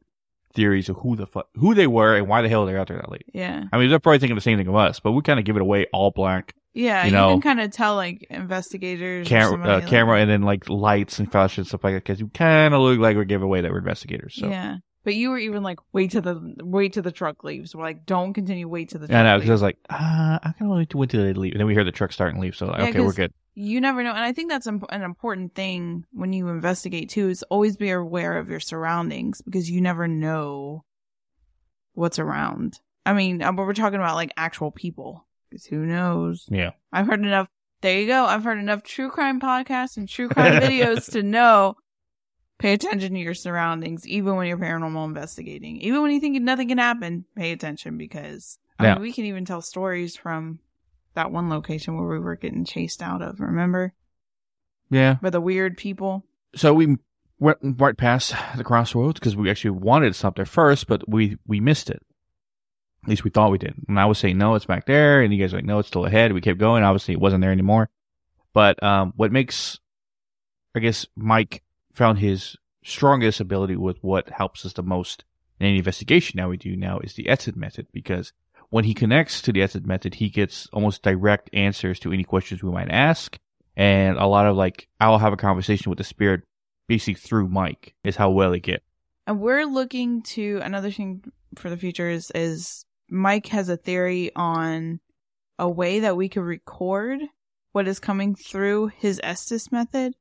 theories 0.53 0.89
of 0.89 0.95
who 0.97 1.15
the 1.15 1.27
fuck, 1.27 1.47
who 1.55 1.75
they 1.75 1.85
were 1.87 2.15
and 2.15 2.27
why 2.27 2.41
the 2.41 2.49
hell 2.49 2.65
they're 2.65 2.79
out 2.79 2.87
there 2.87 2.97
that 2.97 3.11
late. 3.11 3.25
Yeah. 3.33 3.65
I 3.71 3.77
mean, 3.77 3.89
they're 3.89 3.99
probably 3.99 4.17
thinking 4.19 4.35
the 4.35 4.41
same 4.41 4.57
thing 4.57 4.67
of 4.67 4.75
us, 4.75 4.99
but 4.99 5.11
we 5.11 5.21
kind 5.21 5.37
of 5.37 5.45
give 5.45 5.55
it 5.55 5.61
away 5.61 5.85
all 5.93 6.09
black 6.09 6.55
Yeah. 6.73 7.03
You 7.03 7.11
You, 7.11 7.15
know, 7.15 7.29
can 7.33 7.41
kind 7.41 7.59
of 7.61 7.69
tell, 7.71 7.95
like, 7.95 8.25
investigators. 8.29 9.27
somebody, 9.29 9.69
uh, 9.71 9.79
like- 9.81 9.87
camera 9.87 10.19
and 10.19 10.29
then 10.29 10.41
like 10.41 10.67
lights 10.69 11.19
and 11.19 11.31
flashes 11.31 11.57
and 11.59 11.67
stuff 11.67 11.83
like 11.83 11.93
that 11.93 12.03
because 12.03 12.19
you 12.19 12.29
kind 12.29 12.73
of 12.73 12.81
look 12.81 12.97
like 12.99 13.15
we're 13.15 13.25
giving 13.25 13.43
away 13.45 13.61
that 13.61 13.71
we're 13.71 13.77
investigators. 13.79 14.35
So 14.35 14.47
Yeah. 14.47 14.77
But 15.07 15.15
you 15.15 15.29
were 15.29 15.37
even 15.37 15.63
like, 15.63 15.79
wait 15.93 16.11
till 16.11 16.21
the 16.21 16.55
wait 16.61 16.91
till 16.91 17.01
the 17.01 17.13
truck 17.13 17.45
leaves. 17.45 17.73
We're 17.73 17.81
like, 17.83 18.05
don't 18.05 18.33
continue. 18.33 18.67
Wait 18.67 18.89
till 18.89 18.99
the 18.99 19.07
truck 19.07 19.17
I 19.17 19.23
know 19.23 19.37
because 19.37 19.49
I 19.49 19.53
was 19.53 19.61
like, 19.61 19.77
ah, 19.89 20.37
I 20.43 20.51
can 20.51 20.67
only 20.67 20.79
wait 20.79 20.89
to 20.89 20.97
wait 20.97 21.09
till 21.11 21.23
they 21.23 21.31
leave. 21.31 21.53
And 21.53 21.61
then 21.61 21.65
we 21.67 21.73
hear 21.73 21.85
the 21.85 21.93
truck 21.93 22.11
start 22.11 22.33
and 22.33 22.41
leave. 22.41 22.57
So 22.57 22.65
like, 22.65 22.79
Yeah, 22.79 22.87
okay, 22.89 22.99
we're 22.99 23.13
good. 23.13 23.31
you 23.55 23.79
never 23.79 24.03
know 24.03 24.09
and 24.11 24.19
i 24.19 24.33
think 24.33 24.49
that's 24.51 24.67
an 24.67 24.81
important 24.91 25.55
thing 25.55 26.03
when 26.11 26.33
you 26.33 26.49
investigate 26.49 27.07
too 27.09 27.29
is 27.29 27.41
always 27.43 27.77
be 27.77 27.89
aware 27.89 28.37
of 28.37 28.49
your 28.49 28.59
surroundings 28.59 29.41
because 29.41 29.71
you 29.71 29.79
never 29.79 30.09
know 30.09 30.83
what's 31.93 32.19
around 32.19 32.79
i 33.05 33.13
mean 33.13 33.41
uh, 33.41 33.51
but 33.53 33.65
we're 33.65 33.73
talking 33.73 33.99
about 33.99 34.15
like 34.15 34.31
actual 34.37 34.71
people 34.71 35.25
because 35.49 35.65
who 35.65 35.85
knows 35.85 36.45
Yeah. 36.51 36.71
i've 36.93 37.07
heard 37.07 37.21
enough 37.21 37.47
there 37.81 37.99
you 37.99 38.07
go 38.07 38.25
i've 38.25 38.43
heard 38.43 38.59
enough 38.59 38.83
true 38.83 39.09
crime 39.09 39.39
podcasts 39.39 39.97
and 39.97 40.07
true 40.07 40.29
crime 40.29 40.59
videos 40.59 41.09
to 41.13 41.23
know 41.23 41.77
pay 42.59 42.73
attention 42.73 43.13
to 43.13 43.19
your 43.19 43.33
surroundings 43.33 44.07
even 44.07 44.35
when 44.35 44.47
you're 44.47 44.57
paranormal 44.57 45.05
investigating 45.05 45.77
even 45.77 46.01
when 46.01 46.11
you 46.11 46.19
think 46.19 46.39
nothing 46.41 46.67
can 46.67 46.77
happen 46.77 47.25
pay 47.35 47.51
attention 47.51 47.97
because 47.97 48.57
I 48.79 48.93
mean, 48.93 49.01
we 49.01 49.11
can 49.13 49.25
even 49.25 49.45
tell 49.45 49.61
stories 49.61 50.15
from 50.15 50.59
that 51.15 51.31
one 51.31 51.49
location 51.49 51.97
where 51.97 52.07
we 52.07 52.19
were 52.19 52.35
getting 52.35 52.63
chased 52.65 53.01
out 53.01 53.21
of 53.21 53.39
remember 53.39 53.93
Yeah. 54.89 55.15
by 55.21 55.29
the 55.31 55.41
weird 55.41 55.77
people. 55.77 56.23
So 56.55 56.73
we 56.73 56.97
went 57.39 57.57
right 57.61 57.97
past 57.97 58.33
the 58.55 58.63
crossroads 58.63 59.19
because 59.19 59.35
we 59.35 59.49
actually 59.49 59.71
wanted 59.71 60.07
to 60.09 60.13
stop 60.13 60.35
there 60.35 60.45
first, 60.45 60.87
but 60.87 61.07
we 61.09 61.37
we 61.47 61.59
missed 61.59 61.89
it. 61.89 62.01
At 63.03 63.09
least 63.09 63.23
we 63.23 63.29
thought 63.31 63.51
we 63.51 63.57
did. 63.57 63.75
And 63.87 63.99
I 63.99 64.05
was 64.05 64.17
saying 64.17 64.37
no, 64.37 64.55
it's 64.55 64.65
back 64.65 64.85
there, 64.85 65.21
and 65.21 65.33
you 65.33 65.39
guys 65.41 65.53
were 65.53 65.59
like 65.59 65.65
no, 65.65 65.79
it's 65.79 65.87
still 65.87 66.05
ahead. 66.05 66.33
We 66.33 66.41
kept 66.41 66.59
going. 66.59 66.83
Obviously, 66.83 67.13
it 67.13 67.19
wasn't 67.19 67.41
there 67.41 67.51
anymore. 67.51 67.89
But 68.53 68.81
um, 68.81 69.13
what 69.15 69.31
makes, 69.31 69.79
I 70.75 70.79
guess, 70.79 71.05
Mike 71.15 71.63
found 71.97 72.19
his 72.19 72.55
strongest 72.83 73.39
ability 73.39 73.75
with 73.75 73.97
what 74.01 74.29
helps 74.29 74.65
us 74.65 74.73
the 74.73 74.83
most 74.83 75.25
in 75.59 75.65
any 75.65 75.79
investigation 75.79 76.37
now 76.37 76.47
we 76.47 76.57
do 76.57 76.75
now 76.75 76.99
is 76.99 77.15
the 77.15 77.27
Estes 77.27 77.55
method 77.55 77.87
because 77.91 78.31
when 78.69 78.83
he 78.83 78.93
connects 78.93 79.41
to 79.41 79.51
the 79.51 79.61
Estes 79.61 79.85
method, 79.85 80.15
he 80.15 80.29
gets 80.29 80.67
almost 80.71 81.01
direct 81.01 81.49
answers 81.53 81.99
to 81.99 82.13
any 82.13 82.23
questions 82.23 82.61
we 82.61 82.71
might 82.71 82.91
ask. 82.91 83.39
And 83.75 84.17
a 84.17 84.27
lot 84.27 84.45
of 84.45 84.55
like, 84.55 84.87
I'll 84.99 85.17
have 85.17 85.33
a 85.33 85.37
conversation 85.37 85.89
with 85.89 85.97
the 85.97 86.03
spirit 86.03 86.41
basically 86.87 87.15
through 87.15 87.47
Mike 87.47 87.95
is 88.03 88.15
how 88.15 88.29
well 88.29 88.51
they 88.51 88.59
get. 88.59 88.83
And 89.25 89.39
we're 89.39 89.65
looking 89.65 90.21
to 90.23 90.59
another 90.63 90.91
thing 90.91 91.23
for 91.55 91.69
the 91.69 91.77
future 91.77 92.09
is, 92.09 92.31
is 92.35 92.85
Mike 93.09 93.47
has 93.47 93.69
a 93.69 93.77
theory 93.77 94.31
on 94.35 94.99
a 95.59 95.69
way 95.69 96.01
that 96.01 96.17
we 96.17 96.29
could 96.29 96.43
record 96.43 97.21
what 97.71 97.87
is 97.87 97.99
coming 97.99 98.35
through 98.35 98.87
his 98.87 99.19
Estes 99.23 99.71
method 99.71 100.13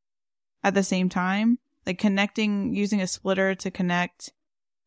at 0.62 0.74
the 0.74 0.82
same 0.82 1.08
time, 1.08 1.58
like 1.86 1.98
connecting 1.98 2.74
using 2.74 3.00
a 3.00 3.06
splitter 3.06 3.54
to 3.54 3.70
connect 3.70 4.32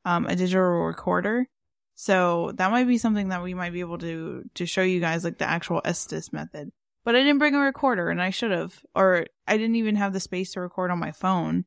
um, 0.05 0.25
a 0.25 0.35
digital 0.35 0.63
recorder. 0.63 1.47
So 1.95 2.53
that 2.55 2.71
might 2.71 2.87
be 2.87 2.97
something 2.97 3.29
that 3.29 3.43
we 3.43 3.53
might 3.53 3.73
be 3.73 3.81
able 3.81 3.97
to 3.99 4.43
to 4.55 4.65
show 4.65 4.81
you 4.81 4.99
guys, 4.99 5.23
like 5.23 5.37
the 5.37 5.49
actual 5.49 5.81
Estes 5.83 6.31
method. 6.31 6.71
But 7.03 7.15
I 7.15 7.19
didn't 7.19 7.39
bring 7.39 7.55
a 7.55 7.59
recorder, 7.59 8.09
and 8.09 8.21
I 8.21 8.29
should 8.29 8.51
have, 8.51 8.79
or 8.93 9.25
I 9.47 9.57
didn't 9.57 9.77
even 9.77 9.95
have 9.95 10.13
the 10.13 10.19
space 10.19 10.53
to 10.53 10.61
record 10.61 10.91
on 10.91 10.99
my 10.99 11.11
phone. 11.11 11.65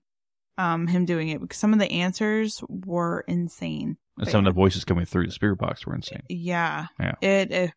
Um, 0.59 0.87
him 0.87 1.07
doing 1.07 1.31
it 1.31 1.41
because 1.41 1.59
some 1.59 1.73
of 1.73 1.79
the 1.79 1.91
answers 1.91 2.63
were 2.69 3.25
insane. 3.27 3.97
And 4.19 4.29
some 4.29 4.41
of 4.41 4.45
the 4.45 4.53
voices 4.53 4.85
coming 4.85 5.07
through 5.07 5.27
the 5.27 5.33
spirit 5.33 5.57
box 5.57 5.87
were 5.87 5.95
insane. 5.95 6.23
Yeah. 6.29 6.89
Yeah. 7.01 7.15
It, 7.23 7.51
it 7.51 7.73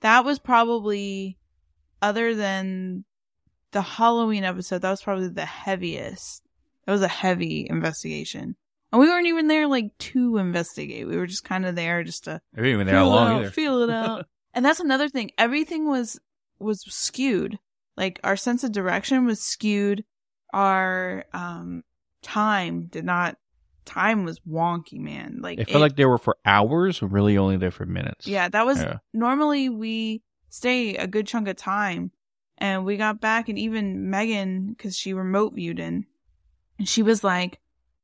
that 0.00 0.24
was 0.24 0.38
probably 0.38 1.38
other 2.00 2.34
than 2.34 3.04
the 3.72 3.82
Halloween 3.82 4.44
episode, 4.44 4.82
that 4.82 4.90
was 4.90 5.02
probably 5.02 5.28
the 5.28 5.44
heaviest. 5.44 6.47
That 6.88 6.92
was 6.92 7.02
a 7.02 7.08
heavy 7.08 7.66
investigation. 7.68 8.56
And 8.90 8.98
we 8.98 9.08
weren't 9.08 9.26
even 9.26 9.46
there 9.46 9.66
like 9.66 9.90
to 9.98 10.38
investigate. 10.38 11.06
We 11.06 11.18
were 11.18 11.26
just 11.26 11.44
kind 11.44 11.66
of 11.66 11.76
there 11.76 12.02
just 12.02 12.24
to 12.24 12.40
didn't 12.54 12.70
even 12.70 12.86
there 12.86 12.96
feel 12.96 13.10
how 13.10 13.12
it 13.12 13.14
long 13.14 13.28
out, 13.28 13.40
either. 13.42 13.50
feel 13.50 13.82
it 13.82 13.90
out. 13.90 14.24
and 14.54 14.64
that's 14.64 14.80
another 14.80 15.10
thing. 15.10 15.30
Everything 15.36 15.86
was 15.86 16.18
was 16.58 16.80
skewed. 16.88 17.58
Like 17.98 18.20
our 18.24 18.36
sense 18.36 18.64
of 18.64 18.72
direction 18.72 19.26
was 19.26 19.38
skewed. 19.42 20.02
Our 20.54 21.26
um 21.34 21.82
time 22.22 22.86
did 22.86 23.04
not 23.04 23.36
time 23.84 24.24
was 24.24 24.40
wonky, 24.48 24.98
man. 24.98 25.40
Like 25.42 25.58
It 25.58 25.68
felt 25.68 25.82
like 25.82 25.96
they 25.96 26.06
were 26.06 26.16
for 26.16 26.38
hours, 26.46 27.02
really 27.02 27.36
only 27.36 27.58
there 27.58 27.70
for 27.70 27.84
minutes. 27.84 28.26
yeah, 28.26 28.48
that 28.48 28.64
was 28.64 28.78
Yeah. 28.78 28.96
normally 29.12 29.68
we 29.68 30.22
stay 30.48 30.96
a 30.96 31.06
good 31.06 31.26
chunk 31.26 31.48
of 31.48 31.56
time, 31.56 32.12
and 32.56 32.86
we 32.86 32.96
got 32.96 33.20
back, 33.20 33.50
and 33.50 33.58
even 33.58 34.08
Megan, 34.08 34.70
because 34.72 34.96
she 34.96 35.12
remote 35.12 35.54
viewed 35.54 35.78
in, 35.78 36.06
and 36.78 36.88
she 36.88 37.02
was 37.02 37.24
like, 37.24 37.60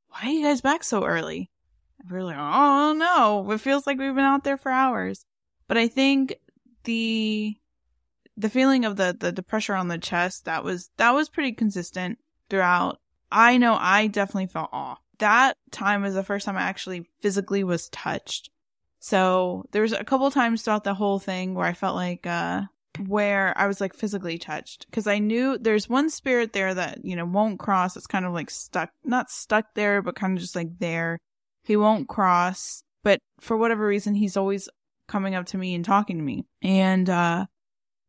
"Why 0.09 0.21
are 0.25 0.31
you 0.31 0.45
guys 0.45 0.61
back 0.61 0.85
so 0.85 1.05
early?" 1.05 1.51
And 2.01 2.11
we 2.11 2.19
were 2.19 2.25
like, 2.25 2.37
"Oh 2.39 2.93
no, 2.93 3.51
it 3.53 3.61
feels 3.61 3.87
like 3.87 3.99
we've 3.99 4.15
been 4.15 4.25
out 4.25 4.45
there 4.45 4.59
for 4.59 4.71
hours." 4.71 5.25
But 5.69 5.79
I 5.79 5.89
think 5.89 6.35
the 6.85 7.57
the 8.37 8.51
feeling 8.51 8.85
of 8.85 8.97
the, 8.97 9.17
the 9.19 9.33
the 9.33 9.43
pressure 9.43 9.75
on 9.75 9.89
the 9.89 9.99
chest 9.99 10.45
that 10.45 10.65
was 10.65 10.91
that 10.97 11.13
was 11.13 11.29
pretty 11.29 11.53
consistent 11.53 12.19
throughout. 12.51 13.01
I 13.31 13.57
know 13.57 13.77
I 13.79 14.07
definitely 14.09 14.47
felt 14.47 14.71
off. 14.73 15.01
That 15.19 15.57
time 15.71 16.03
was 16.03 16.15
the 16.15 16.25
first 16.25 16.47
time 16.47 16.57
I 16.57 16.63
actually 16.63 17.09
physically 17.21 17.65
was 17.65 17.89
touched. 17.89 18.51
So 18.99 19.65
there 19.73 19.83
was 19.83 19.93
a 19.93 20.05
couple 20.05 20.31
times 20.31 20.63
throughout 20.63 20.85
the 20.85 20.95
whole 20.95 21.19
thing 21.19 21.55
where 21.55 21.67
I 21.67 21.73
felt 21.75 21.95
like 21.95 22.27
uh 22.27 22.63
where 22.99 23.53
I 23.57 23.67
was 23.67 23.81
like 23.81 23.95
physically 23.95 24.39
touched 24.39 24.87
because 24.87 25.07
I 25.07 25.19
knew 25.19 25.59
there's 25.59 25.89
one 25.89 26.11
spirit 26.11 26.53
there 26.53 26.75
that 26.75 27.05
you 27.05 27.17
know 27.17 27.25
won't 27.25 27.59
cross. 27.59 27.97
It's 27.97 28.07
kind 28.07 28.25
of 28.25 28.33
like 28.33 28.51
stuck, 28.51 28.91
not 29.05 29.31
stuck 29.31 29.67
there, 29.75 30.03
but 30.03 30.17
kind 30.17 30.37
of 30.37 30.41
just 30.41 30.57
like 30.57 30.79
there. 30.79 31.19
He 31.65 31.77
won't 31.77 32.09
cross, 32.09 32.83
but 33.03 33.19
for 33.41 33.57
whatever 33.57 33.87
reason, 33.87 34.15
he's 34.15 34.37
always 34.37 34.69
coming 35.09 35.35
up 35.35 35.47
to 35.47 35.59
me 35.59 35.75
and 35.75 35.85
talking 35.85 36.17
to 36.19 36.23
me. 36.23 36.45
And 36.63 37.09
uh 37.11 37.47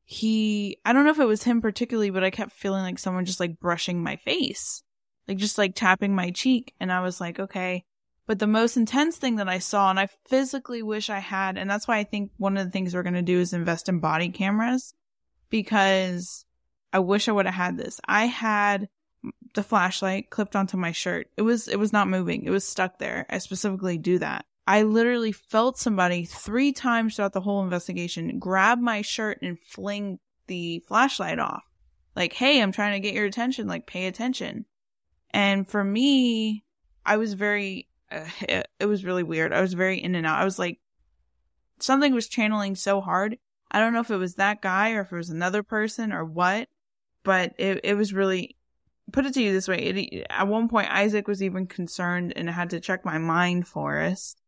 he, 0.05 0.77
I 0.85 0.93
don't 0.93 1.03
know 1.03 1.11
if 1.11 1.19
it 1.19 1.25
was 1.25 1.43
him 1.43 1.61
particularly, 1.61 2.11
but 2.11 2.23
I 2.23 2.29
kept 2.29 2.51
feeling 2.51 2.83
like 2.83 2.99
someone 2.99 3.25
just 3.25 3.39
like 3.39 3.59
brushing 3.59 4.03
my 4.03 4.17
face, 4.17 4.83
like 5.27 5.37
just 5.37 5.57
like 5.57 5.73
tapping 5.73 6.13
my 6.15 6.29
cheek, 6.29 6.73
and 6.79 6.91
I 6.91 7.01
was 7.01 7.19
like, 7.19 7.39
okay. 7.39 7.83
But 8.27 8.39
the 8.39 8.47
most 8.47 8.75
intense 8.75 9.17
thing 9.17 9.35
that 9.35 9.47
I 9.47 9.59
saw, 9.59 9.89
and 9.89 9.99
I 9.99 10.07
physically 10.27 10.81
wish 10.81 11.09
I 11.09 11.19
had, 11.19 11.57
and 11.57 11.69
that's 11.69 11.87
why 11.87 11.97
I 11.97 12.03
think 12.03 12.31
one 12.37 12.57
of 12.57 12.65
the 12.65 12.71
things 12.71 12.93
we're 12.93 13.03
going 13.03 13.13
to 13.13 13.21
do 13.21 13.39
is 13.39 13.53
invest 13.53 13.87
in 13.87 13.99
body 13.99 14.29
cameras 14.29 14.93
because 15.49 16.45
I 16.91 16.99
wish 16.99 17.29
I 17.29 17.31
would 17.33 17.45
have 17.45 17.53
had 17.53 17.77
this. 17.77 18.01
I 18.07 18.25
had 18.25 18.89
the 19.53 19.63
flashlight 19.63 20.31
clipped 20.31 20.55
onto 20.55 20.75
my 20.75 20.91
shirt. 20.91 21.29
It 21.37 21.43
was, 21.43 21.67
it 21.67 21.77
was 21.77 21.93
not 21.93 22.07
moving. 22.07 22.43
It 22.45 22.49
was 22.49 22.67
stuck 22.67 22.97
there. 22.97 23.27
I 23.29 23.37
specifically 23.37 23.97
do 23.97 24.17
that. 24.19 24.45
I 24.67 24.81
literally 24.81 25.31
felt 25.31 25.77
somebody 25.77 26.25
three 26.25 26.73
times 26.73 27.15
throughout 27.15 27.33
the 27.33 27.41
whole 27.41 27.63
investigation 27.63 28.39
grab 28.39 28.79
my 28.79 29.03
shirt 29.03 29.39
and 29.43 29.59
fling 29.59 30.17
the 30.47 30.83
flashlight 30.87 31.37
off. 31.37 31.63
Like, 32.15 32.33
hey, 32.33 32.61
I'm 32.61 32.71
trying 32.71 32.93
to 32.93 32.99
get 32.99 33.13
your 33.13 33.25
attention. 33.25 33.67
Like, 33.67 33.85
pay 33.85 34.07
attention. 34.07 34.65
And 35.31 35.67
for 35.67 35.83
me, 35.83 36.63
I 37.05 37.17
was 37.17 37.33
very, 37.33 37.87
it, 38.41 38.67
it 38.79 38.85
was 38.85 39.05
really 39.05 39.23
weird. 39.23 39.53
I 39.53 39.61
was 39.61 39.73
very 39.73 40.01
in 40.01 40.15
and 40.15 40.25
out. 40.25 40.39
I 40.39 40.45
was 40.45 40.59
like, 40.59 40.79
something 41.79 42.13
was 42.13 42.27
channeling 42.27 42.75
so 42.75 43.01
hard. 43.01 43.37
I 43.71 43.79
don't 43.79 43.93
know 43.93 43.99
if 43.99 44.11
it 44.11 44.17
was 44.17 44.35
that 44.35 44.61
guy 44.61 44.91
or 44.91 45.01
if 45.01 45.11
it 45.11 45.17
was 45.17 45.29
another 45.29 45.63
person 45.63 46.13
or 46.13 46.23
what, 46.23 46.69
but 47.23 47.53
it, 47.57 47.81
it 47.83 47.93
was 47.95 48.13
really, 48.13 48.55
put 49.11 49.25
it 49.25 49.33
to 49.33 49.41
you 49.41 49.51
this 49.51 49.67
way. 49.67 49.77
It, 49.79 50.27
at 50.29 50.47
one 50.47 50.69
point, 50.69 50.91
Isaac 50.91 51.27
was 51.27 51.43
even 51.43 51.67
concerned 51.67 52.33
and 52.35 52.49
I 52.49 52.53
had 52.53 52.69
to 52.71 52.79
check 52.79 53.03
my 53.03 53.17
mind 53.17 53.67
forest 53.67 54.39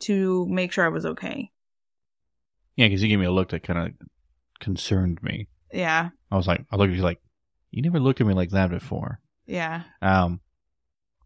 to 0.00 0.46
make 0.46 0.72
sure 0.72 0.84
I 0.84 0.90
was 0.90 1.06
okay. 1.06 1.50
Yeah, 2.76 2.86
because 2.86 3.00
he 3.00 3.08
gave 3.08 3.18
me 3.18 3.26
a 3.26 3.32
look 3.32 3.48
that 3.48 3.64
kind 3.64 3.78
of 3.78 4.08
concerned 4.60 5.22
me. 5.22 5.48
Yeah. 5.72 6.10
I 6.30 6.36
was 6.36 6.46
like, 6.46 6.64
I 6.70 6.76
looked 6.76 6.90
at 6.90 6.96
you 6.96 7.02
like, 7.02 7.20
you 7.70 7.82
never 7.82 7.98
looked 7.98 8.20
at 8.20 8.26
me 8.26 8.34
like 8.34 8.50
that 8.50 8.70
before. 8.70 9.20
Yeah. 9.46 9.82
Um, 10.00 10.40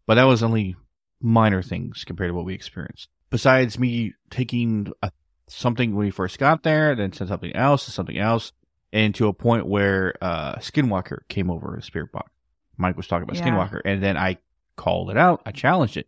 but 0.07 0.15
that 0.15 0.23
was 0.23 0.41
only 0.43 0.75
minor 1.23 1.63
things 1.63 2.03
compared 2.03 2.29
to 2.29 2.33
what 2.35 2.45
we 2.45 2.53
experienced. 2.53 3.09
Besides 3.29 3.79
me 3.79 4.13
taking 4.29 4.91
a, 5.01 5.11
something 5.47 5.95
when 5.95 6.05
we 6.05 6.11
first 6.11 6.37
got 6.37 6.63
there, 6.63 6.95
then 6.95 7.13
said 7.13 7.27
something 7.29 7.55
else, 7.55 7.87
and 7.87 7.93
something 7.93 8.17
else, 8.17 8.51
and 8.91 9.15
to 9.15 9.27
a 9.27 9.33
point 9.33 9.65
where 9.65 10.13
uh, 10.21 10.55
Skinwalker 10.57 11.19
came 11.29 11.49
over 11.49 11.75
a 11.75 11.81
spirit 11.81 12.11
box. 12.11 12.31
Mike 12.77 12.97
was 12.97 13.07
talking 13.07 13.23
about 13.23 13.37
Yeah. 13.37 13.47
Skinwalker, 13.47 13.81
and 13.85 14.03
then 14.03 14.17
I 14.17 14.37
called 14.75 15.09
it 15.09 15.17
out. 15.17 15.41
I 15.45 15.51
challenged 15.51 15.97
it. 15.97 16.07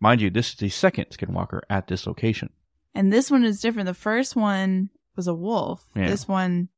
Mind 0.00 0.20
you, 0.20 0.28
this 0.30 0.50
is 0.50 0.56
the 0.56 0.68
second 0.68 1.06
Skinwalker 1.10 1.60
at 1.70 1.86
this 1.86 2.06
location. 2.06 2.50
And 2.94 3.12
this 3.12 3.30
one 3.30 3.44
is 3.44 3.60
different. 3.60 3.86
The 3.86 3.94
first 3.94 4.36
one 4.36 4.90
was 5.16 5.26
a 5.26 5.34
wolf. 5.34 5.86
Yeah. 5.96 6.08
This 6.08 6.28
one, 6.28 6.68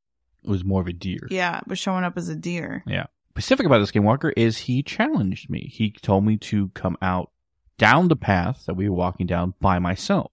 It 0.45 0.51
was 0.51 0.65
more 0.65 0.81
of 0.81 0.87
a 0.87 0.93
deer. 0.93 1.27
yeah, 1.31 1.61
was 1.67 1.79
showing 1.79 2.05
up 2.05 2.17
as 2.17 2.29
a 2.29 2.37
deer. 2.37 2.85
Yeah 2.87 3.07
specific 3.37 3.67
about 3.67 3.87
the 3.87 3.93
Skinwalker 3.93 4.33
is 4.35 4.57
he 4.57 4.83
challenged 4.83 5.51
me. 5.51 5.71
He 5.71 5.91
told 5.91 6.25
me 6.25 6.39
to 6.39 6.71
come 6.71 6.97
out 7.03 7.31
down 7.79 8.09
the 8.09 8.17
path 8.17 8.67
that 8.67 8.75
we 8.75 8.89
were 8.89 8.97
walking 8.97 9.27
down 9.27 9.55
by 9.61 9.79
myself. 9.79 10.31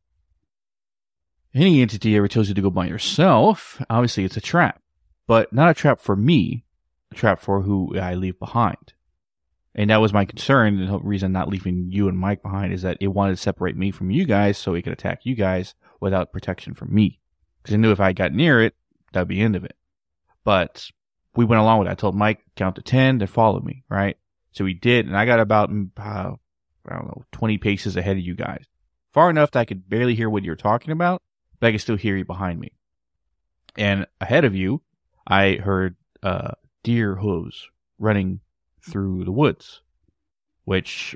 Any 1.54 1.82
entity 1.82 2.16
ever 2.16 2.28
tells 2.28 2.48
you 2.48 2.56
to 2.56 2.62
go 2.62 2.70
by 2.70 2.88
yourself, 2.88 3.82
obviously 3.89 4.26
it's 4.26 4.38
a 4.38 4.41
trap. 4.41 4.82
But 5.28 5.54
not 5.54 5.70
a 5.70 5.74
trap 5.74 6.00
for 6.02 6.16
me, 6.16 6.66
a 7.12 7.16
trap 7.16 7.39
for 7.39 7.62
who 7.62 7.98
I 7.98 8.16
leave 8.16 8.39
behind. 8.39 8.94
And 9.76 9.89
that 9.89 10.02
was 10.02 10.14
my 10.14 10.26
concern. 10.26 10.86
The 10.86 11.00
reason 11.00 11.32
not 11.32 11.50
leaving 11.50 11.88
you 11.91 12.08
and 12.08 12.18
Mike 12.18 12.44
behind 12.44 12.74
is 12.74 12.82
that 12.84 12.98
it 13.00 13.08
wanted 13.08 13.34
to 13.34 13.41
separate 13.41 13.78
me 13.78 13.91
from 13.91 14.12
you 14.12 14.26
guys 14.26 14.58
so 14.58 14.74
it 14.74 14.84
could 14.84 14.94
attack 14.94 15.22
you 15.24 15.36
guys 15.36 15.74
without 16.00 16.32
protection 16.32 16.74
from 16.74 16.94
me. 16.94 17.20
Because 17.62 17.74
I 17.76 17.78
knew 17.78 17.91
if 17.91 18.00
I 18.00 18.14
got 18.14 18.34
near 18.34 18.62
it, 18.62 18.76
that'd 19.14 19.28
be 19.28 19.36
the 19.36 19.41
end 19.41 19.56
of 19.56 19.64
it. 19.64 19.76
But 20.44 20.89
we 21.36 21.46
went 21.46 21.62
along 21.62 21.80
with 21.80 21.88
it. 21.88 21.91
I 21.91 21.96
told 21.96 22.16
Mike, 22.16 22.44
count 22.56 22.76
to 22.76 22.82
10, 22.82 23.20
then 23.20 23.28
follow 23.28 23.62
me, 23.62 23.84
right? 23.89 24.18
So 24.52 24.64
we 24.64 24.74
did, 24.74 25.08
and 25.08 25.18
I 25.18 25.26
got 25.26 25.39
about, 25.39 25.72
mm, 25.72 25.89
uh, 25.98 26.36
I 26.88 26.96
don't 26.96 27.06
know, 27.08 27.24
20 27.32 27.58
paces 27.60 27.96
ahead 27.96 28.18
of 28.18 28.24
you 28.24 28.36
guys. 28.36 28.66
Far 29.12 29.30
enough 29.30 29.52
that 29.52 29.60
I 29.60 29.66
could 29.66 29.88
barely 29.90 30.16
hear 30.16 30.30
what 30.30 30.44
you're 30.44 30.56
talking 30.56 30.92
about, 30.92 31.22
but 31.60 31.68
I 31.68 31.72
could 31.72 31.82
still 31.82 31.96
hear 31.98 32.16
you 32.18 32.26
behind 32.26 32.60
me. 32.60 32.72
And 33.78 34.06
ahead 34.20 34.44
of 34.46 34.56
you, 34.56 34.82
I 35.28 35.54
heard, 35.56 35.96
uh, 36.22 36.52
deer 36.84 37.16
hooves 37.16 37.68
running 38.00 38.40
through 38.90 39.24
the 39.24 39.32
woods, 39.32 39.82
which 40.66 41.16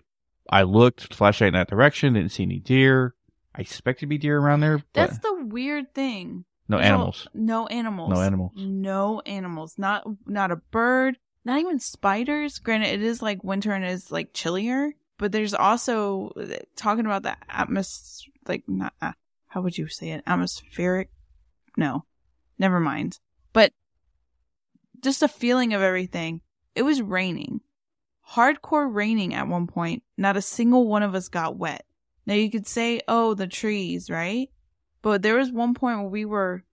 I 0.50 0.64
looked, 0.64 1.14
flashlight 1.14 1.50
in 1.50 1.54
that 1.56 1.70
direction, 1.70 2.14
didn't 2.14 2.32
see 2.32 2.44
any 2.44 2.60
deer. 2.60 3.16
I 3.56 3.62
expected 3.62 4.02
to 4.02 4.08
be 4.08 4.18
deer 4.18 4.38
around 4.40 4.62
there, 4.62 4.78
but 4.78 4.86
That's 4.94 5.18
the 5.20 5.46
weird 5.46 5.94
thing. 5.94 6.46
no 6.70 6.78
animals. 6.78 7.28
no 7.34 7.68
animals. 7.68 8.14
No 8.14 8.22
animals. 8.22 8.52
No 8.56 9.22
animals. 9.26 9.76
Not 9.78 10.06
not 10.26 10.52
a 10.52 10.58
bird, 10.58 11.18
not 11.44 11.60
even 11.60 11.80
spiders. 11.80 12.60
Granted, 12.60 12.90
it 12.90 13.02
is 13.02 13.22
like 13.22 13.44
winter 13.44 13.72
and 13.74 13.84
it 13.84 13.92
is 13.92 14.12
like 14.12 14.34
chillier, 14.34 14.94
but 15.18 15.32
there's 15.32 15.54
also 15.54 16.32
uh, 16.40 16.58
talking 16.76 17.06
about 17.06 17.24
the 17.24 17.36
atmosphere, 17.50 18.34
like 18.48 18.64
not, 18.68 18.94
uh, 19.02 19.14
how 19.48 19.62
would 19.62 19.78
you 19.78 19.88
say 19.88 20.12
it? 20.12 20.24
Atmospheric? 20.28 21.10
No, 21.76 22.06
never 22.60 22.80
mind. 22.80 23.20
But 23.54 23.74
just 25.02 25.24
a 25.24 25.28
feeling 25.28 25.74
of 25.74 25.82
everything. 25.82 26.42
It 26.76 26.84
was 26.84 27.02
raining. 27.02 27.62
Hardcore 28.32 28.94
raining 28.94 29.34
at 29.34 29.48
one 29.48 29.68
point. 29.68 30.04
Not 30.18 30.38
a 30.38 30.42
single 30.42 30.88
one 30.88 31.04
of 31.04 31.16
us 31.16 31.30
got 31.30 31.58
wet. 31.58 31.86
Now 32.26 32.34
you 32.34 32.52
could 32.52 32.68
say, 32.68 33.02
oh, 33.08 33.34
the 33.34 33.48
trees, 33.48 34.10
right? 34.10 34.50
But 35.02 35.22
there 35.22 35.38
was 35.38 35.52
one 35.52 35.74
point 35.74 36.00
where 36.00 36.10
we 36.10 36.26
were 36.26 36.64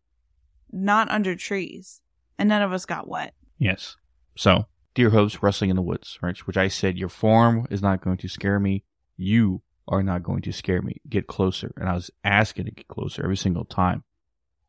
not 0.73 1.11
under 1.11 1.37
trees 1.37 2.01
and 2.39 2.49
none 2.49 2.63
of 2.63 2.73
us 2.73 2.85
got 2.85 3.09
wet. 3.09 3.35
Yes. 3.59 3.97
So, 4.37 4.67
deer 4.95 5.11
hooves 5.11 5.43
rustling 5.43 5.71
in 5.71 5.77
the 5.77 5.83
woods, 5.83 6.19
right? 6.23 6.37
Which 6.47 6.57
I 6.57 6.69
said, 6.69 6.99
your 6.99 7.09
form 7.09 7.67
is 7.71 7.83
not 7.83 8.01
going 8.01 8.17
to 8.19 8.29
scare 8.29 8.61
me. 8.61 8.85
You 9.17 9.63
are 9.89 10.03
not 10.03 10.23
going 10.23 10.43
to 10.43 10.53
scare 10.53 10.83
me. 10.83 11.01
Get 11.09 11.27
closer. 11.27 11.73
And 11.77 11.89
I 11.89 11.95
was 11.95 12.11
asking 12.23 12.67
to 12.67 12.71
get 12.71 12.89
closer 12.89 13.23
every 13.23 13.37
single 13.37 13.65
time. 13.65 14.05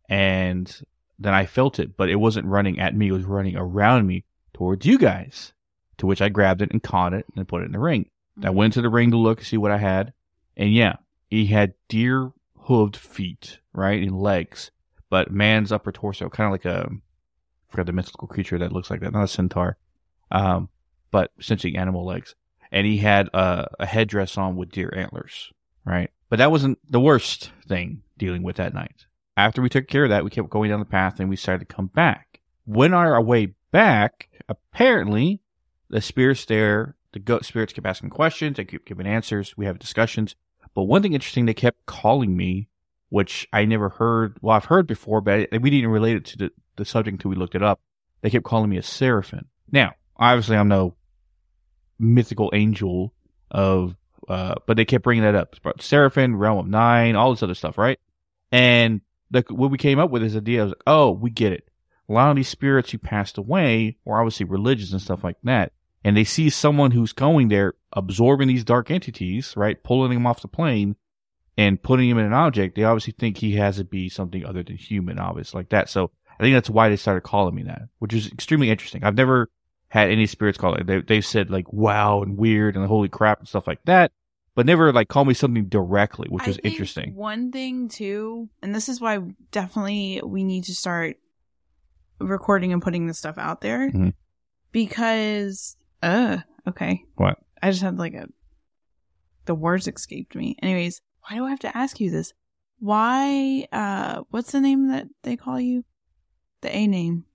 And 0.09 0.81
then 1.17 1.33
I 1.33 1.45
felt 1.45 1.79
it, 1.79 1.95
but 1.95 2.09
it 2.09 2.15
wasn't 2.15 2.47
running 2.47 2.79
at 2.79 2.95
me. 2.95 3.07
It 3.07 3.13
was 3.13 3.23
running 3.23 3.55
around 3.55 4.07
me 4.07 4.25
towards 4.53 4.85
you 4.85 4.97
guys. 4.97 5.53
To 5.99 6.05
which 6.05 6.21
I 6.21 6.27
grabbed 6.27 6.61
it 6.61 6.71
and 6.71 6.83
caught 6.83 7.13
it 7.13 7.25
and 7.37 7.47
put 7.47 7.61
it 7.61 7.67
in 7.67 7.71
the 7.71 7.79
ring. 7.79 8.09
I 8.37 8.47
mm-hmm. 8.47 8.55
went 8.55 8.73
to 8.73 8.81
the 8.81 8.89
ring 8.89 9.11
to 9.11 9.17
look, 9.17 9.41
see 9.41 9.55
what 9.55 9.71
I 9.71 9.77
had. 9.77 10.11
And 10.57 10.73
yeah, 10.73 10.97
he 11.29 11.45
had 11.45 11.73
deer 11.87 12.33
hooved 12.67 12.97
feet, 12.97 13.59
right? 13.71 14.01
And 14.01 14.19
legs, 14.19 14.71
but 15.09 15.31
man's 15.31 15.71
upper 15.71 15.93
torso, 15.93 16.29
kind 16.29 16.47
of 16.47 16.51
like 16.51 16.65
a, 16.65 16.89
I 16.89 17.71
forgot 17.71 17.85
the 17.85 17.93
mythical 17.93 18.27
creature 18.27 18.57
that 18.57 18.73
looks 18.73 18.89
like 18.89 18.99
that, 18.99 19.13
not 19.13 19.23
a 19.23 19.27
centaur, 19.27 19.77
um, 20.31 20.69
but 21.11 21.31
essentially 21.39 21.75
animal 21.75 22.05
legs. 22.05 22.35
And 22.71 22.85
he 22.85 22.97
had 22.97 23.29
a, 23.33 23.67
a 23.79 23.85
headdress 23.85 24.37
on 24.37 24.55
with 24.55 24.71
deer 24.71 24.93
antlers, 24.95 25.51
right? 25.85 26.11
But 26.29 26.37
that 26.37 26.51
wasn't 26.51 26.79
the 26.89 26.99
worst 26.99 27.51
thing 27.67 28.01
dealing 28.17 28.43
with 28.43 28.57
that 28.57 28.73
night. 28.73 29.05
After 29.37 29.61
we 29.61 29.69
took 29.69 29.87
care 29.87 30.05
of 30.05 30.09
that, 30.09 30.23
we 30.23 30.29
kept 30.29 30.49
going 30.49 30.69
down 30.69 30.79
the 30.79 30.85
path 30.85 31.19
and 31.19 31.29
we 31.29 31.35
decided 31.35 31.67
to 31.67 31.73
come 31.73 31.87
back. 31.87 32.41
When 32.65 32.93
on 32.93 33.05
our 33.05 33.21
way 33.21 33.53
back, 33.71 34.29
apparently 34.49 35.41
the 35.89 36.01
spirits 36.01 36.45
there, 36.45 36.95
the 37.13 37.19
goat 37.19 37.45
spirits 37.45 37.73
kept 37.73 37.87
asking 37.87 38.09
questions, 38.09 38.57
they 38.57 38.65
keep 38.65 38.85
giving 38.85 39.07
answers, 39.07 39.55
we 39.55 39.65
have 39.65 39.79
discussions. 39.79 40.35
But 40.73 40.83
one 40.83 41.01
thing 41.01 41.13
interesting, 41.13 41.45
they 41.45 41.53
kept 41.53 41.85
calling 41.85 42.35
me, 42.35 42.67
which 43.09 43.47
I 43.53 43.63
never 43.65 43.89
heard. 43.89 44.37
Well, 44.41 44.55
I've 44.55 44.65
heard 44.65 44.87
before, 44.87 45.21
but 45.21 45.47
we 45.61 45.69
didn't 45.69 45.91
relate 45.91 46.17
it 46.17 46.25
to 46.25 46.37
the, 46.37 46.51
the 46.75 46.83
subject 46.83 47.13
until 47.13 47.29
we 47.29 47.37
looked 47.37 47.55
it 47.55 47.63
up. 47.63 47.79
They 48.21 48.29
kept 48.29 48.43
calling 48.43 48.69
me 48.69 48.77
a 48.77 48.83
seraphim. 48.83 49.47
Now, 49.71 49.93
obviously, 50.17 50.57
I'm 50.57 50.67
no 50.67 50.95
mythical 51.99 52.51
angel 52.53 53.13
of, 53.51 53.95
uh, 54.27 54.55
but 54.65 54.77
they 54.77 54.85
kept 54.85 55.03
bringing 55.03 55.23
that 55.23 55.35
up. 55.35 55.55
Seraphim, 55.79 56.37
realm 56.37 56.59
of 56.59 56.67
nine, 56.67 57.15
all 57.15 57.31
this 57.31 57.43
other 57.43 57.55
stuff, 57.55 57.77
right? 57.77 57.99
And 58.51 59.01
the, 59.31 59.43
what 59.49 59.71
we 59.71 59.77
came 59.77 59.99
up 59.99 60.11
with 60.11 60.23
is 60.23 60.35
idea 60.35 60.63
of, 60.63 60.73
oh, 60.85 61.11
we 61.11 61.29
get 61.29 61.53
it. 61.53 61.69
A 62.07 62.13
lot 62.13 62.29
of 62.29 62.35
these 62.35 62.49
spirits 62.49 62.91
who 62.91 62.97
passed 62.97 63.37
away 63.37 63.97
were 64.05 64.19
obviously 64.19 64.45
religious 64.45 64.91
and 64.91 65.01
stuff 65.01 65.23
like 65.23 65.37
that 65.43 65.71
and 66.05 66.15
they 66.15 66.23
see 66.23 66.51
someone 66.51 66.91
who's 66.91 67.13
going 67.13 67.47
there 67.47 67.73
absorbing 67.91 68.47
these 68.47 68.63
dark 68.63 68.91
entities, 68.91 69.55
right, 69.57 69.83
pulling 69.83 70.13
them 70.13 70.27
off 70.27 70.39
the 70.39 70.47
plane 70.47 70.97
and 71.57 71.81
putting 71.81 72.07
him 72.07 72.19
in 72.19 72.27
an 72.27 72.33
object, 72.33 72.75
they 72.75 72.83
obviously 72.83 73.15
think 73.17 73.37
he 73.37 73.53
has 73.53 73.77
to 73.77 73.83
be 73.83 74.07
something 74.07 74.45
other 74.45 74.61
than 74.61 74.77
human, 74.77 75.17
obviously, 75.17 75.57
like 75.57 75.69
that. 75.69 75.89
So 75.89 76.11
I 76.39 76.43
think 76.43 76.53
that's 76.55 76.69
why 76.69 76.89
they 76.89 76.95
started 76.95 77.21
calling 77.21 77.55
me 77.55 77.63
that, 77.63 77.89
which 77.97 78.13
is 78.13 78.31
extremely 78.31 78.69
interesting. 78.69 79.03
I've 79.03 79.15
never 79.15 79.49
had 79.89 80.09
any 80.09 80.25
spirits 80.27 80.57
call 80.57 80.75
it. 80.75 80.85
They, 80.87 81.01
they've 81.01 81.25
said 81.25 81.49
like 81.49 81.71
wow 81.71 82.21
and 82.21 82.37
weird 82.37 82.75
and 82.75 82.85
holy 82.85 83.09
crap 83.09 83.39
and 83.39 83.47
stuff 83.47 83.67
like 83.67 83.83
that, 83.85 84.11
but 84.55 84.65
never 84.65 84.91
like 84.91 85.07
call 85.07 85.25
me 85.25 85.33
something 85.33 85.65
directly, 85.65 86.27
which 86.29 86.43
I 86.43 86.49
is 86.49 86.55
think 86.57 86.65
interesting. 86.65 87.15
One 87.15 87.51
thing 87.51 87.87
too, 87.87 88.49
and 88.61 88.73
this 88.75 88.89
is 88.89 88.99
why 88.99 89.19
definitely 89.51 90.21
we 90.23 90.43
need 90.43 90.63
to 90.65 90.75
start 90.75 91.17
recording 92.19 92.71
and 92.73 92.81
putting 92.81 93.07
this 93.07 93.17
stuff 93.17 93.37
out 93.37 93.61
there 93.61 93.91
Mhm. 93.91 94.13
because 94.71 95.75
uh 96.01 96.37
okay. 96.67 97.03
What? 97.15 97.39
I 97.61 97.71
just 97.71 97.81
had 97.83 97.97
like 97.97 98.13
a 98.13 98.27
the 99.45 99.55
words 99.55 99.87
escaped 99.87 100.35
me. 100.35 100.55
Anyways, 100.61 101.01
why 101.21 101.35
do 101.37 101.45
I 101.45 101.49
have 101.49 101.59
to 101.59 101.77
ask 101.77 101.99
you 101.99 102.09
this? 102.09 102.33
Why 102.79 103.67
uh 103.71 104.23
what's 104.29 104.51
the 104.51 104.61
name 104.61 104.87
that 104.89 105.07
they 105.23 105.35
call 105.37 105.59
you? 105.59 105.83
The 106.61 106.75
A 106.75 106.87
name. 106.87 107.25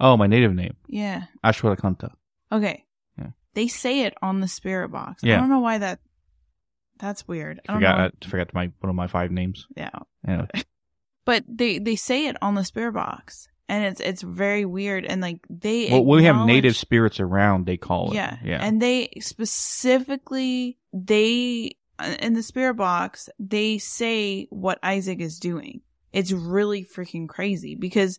Oh, 0.00 0.16
my 0.16 0.26
native 0.26 0.54
name, 0.54 0.76
Yeah. 0.88 1.24
Ashwalakanta. 1.44 2.10
Okay. 2.50 2.84
Yeah. 3.18 3.28
They 3.54 3.68
say 3.68 4.02
it 4.02 4.14
on 4.22 4.40
the 4.40 4.48
spirit 4.48 4.90
box. 4.90 5.22
Yeah. 5.22 5.36
I 5.36 5.40
don't 5.40 5.50
know 5.50 5.60
why 5.60 5.78
that 5.78 6.00
that's 6.98 7.26
weird. 7.28 7.60
I 7.68 7.72
don't 7.72 7.80
Forgot, 7.80 7.98
know. 7.98 8.10
I 8.22 8.28
forgot 8.28 8.54
my 8.54 8.72
one 8.80 8.90
of 8.90 8.96
my 8.96 9.06
five 9.06 9.30
names. 9.30 9.66
Yeah. 9.76 9.90
Anyway. 10.26 10.48
but 11.24 11.44
they 11.48 11.78
they 11.78 11.96
say 11.96 12.26
it 12.26 12.36
on 12.42 12.54
the 12.54 12.64
spirit 12.64 12.92
box 12.92 13.48
and 13.68 13.84
it's 13.84 14.00
it's 14.00 14.22
very 14.22 14.64
weird 14.64 15.04
and 15.04 15.20
like 15.20 15.40
they 15.48 15.88
Well, 15.90 16.04
we 16.04 16.24
have 16.24 16.44
native 16.46 16.76
spirits 16.76 17.20
around. 17.20 17.66
They 17.66 17.76
call 17.76 18.10
it. 18.10 18.14
yeah 18.14 18.36
yeah. 18.44 18.58
and 18.60 18.80
they 18.82 19.10
specifically 19.20 20.78
they 20.92 21.76
uh, 21.98 22.16
in 22.20 22.34
the 22.34 22.42
spirit 22.42 22.74
box 22.74 23.28
they 23.38 23.78
say 23.78 24.46
what 24.50 24.78
isaac 24.82 25.20
is 25.20 25.38
doing 25.38 25.80
it's 26.12 26.32
really 26.32 26.84
freaking 26.84 27.28
crazy 27.28 27.74
because 27.76 28.18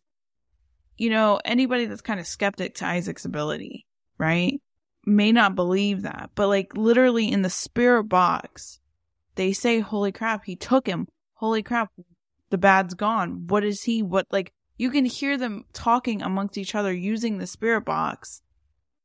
you 1.02 1.10
know 1.10 1.40
anybody 1.44 1.86
that's 1.86 2.02
kind 2.02 2.20
of 2.20 2.28
skeptic 2.28 2.76
to 2.76 2.86
isaac's 2.86 3.26
ability 3.26 3.88
right 4.20 4.62
may 5.04 5.32
not 5.32 5.56
believe 5.56 6.04
that 6.04 6.30
but 6.36 6.48
like 6.48 6.78
literally 6.78 7.32
in 7.32 7.42
the 7.42 7.50
spirit 7.50 8.04
box 8.04 8.80
they 9.34 9.52
say 9.52 9.80
holy 9.80 10.12
crap 10.12 10.46
he 10.46 10.56
took 10.56 10.86
him 10.86 11.08
holy 11.34 11.64
crap 11.64 11.90
the 12.52 12.58
bad's 12.58 12.94
gone 12.94 13.48
what 13.48 13.64
is 13.64 13.82
he 13.84 14.04
what 14.04 14.28
like 14.32 14.54
you 14.78 14.92
can 14.92 15.06
hear 15.06 15.38
them 15.38 15.66
talking 15.74 16.22
amongst 16.22 16.58
each 16.58 16.76
other 16.76 16.94
using 16.94 17.40
the 17.40 17.48
spirit 17.48 17.84
box 17.84 18.44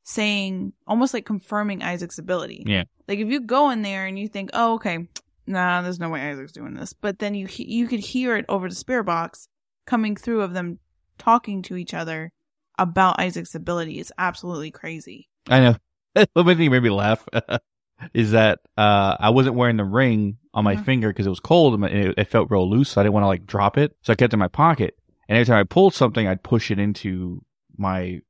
saying 0.07 0.73
almost 0.87 1.13
like 1.13 1.27
confirming 1.27 1.83
Isaac's 1.83 2.19
ability. 2.19 2.63
Yeah. 2.65 2.85
Like 3.09 3.19
if 3.19 3.29
you 3.29 3.41
go 3.41 3.71
in 3.71 3.83
there 3.83 4.07
and 4.07 4.17
you 4.17 4.29
think, 4.29 4.51
"Oh, 4.55 4.75
okay, 4.75 5.09
nah, 5.49 5.83
there's 5.83 5.99
no 5.99 6.09
way 6.09 6.21
Isaac's 6.31 6.53
doing 6.53 6.75
this," 6.75 6.93
but 6.93 7.19
then 7.19 7.35
you 7.35 7.49
you 7.57 7.89
could 7.89 8.01
hear 8.01 8.37
it 8.37 8.45
over 8.49 8.69
the 8.69 8.75
spirit 8.75 9.05
box 9.05 9.49
coming 9.85 10.15
through 10.15 10.43
of 10.43 10.55
them 10.55 10.79
talking 11.19 11.63
to 11.63 11.77
each 11.77 11.95
other 11.95 12.33
about 12.79 13.19
Isaac's 13.21 13.55
ability. 13.55 13.99
It's 13.99 14.13
absolutely 14.19 14.71
crazy. 14.71 15.29
I 15.49 15.61
know. 15.61 16.27
What 16.33 16.47
made 16.47 16.59
me 16.59 16.69
made 16.69 16.83
me 16.83 16.91
laugh 16.91 17.27
is 18.15 18.31
that 18.33 18.61
uh, 18.77 19.17
I 19.21 19.31
wasn't 19.31 19.57
wearing 19.57 19.77
the 19.77 19.85
ring 19.85 20.39
on 20.55 20.65
my 20.65 20.77
Mhm. 20.77 20.85
finger 20.85 21.09
because 21.11 21.27
it 21.27 21.31
was 21.31 21.41
cold 21.41 21.75
and 21.75 21.85
it, 21.85 22.15
it 22.17 22.29
felt 22.29 22.51
real 22.51 22.69
loose. 22.71 22.91
So 22.91 23.01
I 23.01 23.05
didn't 23.05 23.15
want 23.15 23.25
to 23.25 23.29
like 23.29 23.47
drop 23.47 23.77
it, 23.77 23.97
so 24.03 24.13
I 24.13 24.17
kept 24.17 24.33
it 24.33 24.37
in 24.37 24.39
my 24.39 24.49
pocket. 24.49 24.97
And 25.29 25.37
every 25.37 25.47
time 25.47 25.59
I 25.61 25.65
pulled 25.65 25.93
something, 25.95 26.27
I'd 26.27 26.43
push 26.43 26.71
it 26.71 26.79
into 26.79 27.45
my 27.77 28.21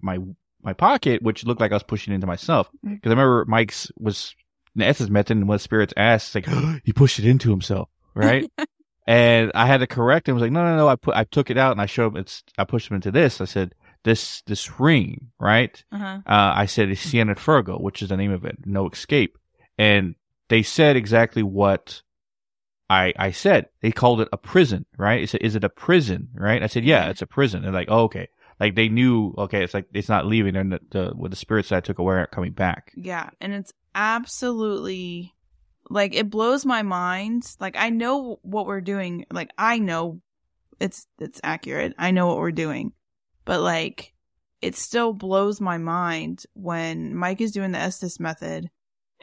my 0.00 0.18
my 0.62 0.72
pocket, 0.72 1.22
which 1.22 1.44
looked 1.44 1.60
like 1.60 1.72
I 1.72 1.76
was 1.76 1.82
pushing 1.82 2.12
it 2.12 2.16
into 2.16 2.26
myself. 2.28 2.70
Because 2.82 3.10
I 3.10 3.10
remember 3.10 3.44
Mike's 3.48 3.90
was 3.98 4.34
Estes 4.78 5.10
method, 5.10 5.36
and 5.36 5.48
what 5.48 5.60
spirits 5.60 5.92
asked, 5.96 6.34
like 6.34 6.46
he 6.84 6.92
pushed 6.92 7.18
it 7.18 7.24
into 7.24 7.50
himself, 7.50 7.88
right? 8.14 8.48
and 9.06 9.50
I 9.54 9.66
had 9.66 9.78
to 9.80 9.86
correct 9.86 10.28
him. 10.28 10.32
I 10.32 10.36
was 10.36 10.42
like, 10.42 10.52
no, 10.52 10.64
no, 10.64 10.76
no. 10.76 10.88
I 10.88 10.96
put 10.96 11.16
I 11.16 11.24
took 11.24 11.50
it 11.50 11.58
out 11.58 11.72
and 11.72 11.80
I 11.80 11.86
showed 11.86 12.08
him. 12.14 12.16
It's 12.18 12.42
I 12.58 12.64
pushed 12.64 12.90
him 12.90 12.94
into 12.96 13.10
this. 13.10 13.40
I 13.40 13.44
said 13.46 13.74
this 14.04 14.42
this 14.46 14.80
ring, 14.80 15.30
right? 15.38 15.82
Uh-huh. 15.92 16.20
uh, 16.26 16.52
I 16.56 16.66
said 16.66 16.88
it's 16.88 17.00
Sienna 17.00 17.34
Fergo, 17.34 17.80
which 17.80 18.02
is 18.02 18.08
the 18.08 18.16
name 18.16 18.32
of 18.32 18.44
it, 18.44 18.58
No 18.64 18.88
Escape. 18.88 19.38
And 19.78 20.14
they 20.48 20.62
said 20.62 20.96
exactly 20.96 21.42
what 21.42 22.02
I 22.90 23.12
I 23.18 23.30
said. 23.30 23.68
They 23.80 23.92
called 23.92 24.20
it 24.20 24.28
a 24.32 24.36
prison, 24.36 24.86
right? 24.98 25.20
They 25.20 25.26
said, 25.26 25.42
is 25.42 25.54
it 25.56 25.64
a 25.64 25.68
prison, 25.68 26.28
right? 26.34 26.62
I 26.62 26.66
said, 26.66 26.84
yeah, 26.84 27.04
Yeah. 27.04 27.10
it's 27.10 27.22
a 27.22 27.26
prison. 27.26 27.62
They're 27.62 27.72
like, 27.72 27.88
oh, 27.90 28.02
okay. 28.04 28.28
Like 28.60 28.74
they 28.76 28.88
knew, 28.88 29.34
okay, 29.38 29.64
it's 29.64 29.74
like, 29.74 29.86
it's 29.92 30.08
not 30.08 30.26
leaving. 30.26 30.54
They're 30.54 30.62
the, 30.64 30.80
the, 30.90 31.12
with 31.16 31.30
the 31.32 31.36
spirits 31.36 31.70
that 31.70 31.76
I 31.78 31.80
took 31.80 31.98
away 31.98 32.16
aren't 32.16 32.30
coming 32.30 32.52
back. 32.52 32.92
Yeah, 32.96 33.30
and 33.40 33.52
it's 33.52 33.72
absolutely 33.94 35.34
like 35.90 36.14
it 36.14 36.30
blows 36.30 36.64
my 36.64 36.82
mind. 36.82 37.44
Like 37.60 37.76
I 37.76 37.90
know 37.90 38.38
what 38.42 38.66
we're 38.66 38.80
doing. 38.80 39.26
Like 39.30 39.50
I 39.58 39.78
know 39.78 40.20
it's 40.80 41.06
it's 41.18 41.40
accurate. 41.44 41.94
I 41.98 42.10
know 42.10 42.26
what 42.26 42.38
we're 42.38 42.50
doing. 42.52 42.92
But 43.44 43.60
like 43.60 44.12
it 44.60 44.76
still 44.76 45.12
blows 45.12 45.60
my 45.60 45.78
mind 45.78 46.44
when 46.54 47.14
Mike 47.16 47.40
is 47.40 47.50
doing 47.52 47.72
the 47.72 47.78
Estes 47.78 48.20
method 48.20 48.70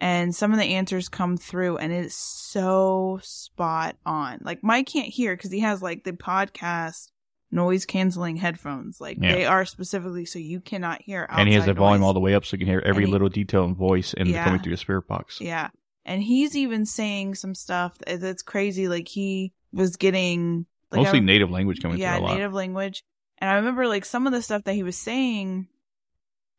and 0.02 0.36
some 0.36 0.52
of 0.52 0.58
the 0.60 0.76
answers 0.76 1.08
come 1.10 1.38
through 1.38 1.78
and 1.78 1.92
it's 1.94 2.16
so 2.16 3.20
spot 3.24 3.96
on. 4.06 4.40
Like 4.42 4.64
Mike 4.64 4.88
can't 4.88 5.08
hear 5.08 5.36
cuz 5.38 5.52
he 5.52 5.62
has 5.62 5.82
like 5.82 6.04
the 6.04 6.12
podcast 6.14 7.10
noise 7.52 7.86
canceling 7.86 8.36
headphones. 8.36 9.00
Like 9.02 9.18
Yeah. 9.22 9.32
they 9.34 9.46
are 9.46 9.66
specifically 9.66 10.26
so 10.26 10.40
you 10.40 10.60
cannot 10.60 11.02
hear 11.02 11.26
and 11.30 11.48
he 11.48 11.56
has 11.56 11.66
the 11.66 11.74
volume 11.74 12.04
all 12.04 12.14
the 12.14 12.20
way 12.20 12.36
up 12.36 12.46
so 12.46 12.56
you 12.56 12.60
can 12.60 12.68
hear 12.68 12.84
every 12.86 13.06
he- 13.06 13.12
little 13.12 13.30
detail 13.30 13.64
and 13.64 13.76
voice 13.76 14.14
and 14.14 14.28
Yeah. 14.28 14.44
coming 14.44 14.60
through 14.62 14.74
the 14.74 14.78
spirit 14.78 15.08
box. 15.08 15.40
Yeah. 15.42 15.70
And 16.10 16.24
he's 16.24 16.58
even 16.58 16.88
saying 16.88 17.36
some 17.36 17.54
stuff 17.54 17.96
that's 18.00 18.42
crazy. 18.42 18.88
Like 18.88 19.08
he 19.08 19.54
was 19.72 19.96
getting 19.96 20.66
like 20.92 21.04
Mostly 21.04 21.20
native 21.20 21.52
language 21.52 21.84
coming 21.84 22.00
yeah, 22.00 22.16
through 22.16 22.26
a 22.26 22.28
lot. 22.28 22.34
native 22.36 22.54
language. 22.54 23.04
And 23.38 23.48
I 23.48 23.58
remember 23.58 23.88
like 23.88 24.06
some 24.06 24.26
of 24.26 24.34
the 24.34 24.42
stuff 24.42 24.64
that 24.64 24.74
he 24.74 24.82
was 24.82 24.98
saying 24.98 25.68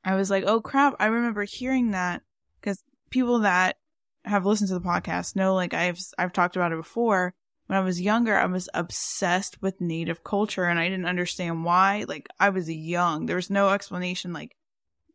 I 0.04 0.14
was 0.14 0.30
like, 0.30 0.44
oh 0.46 0.60
crap, 0.60 0.94
I 1.00 1.06
remember 1.06 1.42
hearing 1.42 1.90
that 1.90 2.22
because 2.60 2.80
people 3.10 3.40
that 3.40 3.76
have 4.24 4.46
listened 4.46 4.68
to 4.68 4.74
the 4.74 4.80
podcast 4.80 5.34
know 5.34 5.56
like 5.56 5.74
I've 5.74 5.98
I've 6.16 6.32
talked 6.32 6.54
about 6.54 6.70
it 6.70 6.76
before. 6.76 7.34
When 7.66 7.76
I 7.76 7.82
was 7.82 8.00
younger, 8.00 8.36
I 8.36 8.46
was 8.46 8.68
obsessed 8.72 9.60
with 9.60 9.80
native 9.80 10.22
culture 10.22 10.64
and 10.64 10.78
I 10.78 10.88
didn't 10.88 11.06
understand 11.06 11.64
why. 11.64 12.04
Like 12.06 12.28
I 12.38 12.50
was 12.50 12.70
young. 12.70 13.26
There 13.26 13.34
was 13.34 13.50
no 13.50 13.70
explanation 13.70 14.32
like 14.32 14.56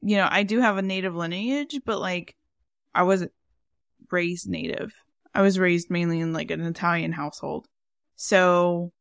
you 0.01 0.17
know, 0.17 0.27
I 0.29 0.43
do 0.43 0.59
have 0.59 0.75
a 0.75 0.81
native 0.81 1.15
lineage, 1.15 1.79
but 1.85 2.01
like 2.01 2.35
I 2.93 3.03
wasn't 3.03 3.31
raised 4.11 4.49
native. 4.49 4.93
I 5.33 5.41
was 5.41 5.59
raised 5.59 5.89
mainly 5.89 6.19
in 6.19 6.33
like 6.33 6.51
an 6.51 6.61
Italian 6.61 7.11
household. 7.11 7.67
So 8.15 8.91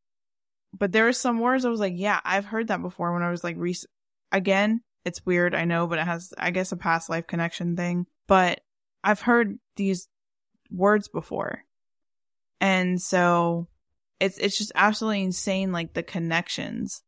but 0.76 0.90
there 0.90 1.04
were 1.04 1.12
some 1.12 1.38
words 1.38 1.64
I 1.64 1.70
was 1.70 1.80
like, 1.80 1.94
yeah, 1.96 2.20
I've 2.24 2.44
heard 2.44 2.68
that 2.68 2.82
before 2.82 3.12
when 3.12 3.22
I 3.22 3.30
was 3.30 3.44
like 3.44 3.56
rec- 3.56 3.76
again, 4.32 4.80
it's 5.04 5.24
weird, 5.24 5.54
I 5.54 5.64
know, 5.64 5.86
but 5.86 5.98
it 5.98 6.06
has 6.06 6.32
I 6.36 6.50
guess 6.50 6.72
a 6.72 6.76
past 6.76 7.08
life 7.08 7.26
connection 7.26 7.76
thing. 7.76 8.06
But 8.26 8.60
I've 9.02 9.20
heard 9.20 9.58
these 9.76 10.08
words 10.70 11.08
before. 11.08 11.62
And 12.60 13.00
so 13.00 13.68
it's 14.20 14.38
it's 14.38 14.58
just 14.58 14.72
absolutely 14.74 15.22
insane 15.22 15.72
like 15.72 15.94
the 15.94 16.02
connections 16.02 17.02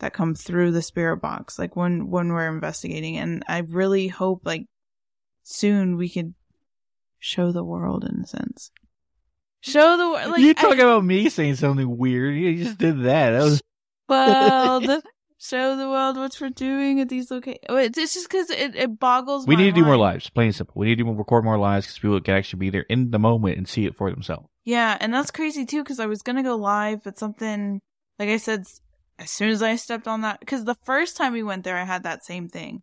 that 0.00 0.12
come 0.12 0.34
through 0.34 0.72
the 0.72 0.82
spirit 0.82 1.18
box 1.18 1.58
like 1.58 1.76
when 1.76 2.10
when 2.10 2.32
we're 2.32 2.48
investigating 2.48 3.16
and 3.16 3.44
I 3.46 3.58
really 3.58 4.08
hope 4.08 4.42
like 4.44 4.66
soon 5.44 5.96
we 5.96 6.08
could 6.08 6.34
show 7.24 7.52
the 7.52 7.64
world 7.64 8.04
in 8.04 8.20
a 8.22 8.26
sense. 8.26 8.70
Show 9.60 9.96
the 9.96 10.10
world 10.10 10.32
like 10.32 10.40
you 10.40 10.52
talking 10.52 10.80
I, 10.80 10.84
about 10.84 11.04
me 11.04 11.30
saying 11.30 11.56
something 11.56 11.96
weird. 11.96 12.36
You 12.36 12.62
just 12.62 12.76
did 12.76 13.02
that. 13.04 13.30
That 13.30 13.42
was 13.42 15.02
show 15.38 15.76
the 15.76 15.88
world 15.88 16.18
what 16.18 16.38
we're 16.38 16.50
doing 16.50 17.00
at 17.00 17.08
these 17.08 17.30
locations. 17.30 17.64
It's 17.70 18.12
just 18.12 18.28
because 18.28 18.50
it, 18.50 18.76
it 18.76 19.00
boggles. 19.00 19.46
we 19.46 19.56
need 19.56 19.74
to 19.74 19.80
do 19.80 19.86
more 19.86 19.96
lives. 19.96 20.28
Plain 20.28 20.48
and 20.48 20.54
simple. 20.54 20.74
We 20.76 20.86
need 20.86 20.98
to 20.98 21.04
record 21.04 21.44
more 21.44 21.56
lives 21.56 21.86
because 21.86 21.98
people 21.98 22.20
can 22.20 22.34
actually 22.34 22.58
be 22.58 22.70
there 22.70 22.84
in 22.90 23.10
the 23.10 23.18
moment 23.18 23.56
and 23.56 23.66
see 23.66 23.86
it 23.86 23.96
for 23.96 24.10
themselves. 24.10 24.46
Yeah, 24.64 24.98
and 25.00 25.12
that's 25.14 25.30
crazy 25.30 25.64
too 25.64 25.82
because 25.82 26.00
I 26.00 26.06
was 26.06 26.20
gonna 26.20 26.42
go 26.42 26.56
live, 26.56 27.02
but 27.02 27.18
something 27.18 27.80
like 28.18 28.28
I 28.28 28.36
said, 28.36 28.66
as 29.18 29.30
soon 29.30 29.48
as 29.48 29.62
I 29.62 29.76
stepped 29.76 30.06
on 30.06 30.20
that, 30.20 30.40
because 30.40 30.64
the 30.64 30.76
first 30.84 31.16
time 31.16 31.32
we 31.32 31.42
went 31.42 31.64
there, 31.64 31.78
I 31.78 31.84
had 31.84 32.02
that 32.02 32.22
same 32.22 32.50
thing. 32.50 32.82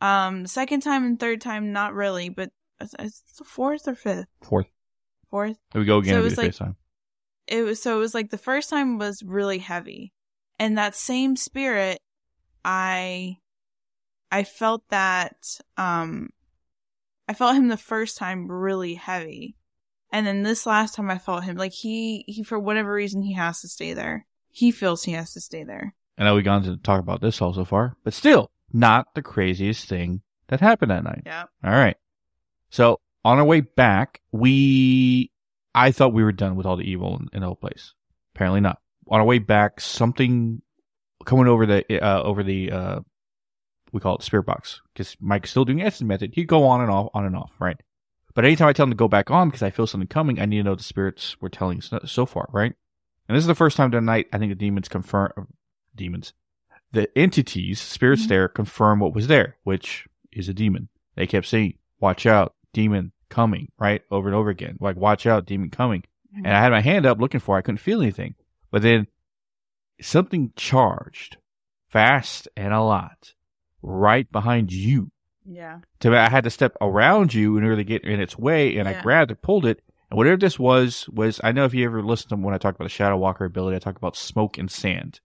Um, 0.00 0.48
second 0.48 0.80
time 0.80 1.04
and 1.04 1.18
third 1.18 1.40
time, 1.40 1.72
not 1.72 1.94
really, 1.94 2.28
but 2.28 2.50
it's, 2.80 3.20
the 3.38 3.44
fourth 3.44 3.86
or 3.88 3.94
fifth, 3.94 4.26
Fourth. 4.42 4.66
fourth. 5.30 5.56
Here 5.72 5.80
we 5.80 5.86
go 5.86 5.98
again. 5.98 6.14
So 6.14 6.20
it 6.20 6.24
was 6.24 6.36
like- 6.38 6.46
fifth 6.48 6.58
time. 6.58 6.76
It 7.46 7.62
was 7.62 7.80
so 7.80 7.96
it 7.96 8.00
was 8.00 8.12
like 8.14 8.28
the 8.30 8.36
first 8.36 8.68
time 8.68 8.98
was 8.98 9.22
really 9.22 9.56
heavy, 9.58 10.12
and 10.58 10.76
that 10.76 10.94
same 10.94 11.34
spirit, 11.34 11.98
I, 12.62 13.38
I 14.30 14.44
felt 14.44 14.86
that 14.90 15.58
um, 15.78 16.28
I 17.26 17.32
felt 17.32 17.56
him 17.56 17.68
the 17.68 17.78
first 17.78 18.18
time 18.18 18.52
really 18.52 18.94
heavy, 18.94 19.56
and 20.12 20.26
then 20.26 20.42
this 20.42 20.66
last 20.66 20.94
time 20.94 21.10
I 21.10 21.16
felt 21.16 21.44
him 21.44 21.56
like 21.56 21.72
he 21.72 22.24
he 22.26 22.42
for 22.42 22.58
whatever 22.58 22.92
reason 22.92 23.22
he 23.22 23.32
has 23.32 23.62
to 23.62 23.68
stay 23.68 23.94
there. 23.94 24.26
He 24.50 24.70
feels 24.70 25.04
he 25.04 25.12
has 25.12 25.32
to 25.32 25.40
stay 25.40 25.64
there. 25.64 25.94
And 26.18 26.28
I 26.28 26.30
know 26.30 26.34
we've 26.34 26.44
gone 26.44 26.64
to 26.64 26.76
talk 26.76 27.00
about 27.00 27.22
this 27.22 27.40
all 27.40 27.54
so 27.54 27.64
far, 27.64 27.96
but 28.04 28.12
still 28.12 28.50
not 28.74 29.14
the 29.14 29.22
craziest 29.22 29.88
thing 29.88 30.20
that 30.48 30.60
happened 30.60 30.90
that 30.90 31.04
night. 31.04 31.22
Yeah. 31.24 31.44
All 31.64 31.70
right. 31.70 31.96
So 32.70 33.00
on 33.24 33.38
our 33.38 33.44
way 33.44 33.60
back, 33.60 34.20
we, 34.32 35.30
I 35.74 35.90
thought 35.90 36.12
we 36.12 36.24
were 36.24 36.32
done 36.32 36.56
with 36.56 36.66
all 36.66 36.76
the 36.76 36.84
evil 36.90 37.16
in, 37.16 37.28
in 37.32 37.40
the 37.40 37.46
whole 37.46 37.56
place. 37.56 37.94
Apparently 38.34 38.60
not. 38.60 38.78
On 39.08 39.20
our 39.20 39.26
way 39.26 39.38
back, 39.38 39.80
something 39.80 40.60
coming 41.24 41.46
over 41.46 41.66
the, 41.66 42.04
uh, 42.04 42.22
over 42.22 42.42
the, 42.42 42.70
uh, 42.70 43.00
we 43.92 44.00
call 44.00 44.16
it 44.16 44.22
spirit 44.22 44.44
box 44.44 44.82
because 44.92 45.16
Mike's 45.20 45.50
still 45.50 45.64
doing 45.64 45.80
Estes 45.80 46.06
method. 46.06 46.32
He'd 46.34 46.46
go 46.46 46.64
on 46.64 46.80
and 46.82 46.90
off, 46.90 47.08
on 47.14 47.24
and 47.24 47.34
off, 47.36 47.52
right? 47.58 47.76
But 48.34 48.44
anytime 48.44 48.68
I 48.68 48.72
tell 48.72 48.84
him 48.84 48.90
to 48.90 48.96
go 48.96 49.08
back 49.08 49.30
on 49.30 49.48
because 49.48 49.62
I 49.62 49.70
feel 49.70 49.86
something 49.86 50.06
coming, 50.08 50.38
I 50.38 50.44
need 50.44 50.58
to 50.58 50.62
know 50.62 50.74
the 50.74 50.82
spirits 50.82 51.40
were 51.40 51.48
telling 51.48 51.80
so, 51.80 52.00
so 52.04 52.26
far, 52.26 52.48
right? 52.52 52.72
And 53.28 53.36
this 53.36 53.42
is 53.42 53.48
the 53.48 53.54
first 53.54 53.76
time 53.76 53.90
tonight 53.90 54.28
I 54.32 54.38
think 54.38 54.50
the 54.50 54.54
demons 54.56 54.88
confirm, 54.88 55.32
uh, 55.36 55.42
demons, 55.96 56.34
the 56.92 57.08
entities, 57.18 57.80
spirits 57.80 58.26
Mhm. 58.26 58.28
there 58.28 58.48
confirm 58.48 59.00
what 59.00 59.14
was 59.14 59.26
there, 59.26 59.56
which 59.64 60.06
is 60.32 60.48
a 60.48 60.54
demon. 60.54 60.88
They 61.16 61.26
kept 61.26 61.46
saying, 61.46 61.74
watch 61.98 62.26
out, 62.26 62.54
demon 62.72 63.12
coming, 63.28 63.70
right? 63.78 64.02
Over 64.10 64.28
and 64.28 64.36
over 64.36 64.50
again. 64.50 64.76
Like, 64.80 64.96
watch 64.96 65.26
out, 65.26 65.46
demon 65.46 65.70
coming. 65.70 66.04
And 66.34 66.48
I 66.48 66.60
had 66.60 66.72
my 66.72 66.80
hand 66.80 67.06
up 67.06 67.18
looking 67.18 67.40
for 67.40 67.56
it. 67.56 67.60
I 67.60 67.62
couldn't 67.62 67.78
feel 67.78 68.02
anything. 68.02 68.34
But 68.70 68.82
then 68.82 69.06
something 70.00 70.52
charged 70.56 71.38
fast 71.88 72.48
and 72.56 72.72
a 72.72 72.82
lot 72.82 73.34
right 73.82 74.30
behind 74.30 74.72
you. 74.72 75.10
Yeah. 75.44 75.80
So 76.02 76.14
I 76.14 76.28
had 76.28 76.44
to 76.44 76.50
step 76.50 76.76
around 76.80 77.32
you 77.32 77.56
in 77.56 77.64
order 77.64 77.76
to 77.76 77.84
get 77.84 78.04
in 78.04 78.20
its 78.20 78.38
way, 78.38 78.76
and 78.76 78.86
I 78.86 79.00
grabbed 79.00 79.30
it, 79.30 79.40
pulled 79.40 79.64
it, 79.64 79.80
and 80.10 80.18
whatever 80.18 80.36
this 80.36 80.58
was 80.58 81.08
was 81.08 81.40
I 81.42 81.52
know 81.52 81.64
if 81.64 81.74
you 81.74 81.84
ever 81.86 82.02
listened 82.02 82.30
to 82.30 82.36
when 82.36 82.54
I 82.54 82.58
talked 82.58 82.76
about 82.76 82.84
the 82.84 82.90
Shadow 82.90 83.16
Walker 83.16 83.44
ability, 83.44 83.76
I 83.76 83.80
talked 83.80 83.98
about 83.98 84.16
smoke 84.16 84.58
and 84.58 84.70
sand. 84.70 85.20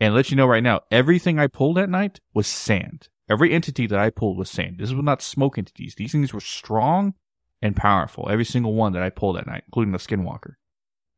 And 0.00 0.14
let 0.14 0.30
you 0.30 0.36
know 0.36 0.46
right 0.46 0.62
now, 0.62 0.82
everything 0.90 1.38
I 1.38 1.48
pulled 1.48 1.76
that 1.76 1.90
night 1.90 2.20
was 2.32 2.46
sand. 2.46 3.08
Every 3.28 3.52
entity 3.52 3.86
that 3.86 3.98
I 3.98 4.10
pulled 4.10 4.38
was 4.38 4.50
sand. 4.50 4.76
This 4.78 4.92
was 4.92 5.04
not 5.04 5.22
smoke 5.22 5.58
entities. 5.58 5.94
These 5.96 6.12
things 6.12 6.32
were 6.32 6.40
strong 6.40 7.14
and 7.60 7.76
powerful. 7.76 8.28
Every 8.30 8.44
single 8.44 8.74
one 8.74 8.92
that 8.94 9.02
I 9.02 9.10
pulled 9.10 9.36
that 9.36 9.46
night, 9.46 9.64
including 9.66 9.92
the 9.92 9.98
Skinwalker. 9.98 10.54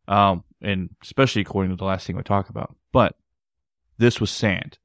Um, 0.08 0.44
and 0.60 0.90
especially 1.02 1.42
according 1.42 1.70
to 1.70 1.76
the 1.76 1.84
last 1.84 2.06
thing 2.06 2.16
we 2.16 2.22
talk 2.22 2.48
about. 2.48 2.74
But 2.92 3.14
this 3.98 4.20
was 4.20 4.30
sand. 4.30 4.78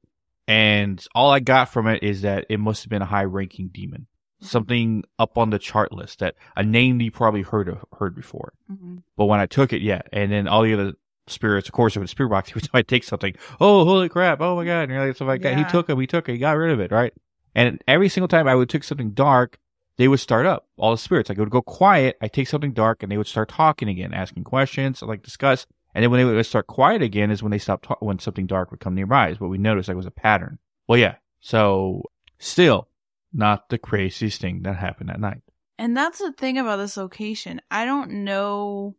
And 0.46 1.04
all 1.14 1.30
I 1.32 1.40
got 1.40 1.70
from 1.70 1.88
it 1.88 2.02
is 2.02 2.22
that 2.22 2.46
it 2.48 2.60
must 2.60 2.84
have 2.84 2.90
been 2.90 3.02
a 3.02 3.06
high 3.06 3.24
ranking 3.24 3.68
demon. 3.72 4.06
Something 4.40 5.02
up 5.18 5.38
on 5.38 5.50
the 5.50 5.58
chart 5.58 5.92
list 5.92 6.20
that 6.20 6.36
a 6.54 6.62
name 6.62 7.00
you 7.00 7.10
probably 7.10 7.42
heard 7.42 7.68
of, 7.68 7.84
heard 7.98 8.14
before. 8.14 8.52
Mhm. 8.70 9.02
But 9.16 9.24
when 9.24 9.40
I 9.40 9.46
took 9.46 9.72
it, 9.72 9.80
yeah. 9.80 10.02
And 10.12 10.30
then 10.30 10.46
all 10.46 10.62
the 10.62 10.74
other 10.74 10.92
spirits, 11.26 11.68
of 11.68 11.72
course, 11.72 11.96
if 11.96 12.02
it's 12.02 12.12
spirit 12.12 12.30
box, 12.30 12.50
every 12.50 12.62
time 12.62 12.70
I 12.74 12.82
take 12.82 13.04
something, 13.04 13.34
oh, 13.60 13.84
holy 13.84 14.08
crap, 14.08 14.40
oh 14.40 14.56
my 14.56 14.64
god, 14.64 14.82
and 14.82 14.92
you're 14.92 15.06
like, 15.06 15.16
stuff 15.16 15.28
like 15.28 15.42
that. 15.42 15.58
He 15.58 15.64
took 15.64 15.88
it, 15.88 15.98
he 15.98 16.06
took 16.06 16.28
it, 16.28 16.32
he 16.32 16.38
got 16.38 16.56
rid 16.56 16.72
of 16.72 16.80
it, 16.80 16.90
right? 16.90 17.12
And 17.54 17.82
every 17.88 18.08
single 18.08 18.28
time 18.28 18.46
I 18.46 18.54
would 18.54 18.68
take 18.68 18.84
something 18.84 19.12
dark, 19.12 19.58
they 19.96 20.08
would 20.08 20.20
start 20.20 20.46
up. 20.46 20.66
All 20.76 20.90
the 20.90 20.98
spirits, 20.98 21.30
I 21.30 21.34
would 21.34 21.50
go 21.50 21.62
quiet, 21.62 22.16
I 22.20 22.28
take 22.28 22.48
something 22.48 22.72
dark, 22.72 23.02
and 23.02 23.10
they 23.10 23.16
would 23.16 23.26
start 23.26 23.48
talking 23.48 23.88
again, 23.88 24.12
asking 24.12 24.44
questions, 24.44 25.02
like 25.02 25.22
discuss. 25.22 25.66
And 25.94 26.02
then 26.02 26.10
when 26.10 26.18
they 26.18 26.30
would 26.30 26.44
start 26.44 26.66
quiet 26.66 27.00
again 27.00 27.30
is 27.30 27.42
when 27.42 27.50
they 27.50 27.58
stopped, 27.58 27.86
ta- 27.86 27.96
when 28.00 28.18
something 28.18 28.46
dark 28.46 28.70
would 28.70 28.80
come 28.80 28.94
nearby, 28.94 29.30
is 29.30 29.40
what 29.40 29.48
we 29.48 29.56
noticed, 29.56 29.88
like 29.88 29.96
was 29.96 30.04
a 30.04 30.10
pattern. 30.10 30.58
Well, 30.86 30.98
yeah. 30.98 31.14
So, 31.40 32.02
still, 32.38 32.88
not 33.32 33.70
the 33.70 33.78
craziest 33.78 34.40
thing 34.40 34.62
that 34.62 34.76
happened 34.76 35.08
that 35.08 35.20
night. 35.20 35.42
And 35.78 35.96
that's 35.96 36.18
the 36.18 36.32
thing 36.32 36.58
about 36.58 36.76
this 36.76 36.96
location. 36.96 37.60
I 37.70 37.84
don't 37.84 38.24
know. 38.24 38.96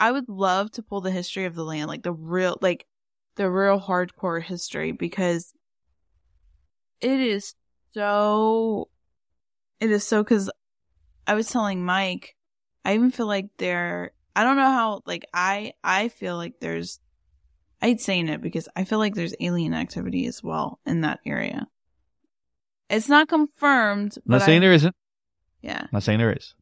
I 0.00 0.10
would 0.10 0.28
love 0.28 0.72
to 0.72 0.82
pull 0.82 1.02
the 1.02 1.10
history 1.10 1.44
of 1.44 1.54
the 1.54 1.62
land, 1.62 1.88
like 1.88 2.02
the 2.02 2.12
real, 2.12 2.56
like 2.62 2.86
the 3.36 3.50
real 3.50 3.78
hardcore 3.78 4.42
history, 4.42 4.92
because 4.92 5.52
it 7.02 7.20
is 7.20 7.54
so. 7.92 8.88
It 9.78 9.90
is 9.90 10.06
so 10.06 10.22
because 10.22 10.50
I 11.26 11.34
was 11.34 11.48
telling 11.48 11.84
Mike, 11.84 12.34
I 12.84 12.94
even 12.94 13.10
feel 13.10 13.26
like 13.26 13.50
there. 13.58 14.12
I 14.34 14.42
don't 14.42 14.56
know 14.56 14.70
how. 14.70 15.02
Like 15.04 15.26
I, 15.34 15.74
I 15.84 16.08
feel 16.08 16.36
like 16.36 16.60
there's. 16.60 16.98
I 17.82 17.88
hate 17.88 18.00
saying 18.00 18.28
it 18.28 18.42
because 18.42 18.68
I 18.74 18.84
feel 18.84 18.98
like 18.98 19.14
there's 19.14 19.34
alien 19.40 19.74
activity 19.74 20.26
as 20.26 20.42
well 20.42 20.80
in 20.86 21.02
that 21.02 21.20
area. 21.26 21.66
It's 22.88 23.08
not 23.08 23.28
confirmed. 23.28 24.16
I'm 24.16 24.32
not 24.32 24.42
saying 24.42 24.58
I, 24.58 24.60
there 24.60 24.72
isn't. 24.72 24.94
Yeah 25.62 25.82
I'm 25.82 25.88
not 25.92 26.02
saying 26.02 26.18
there 26.18 26.32
is. 26.32 26.54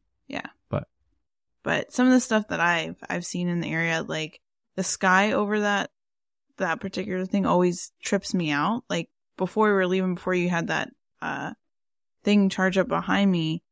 But 1.63 1.91
some 1.91 2.07
of 2.07 2.13
the 2.13 2.19
stuff 2.19 2.47
that 2.49 2.59
I've 2.59 2.97
I've 3.09 3.25
seen 3.25 3.47
in 3.47 3.59
the 3.59 3.71
area, 3.71 4.03
like 4.03 4.41
the 4.75 4.83
sky 4.83 5.33
over 5.33 5.61
that 5.61 5.91
that 6.57 6.79
particular 6.79 7.25
thing, 7.25 7.45
always 7.45 7.91
trips 8.01 8.33
me 8.33 8.51
out. 8.51 8.83
Like 8.89 9.09
before 9.37 9.67
we 9.67 9.73
were 9.73 9.87
leaving, 9.87 10.15
before 10.15 10.33
you 10.33 10.49
had 10.49 10.67
that 10.67 10.89
uh 11.21 11.53
thing 12.23 12.49
charge 12.49 12.77
up 12.77 12.87
behind 12.87 13.31
me, 13.31 13.63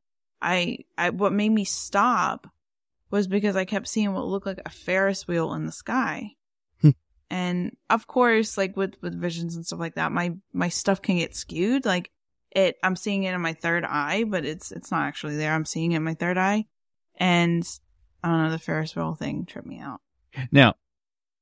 I 0.41 0.79
I 0.97 1.11
what 1.11 1.33
made 1.33 1.51
me 1.51 1.63
stop 1.63 2.47
was 3.09 3.27
because 3.27 3.55
I 3.55 3.65
kept 3.65 3.87
seeing 3.87 4.13
what 4.13 4.25
looked 4.25 4.45
like 4.45 4.61
a 4.65 4.69
Ferris 4.69 5.27
wheel 5.27 5.53
in 5.53 5.65
the 5.65 5.71
sky. 5.71 6.31
Hmm. 6.81 6.89
and 7.29 7.75
of 7.89 8.07
course, 8.07 8.57
like 8.57 8.75
with 8.75 8.95
with 9.01 9.19
visions 9.19 9.55
and 9.55 9.65
stuff 9.65 9.79
like 9.79 9.95
that, 9.95 10.11
my 10.11 10.33
my 10.53 10.69
stuff 10.69 11.01
can 11.01 11.17
get 11.17 11.35
skewed. 11.35 11.85
Like 11.85 12.11
it, 12.51 12.77
I'm 12.83 12.95
seeing 12.95 13.23
it 13.23 13.33
in 13.33 13.41
my 13.41 13.53
third 13.53 13.85
eye, 13.85 14.23
but 14.25 14.45
it's 14.45 14.71
it's 14.71 14.91
not 14.91 15.03
actually 15.03 15.37
there. 15.37 15.53
I'm 15.53 15.65
seeing 15.65 15.93
it 15.93 15.97
in 15.97 16.03
my 16.03 16.15
third 16.15 16.37
eye, 16.37 16.65
and 17.17 17.67
I 18.23 18.29
don't 18.29 18.43
know. 18.43 18.51
The 18.51 18.59
Ferris 18.59 18.95
wheel 18.95 19.15
thing 19.15 19.45
tripped 19.45 19.67
me 19.67 19.79
out. 19.79 20.01
Now, 20.51 20.75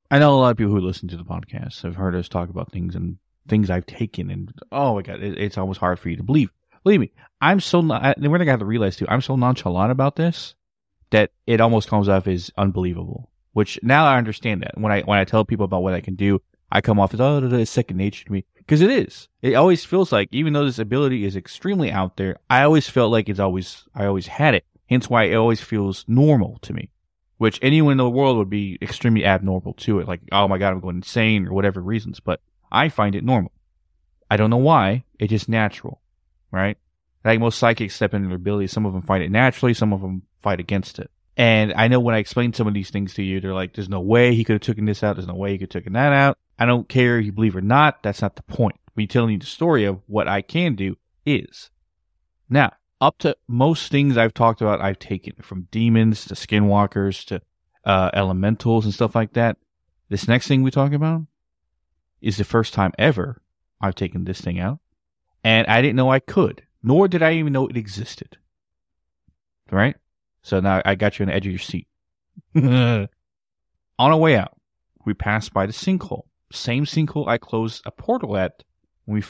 I 0.09 0.19
know 0.19 0.35
a 0.35 0.39
lot 0.39 0.51
of 0.51 0.57
people 0.57 0.73
who 0.73 0.81
listen 0.81 1.07
to 1.09 1.17
the 1.17 1.23
podcast 1.23 1.83
have 1.83 1.95
heard 1.95 2.15
us 2.15 2.29
talk 2.29 2.49
about 2.49 2.71
things 2.71 2.95
and 2.95 3.17
things 3.47 3.69
I've 3.69 3.85
taken, 3.85 4.29
and 4.31 4.51
oh 4.71 4.95
my 4.95 5.01
god, 5.01 5.21
it, 5.21 5.37
it's 5.37 5.57
almost 5.57 5.79
hard 5.79 5.99
for 5.99 6.09
you 6.09 6.17
to 6.17 6.23
believe. 6.23 6.51
Believe 6.83 6.99
me, 6.99 7.11
I'm 7.41 7.59
so 7.59 7.81
not, 7.81 8.19
we're 8.19 8.37
gonna 8.37 8.51
have 8.51 8.59
to 8.59 8.65
realize 8.65 8.95
too. 8.95 9.07
I'm 9.07 9.21
so 9.21 9.35
nonchalant 9.35 9.91
about 9.91 10.15
this 10.15 10.55
that 11.11 11.31
it 11.47 11.61
almost 11.61 11.87
comes 11.87 12.09
off 12.09 12.27
as 12.27 12.51
unbelievable. 12.57 13.29
Which 13.53 13.79
now 13.81 14.05
I 14.05 14.17
understand 14.17 14.63
that 14.63 14.77
when 14.77 14.91
I 14.91 15.01
when 15.01 15.17
I 15.17 15.23
tell 15.23 15.45
people 15.45 15.63
about 15.63 15.81
what 15.81 15.93
I 15.93 16.01
can 16.01 16.15
do, 16.15 16.41
I 16.71 16.81
come 16.81 16.99
off 16.99 17.13
as, 17.13 17.21
oh, 17.21 17.37
it's 17.37 17.71
second 17.71 17.97
nature 17.97 18.25
to 18.25 18.31
me. 18.31 18.45
Because 18.57 18.81
it 18.81 18.89
is. 18.89 19.29
It 19.41 19.53
always 19.53 19.85
feels 19.85 20.11
like, 20.11 20.27
even 20.31 20.51
though 20.51 20.65
this 20.65 20.79
ability 20.79 21.23
is 21.23 21.35
extremely 21.35 21.91
out 21.91 22.17
there, 22.17 22.37
I 22.49 22.63
always 22.63 22.89
felt 22.89 23.11
like 23.11 23.29
it's 23.29 23.39
always, 23.39 23.85
I 23.95 24.07
always 24.07 24.27
had 24.27 24.55
it. 24.55 24.65
Hence 24.89 25.09
why 25.09 25.23
it 25.23 25.35
always 25.35 25.61
feels 25.61 26.05
normal 26.07 26.59
to 26.61 26.73
me. 26.73 26.89
Which 27.37 27.59
anyone 27.61 27.93
in 27.93 27.97
the 27.97 28.09
world 28.09 28.37
would 28.37 28.49
be 28.49 28.77
extremely 28.81 29.25
abnormal 29.25 29.73
to 29.73 29.99
it. 29.99 30.07
Like, 30.07 30.21
oh 30.31 30.47
my 30.47 30.57
god, 30.57 30.73
I'm 30.73 30.79
going 30.79 30.97
insane 30.97 31.47
or 31.47 31.53
whatever 31.53 31.81
reasons. 31.81 32.19
But 32.19 32.39
I 32.71 32.89
find 32.89 33.15
it 33.15 33.23
normal. 33.23 33.51
I 34.29 34.37
don't 34.37 34.49
know 34.49 34.57
why. 34.57 35.03
It's 35.19 35.31
just 35.31 35.49
natural. 35.49 36.01
Right? 36.51 36.77
Like 37.25 37.39
most 37.39 37.59
psychics 37.59 37.95
step 37.95 38.13
into 38.13 38.29
their 38.29 38.37
ability. 38.37 38.67
Some 38.67 38.85
of 38.85 38.93
them 38.93 39.01
find 39.01 39.23
it 39.23 39.31
naturally. 39.31 39.73
Some 39.73 39.91
of 39.91 40.01
them 40.01 40.23
fight 40.41 40.59
against 40.59 40.99
it. 40.99 41.09
And 41.37 41.73
I 41.73 41.89
know 41.89 41.99
when 41.99 42.15
I 42.15 42.19
explain 42.19 42.53
some 42.53 42.67
of 42.67 42.73
these 42.73 42.91
things 42.91 43.15
to 43.15 43.23
you, 43.23 43.41
they're 43.41 43.53
like, 43.53 43.73
there's 43.73 43.89
no 43.89 43.99
way 43.99 44.33
he 44.33 44.43
could 44.45 44.53
have 44.53 44.61
taken 44.61 44.85
this 44.85 45.03
out. 45.03 45.17
There's 45.17 45.27
no 45.27 45.35
way 45.35 45.51
he 45.51 45.57
could 45.57 45.73
have 45.73 45.81
taken 45.81 45.93
that 45.93 46.13
out. 46.13 46.37
I 46.57 46.65
don't 46.65 46.87
care 46.87 47.19
if 47.19 47.25
you 47.25 47.33
believe 47.33 47.55
or 47.55 47.61
not. 47.61 48.03
That's 48.03 48.21
not 48.21 48.37
the 48.37 48.43
point. 48.43 48.77
Me 48.95 49.07
telling 49.07 49.31
you 49.31 49.39
the 49.39 49.45
story 49.45 49.83
of 49.83 49.99
what 50.07 50.29
I 50.29 50.41
can 50.41 50.75
do 50.75 50.95
is. 51.25 51.69
Now, 52.49 52.71
up 53.05 53.19
to 53.19 53.37
most 53.47 53.91
things 53.91 54.17
I've 54.17 54.33
talked 54.33 54.61
about, 54.61 54.81
I've 54.81 54.97
taken 54.97 55.35
from 55.41 55.67
demons 55.69 56.25
to 56.25 56.33
skinwalkers 56.33 57.23
to 57.25 57.39
uh, 57.83 58.09
elementals 58.13 58.83
and 58.83 58.93
stuff 58.93 59.13
like 59.13 59.33
that. 59.33 59.57
This 60.09 60.27
next 60.27 60.47
thing 60.47 60.63
we 60.63 60.71
talk 60.71 60.91
about 60.91 61.21
is 62.19 62.37
the 62.37 62.43
first 62.43 62.73
time 62.73 62.93
ever 62.97 63.43
I've 63.79 63.93
taken 63.93 64.23
this 64.23 64.41
thing 64.41 64.59
out. 64.59 64.79
And 65.43 65.67
I 65.67 65.83
didn't 65.83 65.97
know 65.97 66.11
I 66.11 66.19
could, 66.19 66.63
nor 66.81 67.07
did 67.07 67.21
I 67.21 67.33
even 67.33 67.53
know 67.53 67.67
it 67.67 67.77
existed. 67.77 68.37
Right? 69.69 69.95
So 70.41 70.59
now 70.59 70.81
I 70.83 70.95
got 70.95 71.19
you 71.19 71.23
on 71.23 71.27
the 71.27 71.35
edge 71.35 71.45
of 71.45 71.51
your 71.51 71.59
seat. 71.59 71.87
on 72.55 73.07
our 73.99 74.17
way 74.17 74.35
out, 74.35 74.57
we 75.05 75.13
passed 75.13 75.53
by 75.53 75.67
the 75.67 75.73
sinkhole. 75.73 76.23
Same 76.51 76.85
sinkhole 76.85 77.27
I 77.27 77.37
closed 77.37 77.83
a 77.85 77.91
portal 77.91 78.35
at 78.35 78.63
when 79.05 79.17
we 79.19 79.23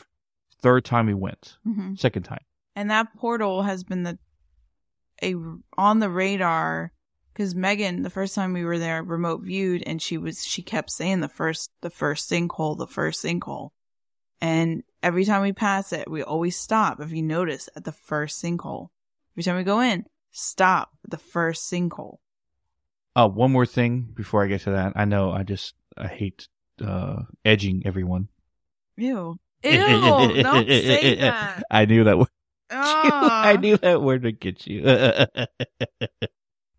third 0.62 0.86
time 0.86 1.08
we 1.08 1.14
went. 1.14 1.58
Mhm. 1.68 2.00
Second 2.00 2.24
time. 2.24 2.44
And 2.76 2.90
that 2.90 3.16
portal 3.16 3.64
has 3.64 3.84
been 3.84 4.04
the 4.04 4.18
a 5.24 5.36
on 5.78 6.00
the 6.00 6.10
radar 6.10 6.92
because 7.34 7.56
Megan, 7.56 8.04
the 8.04 8.10
first 8.10 8.36
time 8.36 8.54
we 8.54 8.66
were 8.66 8.80
there, 8.80 9.04
remote 9.04 9.42
viewed, 9.42 9.84
and 9.86 10.02
she 10.02 10.18
was 10.18 10.44
she 10.46 10.62
kept 10.62 10.92
saying 10.92 11.20
the 11.20 11.30
first 11.30 11.72
the 11.82 11.90
first 11.90 12.30
sinkhole, 12.30 12.78
the 12.78 12.88
first 12.88 13.24
sinkhole, 13.24 13.72
and 14.42 14.84
every 15.04 15.26
time 15.26 15.42
we 15.42 15.54
pass 15.54 15.94
it, 15.94 16.10
we 16.10 16.24
always 16.24 16.58
stop. 16.58 17.00
If 17.00 17.12
you 17.12 17.22
notice, 17.22 17.70
at 17.76 17.84
the 17.84 17.92
first 17.92 18.42
sinkhole. 18.42 18.90
Every 19.34 19.44
time 19.44 19.58
we 19.58 19.64
go 19.64 19.82
in, 19.82 20.06
stop 20.32 20.92
at 21.04 21.12
the 21.12 21.18
first 21.18 21.70
sinkhole. 21.70 22.18
Uh, 23.16 23.28
one 23.28 23.52
more 23.52 23.66
thing 23.66 24.10
before 24.14 24.44
I 24.44 24.48
get 24.48 24.62
to 24.62 24.72
that. 24.72 24.94
I 24.96 25.06
know 25.06 25.32
I 25.32 25.44
just 25.44 25.76
I 25.98 26.08
hate 26.08 26.48
uh, 26.84 27.24
edging 27.44 27.84
everyone. 27.86 28.30
Ew, 28.98 29.38
ew! 29.64 29.80
don't 30.44 30.68
say 30.68 31.16
that. 31.16 31.64
I 31.70 31.86
knew 31.86 32.06
that. 32.06 32.18
I 32.72 33.58
knew 33.60 33.78
that 33.78 34.02
word 34.02 34.24
would 34.24 34.40
get 34.40 34.66
you. 34.66 34.82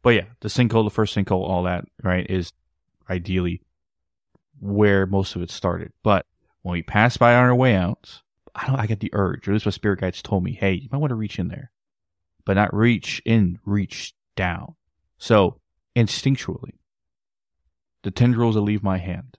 but 0.03 0.11
yeah, 0.11 0.25
the 0.41 0.49
sinkhole, 0.49 0.85
the 0.85 0.91
first 0.91 1.15
sinkhole, 1.15 1.49
all 1.49 1.65
that 1.65 1.85
right 2.03 2.29
is 2.29 2.53
ideally 3.09 3.63
where 4.61 5.07
most 5.07 5.37
of 5.37 5.43
it 5.43 5.51
started. 5.51 5.93
But 6.03 6.27
when 6.63 6.73
we 6.73 6.83
passed 6.83 7.19
by 7.19 7.35
on 7.35 7.45
our 7.45 7.55
way 7.55 7.77
out, 7.77 8.23
I 8.55 8.67
don't. 8.67 8.81
I 8.81 8.87
got 8.87 9.01
the 9.01 9.11
urge, 9.13 9.47
or 9.47 9.53
this 9.53 9.63
is 9.63 9.67
what 9.67 9.75
spirit 9.75 10.01
guides 10.01 10.23
told 10.23 10.43
me. 10.43 10.53
Hey, 10.53 10.73
you 10.73 10.89
might 10.91 10.99
want 10.99 11.11
to 11.11 11.17
reach 11.17 11.39
in 11.39 11.49
there, 11.49 11.71
but 12.45 12.55
not 12.55 12.75
reach 12.75 13.21
in, 13.25 13.59
reach 13.65 14.15
down. 14.35 14.75
So 15.19 15.61
instinctually, 15.95 16.75
the 18.03 18.11
tendrils 18.11 18.55
that 18.55 18.63
leave 18.63 18.83
my 18.83 18.99
hand, 18.99 19.37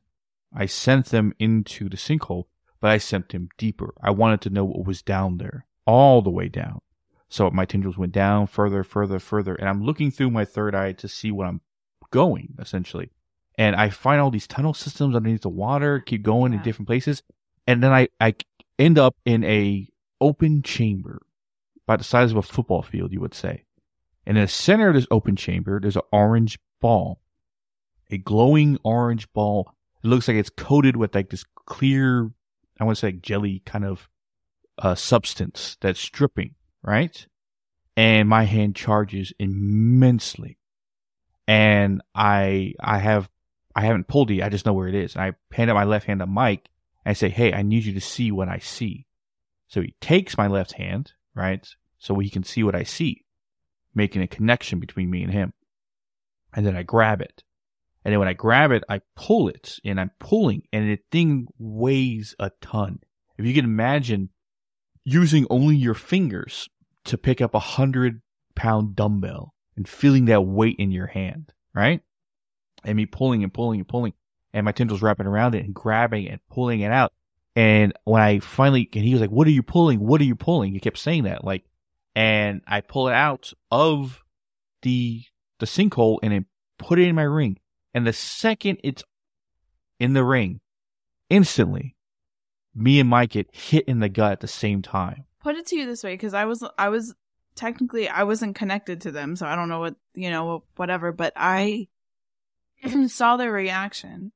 I 0.53 0.65
sent 0.65 1.07
them 1.07 1.33
into 1.39 1.89
the 1.89 1.97
sinkhole, 1.97 2.45
but 2.79 2.91
I 2.91 2.97
sent 2.97 3.29
them 3.29 3.49
deeper. 3.57 3.93
I 4.01 4.11
wanted 4.11 4.41
to 4.41 4.49
know 4.49 4.65
what 4.65 4.85
was 4.85 5.01
down 5.01 5.37
there, 5.37 5.65
all 5.87 6.21
the 6.21 6.29
way 6.29 6.49
down. 6.49 6.81
So 7.29 7.49
my 7.49 7.65
tendrils 7.65 7.97
went 7.97 8.13
down 8.13 8.47
further, 8.47 8.83
further, 8.83 9.19
further, 9.19 9.55
and 9.55 9.67
I'm 9.67 9.83
looking 9.83 10.11
through 10.11 10.29
my 10.29 10.45
third 10.45 10.75
eye 10.75 10.91
to 10.93 11.07
see 11.07 11.31
what 11.31 11.47
I'm 11.47 11.61
going, 12.11 12.53
essentially. 12.59 13.09
And 13.57 13.75
I 13.75 13.89
find 13.89 14.21
all 14.21 14.29
these 14.29 14.47
tunnel 14.47 14.73
systems 14.73 15.15
underneath 15.15 15.41
the 15.41 15.49
water, 15.49 15.99
keep 15.99 16.21
going 16.21 16.53
in 16.53 16.61
different 16.61 16.87
places, 16.87 17.23
and 17.65 17.81
then 17.81 17.91
I, 17.91 18.07
I 18.21 18.35
end 18.77 18.99
up 18.99 19.15
in 19.25 19.43
a 19.43 19.87
open 20.21 20.61
chamber, 20.61 21.21
about 21.85 21.99
the 21.99 22.05
size 22.05 22.31
of 22.31 22.37
a 22.37 22.41
football 22.41 22.81
field, 22.81 23.11
you 23.11 23.21
would 23.21 23.33
say. 23.33 23.63
And 24.25 24.37
in 24.37 24.43
the 24.43 24.47
center 24.47 24.89
of 24.89 24.95
this 24.95 25.07
open 25.09 25.35
chamber, 25.35 25.79
there's 25.79 25.95
an 25.95 26.01
orange 26.11 26.59
ball, 26.81 27.21
a 28.11 28.17
glowing 28.17 28.77
orange 28.83 29.31
ball. 29.33 29.73
It 30.03 30.07
looks 30.07 30.27
like 30.27 30.37
it's 30.37 30.49
coated 30.49 30.95
with 30.95 31.15
like 31.15 31.29
this 31.29 31.45
clear, 31.65 32.31
I 32.79 32.83
want 32.83 32.97
to 32.97 32.99
say 32.99 33.07
like 33.07 33.21
jelly 33.21 33.61
kind 33.65 33.85
of 33.85 34.09
uh, 34.79 34.95
substance 34.95 35.77
that's 35.81 36.09
dripping, 36.09 36.55
right? 36.83 37.27
And 37.95 38.29
my 38.29 38.43
hand 38.43 38.75
charges 38.75 39.33
immensely. 39.39 40.57
And 41.47 42.01
I, 42.13 42.73
I 42.79 42.99
have, 42.99 43.29
I 43.75 43.81
haven't 43.81 44.07
pulled 44.07 44.31
it. 44.31 44.41
I 44.41 44.49
just 44.49 44.65
know 44.65 44.73
where 44.73 44.87
it 44.87 44.95
is. 44.95 45.15
And 45.15 45.23
I 45.23 45.33
hand 45.55 45.69
out 45.69 45.75
my 45.75 45.85
left 45.85 46.05
hand 46.05 46.19
to 46.19 46.25
Mike 46.25 46.69
and 47.05 47.11
I 47.11 47.13
say, 47.13 47.29
Hey, 47.29 47.53
I 47.53 47.61
need 47.61 47.85
you 47.85 47.93
to 47.93 48.01
see 48.01 48.31
what 48.31 48.49
I 48.49 48.59
see. 48.59 49.07
So 49.67 49.81
he 49.81 49.95
takes 50.01 50.37
my 50.37 50.47
left 50.47 50.73
hand, 50.73 51.13
right? 51.35 51.67
So 51.97 52.17
he 52.19 52.29
can 52.29 52.43
see 52.43 52.63
what 52.63 52.75
I 52.75 52.83
see, 52.83 53.25
making 53.95 54.21
a 54.21 54.27
connection 54.27 54.79
between 54.79 55.09
me 55.09 55.23
and 55.23 55.31
him. 55.31 55.53
And 56.53 56.65
then 56.65 56.75
I 56.75 56.83
grab 56.83 57.21
it. 57.21 57.43
And 58.03 58.13
then 58.13 58.19
when 58.19 58.29
I 58.29 58.33
grab 58.33 58.71
it, 58.71 58.83
I 58.87 59.01
pull 59.15 59.49
it 59.49 59.79
and 59.83 59.99
I'm 59.99 60.11
pulling 60.19 60.63
and 60.71 60.89
the 60.89 60.99
thing 61.11 61.47
weighs 61.57 62.35
a 62.39 62.51
ton. 62.61 62.99
If 63.37 63.45
you 63.45 63.53
can 63.53 63.65
imagine 63.65 64.29
using 65.07 65.47
only 65.49 65.77
your 65.77 65.93
fingers 65.93 66.67
to 67.05 67.17
pick 67.17 67.39
up 67.39 67.53
a 67.53 67.59
hundred 67.59 68.21
pound 68.55 68.93
dumbbell 68.93 69.53
and 69.77 69.87
feeling 69.87 70.25
that 70.25 70.41
weight 70.41 70.75
in 70.79 70.91
your 70.91 71.07
hand, 71.07 71.53
right? 71.73 72.01
And 72.83 72.97
me 72.97 73.05
pulling 73.05 73.41
and 73.41 73.53
pulling 73.53 73.79
and 73.79 73.87
pulling 73.87 74.11
and 74.53 74.65
my 74.65 74.73
tendrils 74.73 75.01
wrapping 75.01 75.25
around 75.25 75.55
it 75.55 75.63
and 75.63 75.73
grabbing 75.73 76.27
and 76.27 76.41
pulling 76.49 76.81
it 76.81 76.91
out. 76.91 77.13
And 77.55 77.93
when 78.03 78.21
I 78.21 78.39
finally, 78.39 78.89
and 78.93 79.05
he 79.05 79.13
was 79.13 79.21
like, 79.21 79.29
what 79.29 79.47
are 79.47 79.51
you 79.51 79.63
pulling? 79.63 80.01
What 80.01 80.19
are 80.19 80.25
you 80.25 80.35
pulling? 80.35 80.73
He 80.73 80.79
kept 80.81 80.97
saying 80.97 81.23
that 81.23 81.45
like, 81.45 81.63
and 82.13 82.61
I 82.67 82.81
pull 82.81 83.07
it 83.07 83.13
out 83.13 83.53
of 83.71 84.21
the, 84.81 85.23
the 85.59 85.67
sinkhole 85.67 86.19
and 86.21 86.33
then 86.33 86.45
put 86.79 86.99
it 86.99 87.07
in 87.07 87.15
my 87.15 87.23
ring. 87.23 87.59
And 87.93 88.05
the 88.05 88.11
second 88.11 88.81
it's 88.83 89.05
in 90.01 90.11
the 90.11 90.25
ring, 90.25 90.59
instantly, 91.29 91.95
me 92.77 92.99
and 92.99 93.09
Mike 93.09 93.31
get 93.31 93.53
hit 93.53 93.85
in 93.85 93.99
the 93.99 94.09
gut 94.09 94.33
at 94.33 94.39
the 94.39 94.47
same 94.47 94.81
time. 94.81 95.25
Put 95.41 95.55
it 95.55 95.65
to 95.67 95.75
you 95.75 95.85
this 95.85 96.03
way, 96.03 96.13
because 96.13 96.33
I 96.33 96.45
was 96.45 96.63
I 96.77 96.89
was 96.89 97.15
technically 97.55 98.07
I 98.07 98.23
wasn't 98.23 98.55
connected 98.55 99.01
to 99.01 99.11
them, 99.11 99.35
so 99.35 99.45
I 99.45 99.55
don't 99.55 99.69
know 99.69 99.79
what 99.79 99.95
you 100.13 100.29
know 100.29 100.63
whatever. 100.75 101.11
But 101.11 101.33
I 101.35 101.87
saw 103.07 103.37
their 103.37 103.51
reaction, 103.51 104.31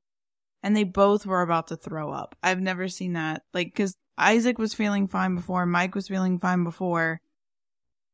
and 0.62 0.76
they 0.76 0.84
both 0.84 1.26
were 1.26 1.42
about 1.42 1.68
to 1.68 1.76
throw 1.76 2.10
up. 2.10 2.36
I've 2.42 2.60
never 2.60 2.88
seen 2.88 3.14
that, 3.14 3.42
like 3.54 3.68
because 3.68 3.96
Isaac 4.18 4.58
was 4.58 4.74
feeling 4.74 5.08
fine 5.08 5.34
before, 5.34 5.66
Mike 5.66 5.94
was 5.94 6.08
feeling 6.08 6.38
fine 6.38 6.64
before, 6.64 7.20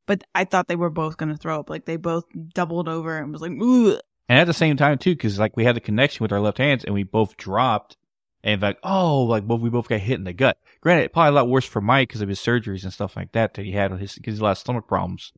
but 0.07 0.25
I 0.35 0.45
thought 0.45 0.69
they 0.69 0.77
were 0.77 0.91
both 0.91 1.17
going 1.17 1.31
to 1.31 1.37
throw 1.37 1.61
up. 1.61 1.71
Like 1.71 1.85
they 1.85 1.97
both 1.97 2.25
doubled 2.55 2.89
over 2.89 3.19
and 3.19 3.33
was 3.33 3.43
like, 3.43 3.53
Ugh. 3.53 4.01
And 4.29 4.39
at 4.39 4.47
the 4.47 4.55
same 4.55 4.77
time 4.77 4.99
too, 4.99 5.13
because 5.15 5.39
like 5.39 5.57
we 5.57 5.65
had 5.65 5.77
the 5.77 5.81
connection 5.81 6.25
with 6.25 6.33
our 6.33 6.41
left 6.41 6.59
hands 6.59 6.85
and 6.85 6.95
we 6.95 7.03
both 7.03 7.37
dropped 7.37 7.97
and 8.43 8.63
like, 8.63 8.79
oh, 8.83 9.25
like 9.25 9.45
both, 9.45 9.61
we 9.61 9.71
both 9.71 9.89
got 9.89 10.01
hit 10.01 10.19
in 10.19 10.25
the 10.25 10.33
gut. 10.33 10.59
Granted, 10.81 11.13
probably 11.13 11.31
a 11.31 11.33
lot 11.33 11.49
worse 11.49 11.65
for 11.65 11.81
Mike 11.81 12.09
because 12.09 12.21
of 12.21 12.29
his 12.29 12.41
surgeries 12.41 12.85
and 12.85 12.93
stuff 12.93 13.17
like 13.17 13.33
that 13.33 13.55
that 13.55 13.65
he 13.65 13.73
had 13.73 13.91
with 13.91 14.01
his, 14.01 14.15
because 14.15 14.35
he 14.35 14.39
had 14.39 14.43
a 14.43 14.45
lot 14.45 14.51
of 14.53 14.59
stomach 14.59 14.87
problems. 14.87 15.33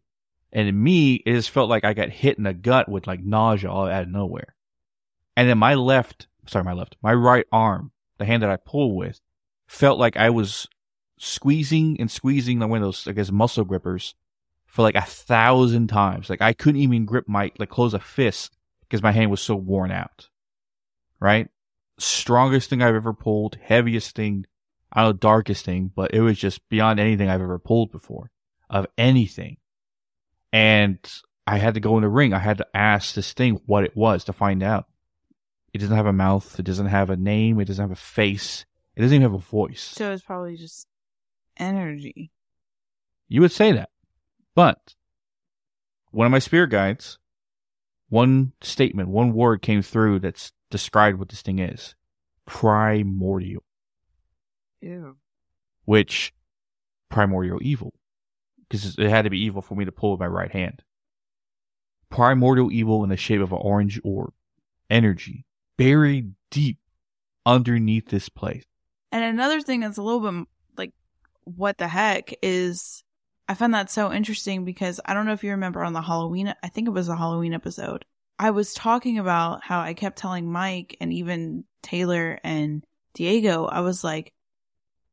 And 0.52 0.68
in 0.68 0.82
me, 0.82 1.14
it 1.14 1.32
just 1.32 1.50
felt 1.50 1.70
like 1.70 1.84
I 1.84 1.94
got 1.94 2.10
hit 2.10 2.36
in 2.36 2.44
the 2.44 2.52
gut 2.52 2.88
with 2.88 3.06
like 3.06 3.22
nausea 3.22 3.70
all 3.70 3.86
out 3.86 4.02
of 4.02 4.08
nowhere. 4.08 4.54
And 5.36 5.48
then 5.48 5.58
my 5.58 5.74
left, 5.74 6.26
sorry, 6.46 6.64
my 6.64 6.72
left, 6.72 6.96
my 7.02 7.14
right 7.14 7.46
arm, 7.52 7.92
the 8.18 8.24
hand 8.24 8.42
that 8.42 8.50
I 8.50 8.56
pull 8.56 8.96
with, 8.96 9.20
felt 9.66 9.98
like 9.98 10.16
I 10.16 10.30
was 10.30 10.66
squeezing 11.18 11.96
and 12.00 12.10
squeezing 12.10 12.58
like 12.58 12.68
one 12.68 12.82
of 12.82 12.86
those, 12.86 13.06
I 13.06 13.12
guess, 13.12 13.30
muscle 13.30 13.64
grippers 13.64 14.14
for 14.66 14.82
like 14.82 14.96
a 14.96 15.02
thousand 15.02 15.86
times. 15.86 16.28
Like 16.28 16.42
I 16.42 16.52
couldn't 16.52 16.80
even 16.80 17.06
grip 17.06 17.28
my, 17.28 17.52
like 17.58 17.70
close 17.70 17.94
a 17.94 18.00
fist 18.00 18.56
because 18.82 19.02
my 19.02 19.12
hand 19.12 19.30
was 19.30 19.40
so 19.40 19.54
worn 19.54 19.90
out. 19.90 20.28
Right? 21.20 21.48
Strongest 22.00 22.70
thing 22.70 22.82
I've 22.82 22.94
ever 22.94 23.12
pulled, 23.12 23.56
heaviest 23.62 24.16
thing, 24.16 24.46
I 24.92 25.02
don't 25.02 25.10
know, 25.10 25.12
darkest 25.18 25.64
thing, 25.64 25.90
but 25.94 26.14
it 26.14 26.20
was 26.20 26.38
just 26.38 26.66
beyond 26.68 26.98
anything 26.98 27.28
I've 27.28 27.42
ever 27.42 27.58
pulled 27.58 27.92
before 27.92 28.30
of 28.68 28.86
anything. 28.96 29.58
And 30.52 30.98
I 31.46 31.58
had 31.58 31.74
to 31.74 31.80
go 31.80 31.96
in 31.96 32.02
the 32.02 32.08
ring. 32.08 32.32
I 32.32 32.38
had 32.38 32.58
to 32.58 32.66
ask 32.74 33.14
this 33.14 33.32
thing 33.32 33.60
what 33.66 33.84
it 33.84 33.96
was 33.96 34.24
to 34.24 34.32
find 34.32 34.62
out. 34.62 34.86
It 35.72 35.78
doesn't 35.78 35.96
have 35.96 36.06
a 36.06 36.12
mouth. 36.12 36.58
It 36.58 36.64
doesn't 36.64 36.86
have 36.86 37.10
a 37.10 37.16
name. 37.16 37.60
It 37.60 37.66
doesn't 37.66 37.82
have 37.82 37.90
a 37.90 38.00
face. 38.00 38.64
It 38.96 39.02
doesn't 39.02 39.14
even 39.14 39.22
have 39.22 39.34
a 39.34 39.38
voice. 39.38 39.82
so 39.82 40.10
it's 40.12 40.22
probably 40.22 40.56
just 40.56 40.86
energy. 41.56 42.32
You 43.28 43.40
would 43.42 43.52
say 43.52 43.72
that. 43.72 43.90
But 44.54 44.94
one 46.10 46.26
of 46.26 46.32
my 46.32 46.40
spirit 46.40 46.70
guides, 46.70 47.18
one 48.08 48.52
statement, 48.60 49.08
one 49.08 49.32
word 49.32 49.62
came 49.62 49.82
through 49.82 50.18
that's 50.20 50.52
described 50.70 51.18
what 51.18 51.28
this 51.28 51.42
thing 51.42 51.58
is. 51.58 51.94
primordial, 52.46 53.62
Ew. 54.80 55.16
which 55.84 56.32
primordial 57.08 57.58
evil, 57.62 57.94
because 58.68 58.96
it 58.98 59.08
had 59.10 59.22
to 59.22 59.30
be 59.30 59.40
evil 59.40 59.62
for 59.62 59.74
me 59.74 59.84
to 59.84 59.92
pull 59.92 60.12
with 60.12 60.20
my 60.20 60.26
right 60.26 60.50
hand. 60.50 60.82
Primordial 62.08 62.72
evil 62.72 63.04
in 63.04 63.10
the 63.10 63.16
shape 63.16 63.40
of 63.40 63.52
an 63.52 63.58
orange 63.60 64.00
orb, 64.02 64.32
energy 64.88 65.44
buried 65.76 66.34
deep 66.50 66.78
underneath 67.46 68.08
this 68.08 68.28
place. 68.28 68.64
And 69.12 69.24
another 69.24 69.60
thing 69.60 69.80
that's 69.80 69.96
a 69.96 70.02
little 70.02 70.20
bit 70.20 70.48
like, 70.76 70.92
what 71.44 71.78
the 71.78 71.88
heck 71.88 72.34
is, 72.42 73.02
I 73.48 73.54
found 73.54 73.74
that 73.74 73.90
so 73.90 74.12
interesting 74.12 74.64
because 74.64 75.00
I 75.04 75.14
don't 75.14 75.26
know 75.26 75.32
if 75.32 75.42
you 75.42 75.52
remember 75.52 75.82
on 75.82 75.92
the 75.92 76.02
Halloween, 76.02 76.54
I 76.62 76.68
think 76.68 76.86
it 76.86 76.92
was 76.92 77.08
a 77.08 77.16
Halloween 77.16 77.54
episode. 77.54 78.04
I 78.40 78.52
was 78.52 78.72
talking 78.72 79.18
about 79.18 79.62
how 79.62 79.80
I 79.80 79.92
kept 79.92 80.16
telling 80.16 80.50
Mike 80.50 80.96
and 80.98 81.12
even 81.12 81.64
Taylor 81.82 82.40
and 82.42 82.82
Diego, 83.12 83.66
I 83.66 83.80
was 83.80 84.02
like, 84.02 84.32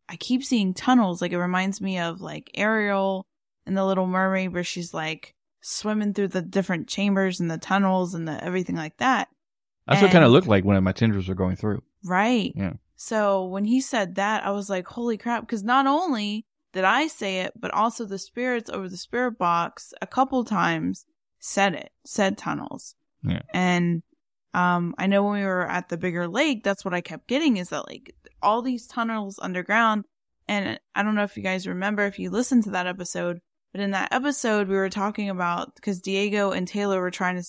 I 0.07 0.15
keep 0.15 0.45
seeing 0.45 0.73
tunnels. 0.73 1.21
Like 1.21 1.34
it 1.34 1.38
reminds 1.38 1.82
me 1.82 1.99
of 1.99 2.21
like 2.21 2.49
Ariel 2.55 3.28
in 3.65 3.73
the 3.73 3.86
Little 3.86 4.07
Mermaid 4.07 4.53
where 4.53 4.63
she's 4.63 4.93
like 4.93 5.36
swimming 5.59 6.13
through 6.13 6.30
the 6.30 6.41
different 6.41 6.88
chambers 6.88 7.41
and 7.41 7.51
the 7.51 7.57
tunnels 7.57 8.13
and 8.13 8.25
the 8.25 8.41
everything 8.41 8.78
like 8.78 8.95
that. 8.99 9.28
That's 9.86 10.01
what 10.01 10.11
kind 10.11 10.23
of 10.23 10.32
looked 10.32 10.47
like 10.47 10.63
when 10.63 10.82
my 10.82 10.93
tendrils 10.93 11.28
were 11.28 11.36
going 11.36 11.57
through. 11.57 11.84
Right. 12.05 12.53
Yeah. 12.55 12.75
So 12.95 13.43
when 13.43 13.65
he 13.65 13.82
said 13.82 14.15
that, 14.15 14.45
I 14.45 14.51
was 14.51 14.69
like, 14.69 14.88
holy 14.88 15.17
crap. 15.17 15.41
Because 15.41 15.65
not 15.65 15.86
only 15.86 16.45
did 16.71 16.86
I 16.86 17.07
say 17.07 17.41
it, 17.41 17.51
but 17.59 17.71
also 17.71 18.05
the 18.05 18.19
spirits 18.19 18.69
over 18.69 18.88
the 18.88 18.95
spirit 18.95 19.38
box 19.38 19.93
a 20.01 20.07
couple 20.07 20.45
times 20.45 21.05
said 21.39 21.73
it, 21.73 21.91
said 22.05 22.38
tunnels. 22.38 22.95
Yeah. 23.24 23.41
And 23.53 24.03
um, 24.53 24.95
I 24.97 25.07
know 25.07 25.24
when 25.24 25.39
we 25.39 25.45
were 25.45 25.70
at 25.70 25.89
the 25.89 25.97
bigger 25.97 26.28
lake, 26.28 26.63
that's 26.63 26.84
what 26.84 26.93
I 26.93 27.01
kept 27.01 27.28
getting 27.28 27.57
is 27.57 27.70
that 27.70 27.88
like 27.88 28.15
all 28.41 28.61
these 28.61 28.88
tunnels 28.88 29.39
underground. 29.41 30.05
And 30.47 30.80
I 30.95 31.03
don't 31.03 31.15
know 31.15 31.24
if 31.24 31.38
you 31.38 31.43
guys 31.43 31.68
remember 31.68 32.05
if 32.05 32.20
you 32.20 32.30
listened 32.30 32.63
to 32.65 32.72
that 32.72 32.88
episode, 32.88 33.39
but 33.72 33.82
in 33.82 33.91
that 33.91 34.13
episode, 34.13 34.68
we 34.68 34.76
were 34.76 34.89
talking 34.89 35.30
about 35.30 35.76
because 35.76 36.01
Diego 36.01 36.51
and 36.51 36.68
Taylor 36.68 37.01
were 37.01 37.11
trying 37.11 37.36
to 37.36 37.43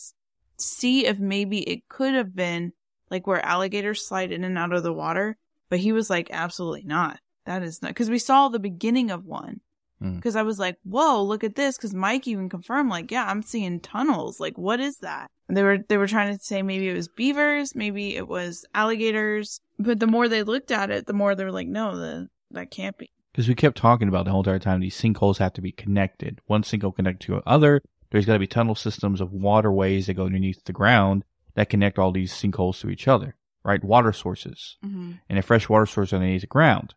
see 0.59 1.07
if 1.07 1.19
maybe 1.19 1.61
it 1.61 1.89
could 1.89 2.15
have 2.15 2.35
been 2.35 2.73
like 3.11 3.27
where 3.27 3.45
alligators 3.45 4.07
slide 4.07 4.33
in 4.33 4.45
and 4.45 4.59
out 4.59 4.73
of 4.73 4.83
the 4.83 4.93
water. 4.93 5.37
But 5.71 5.79
he 5.79 5.93
was 5.93 6.11
like, 6.11 6.29
absolutely 6.33 6.85
not. 6.85 7.21
That 7.47 7.63
is 7.63 7.81
not 7.81 7.89
because 7.89 8.11
we 8.11 8.19
saw 8.19 8.49
the 8.49 8.59
beginning 8.59 9.11
of 9.11 9.25
one. 9.25 9.61
Mm. 10.03 10.17
Because 10.17 10.37
I 10.37 10.43
was 10.43 10.59
like, 10.59 10.77
whoa, 10.85 11.23
look 11.23 11.43
at 11.45 11.55
this. 11.57 11.77
Because 11.77 11.95
Mike 11.95 12.27
even 12.29 12.49
confirmed, 12.49 12.91
like, 12.91 13.11
yeah, 13.11 13.27
I'm 13.27 13.43
seeing 13.43 13.81
tunnels. 13.81 14.39
Like, 14.41 14.57
what 14.57 14.81
is 14.81 14.99
that? 14.99 15.31
And 15.49 15.57
they 15.57 15.63
were 15.63 15.79
they 15.89 15.97
were 15.97 16.07
trying 16.07 16.37
to 16.37 16.45
say 16.45 16.63
maybe 16.63 16.89
it 16.89 16.95
was 16.95 17.09
beavers, 17.09 17.75
maybe 17.75 18.15
it 18.17 18.29
was 18.29 18.65
alligators. 18.75 19.61
But 19.79 20.01
the 20.01 20.07
more 20.07 20.29
they 20.29 20.43
looked 20.43 20.71
at 20.71 20.91
it, 20.91 21.07
the 21.07 21.13
more 21.13 21.35
they 21.35 21.45
were 21.45 21.53
like, 21.53 21.69
no, 21.69 21.97
the, 21.97 22.29
that 22.51 22.71
can't 22.71 22.97
be. 22.99 23.11
Because 23.33 23.49
we 23.49 23.55
kept 23.55 23.77
talking 23.77 24.09
about 24.09 24.25
the 24.25 24.31
whole 24.31 24.41
entire 24.41 24.59
time, 24.59 24.81
these 24.81 25.01
sinkholes 25.01 25.39
have 25.39 25.53
to 25.55 25.61
be 25.61 25.71
connected. 25.73 26.41
One 26.47 26.63
sinkhole 26.63 26.95
connect 26.95 27.23
to 27.23 27.41
another. 27.47 27.83
There's 28.11 28.27
got 28.27 28.33
to 28.33 28.39
be 28.39 28.47
tunnel 28.47 28.75
systems 28.75 29.21
of 29.21 29.33
waterways 29.33 30.07
that 30.07 30.15
go 30.15 30.25
underneath 30.27 30.65
the 30.65 30.73
ground 30.73 31.25
that 31.55 31.69
connect 31.69 31.99
all 31.99 32.11
these 32.11 32.33
sinkholes 32.33 32.81
to 32.81 32.91
each 32.91 33.07
other, 33.07 33.37
right? 33.65 33.83
Water 33.85 34.13
sources 34.13 34.77
Mm-hmm. 34.85 35.13
and 35.29 35.39
a 35.39 35.43
fresh 35.43 35.69
water 35.69 35.87
source 35.87 36.13
underneath 36.13 36.41
the 36.41 36.47
ground. 36.47 36.95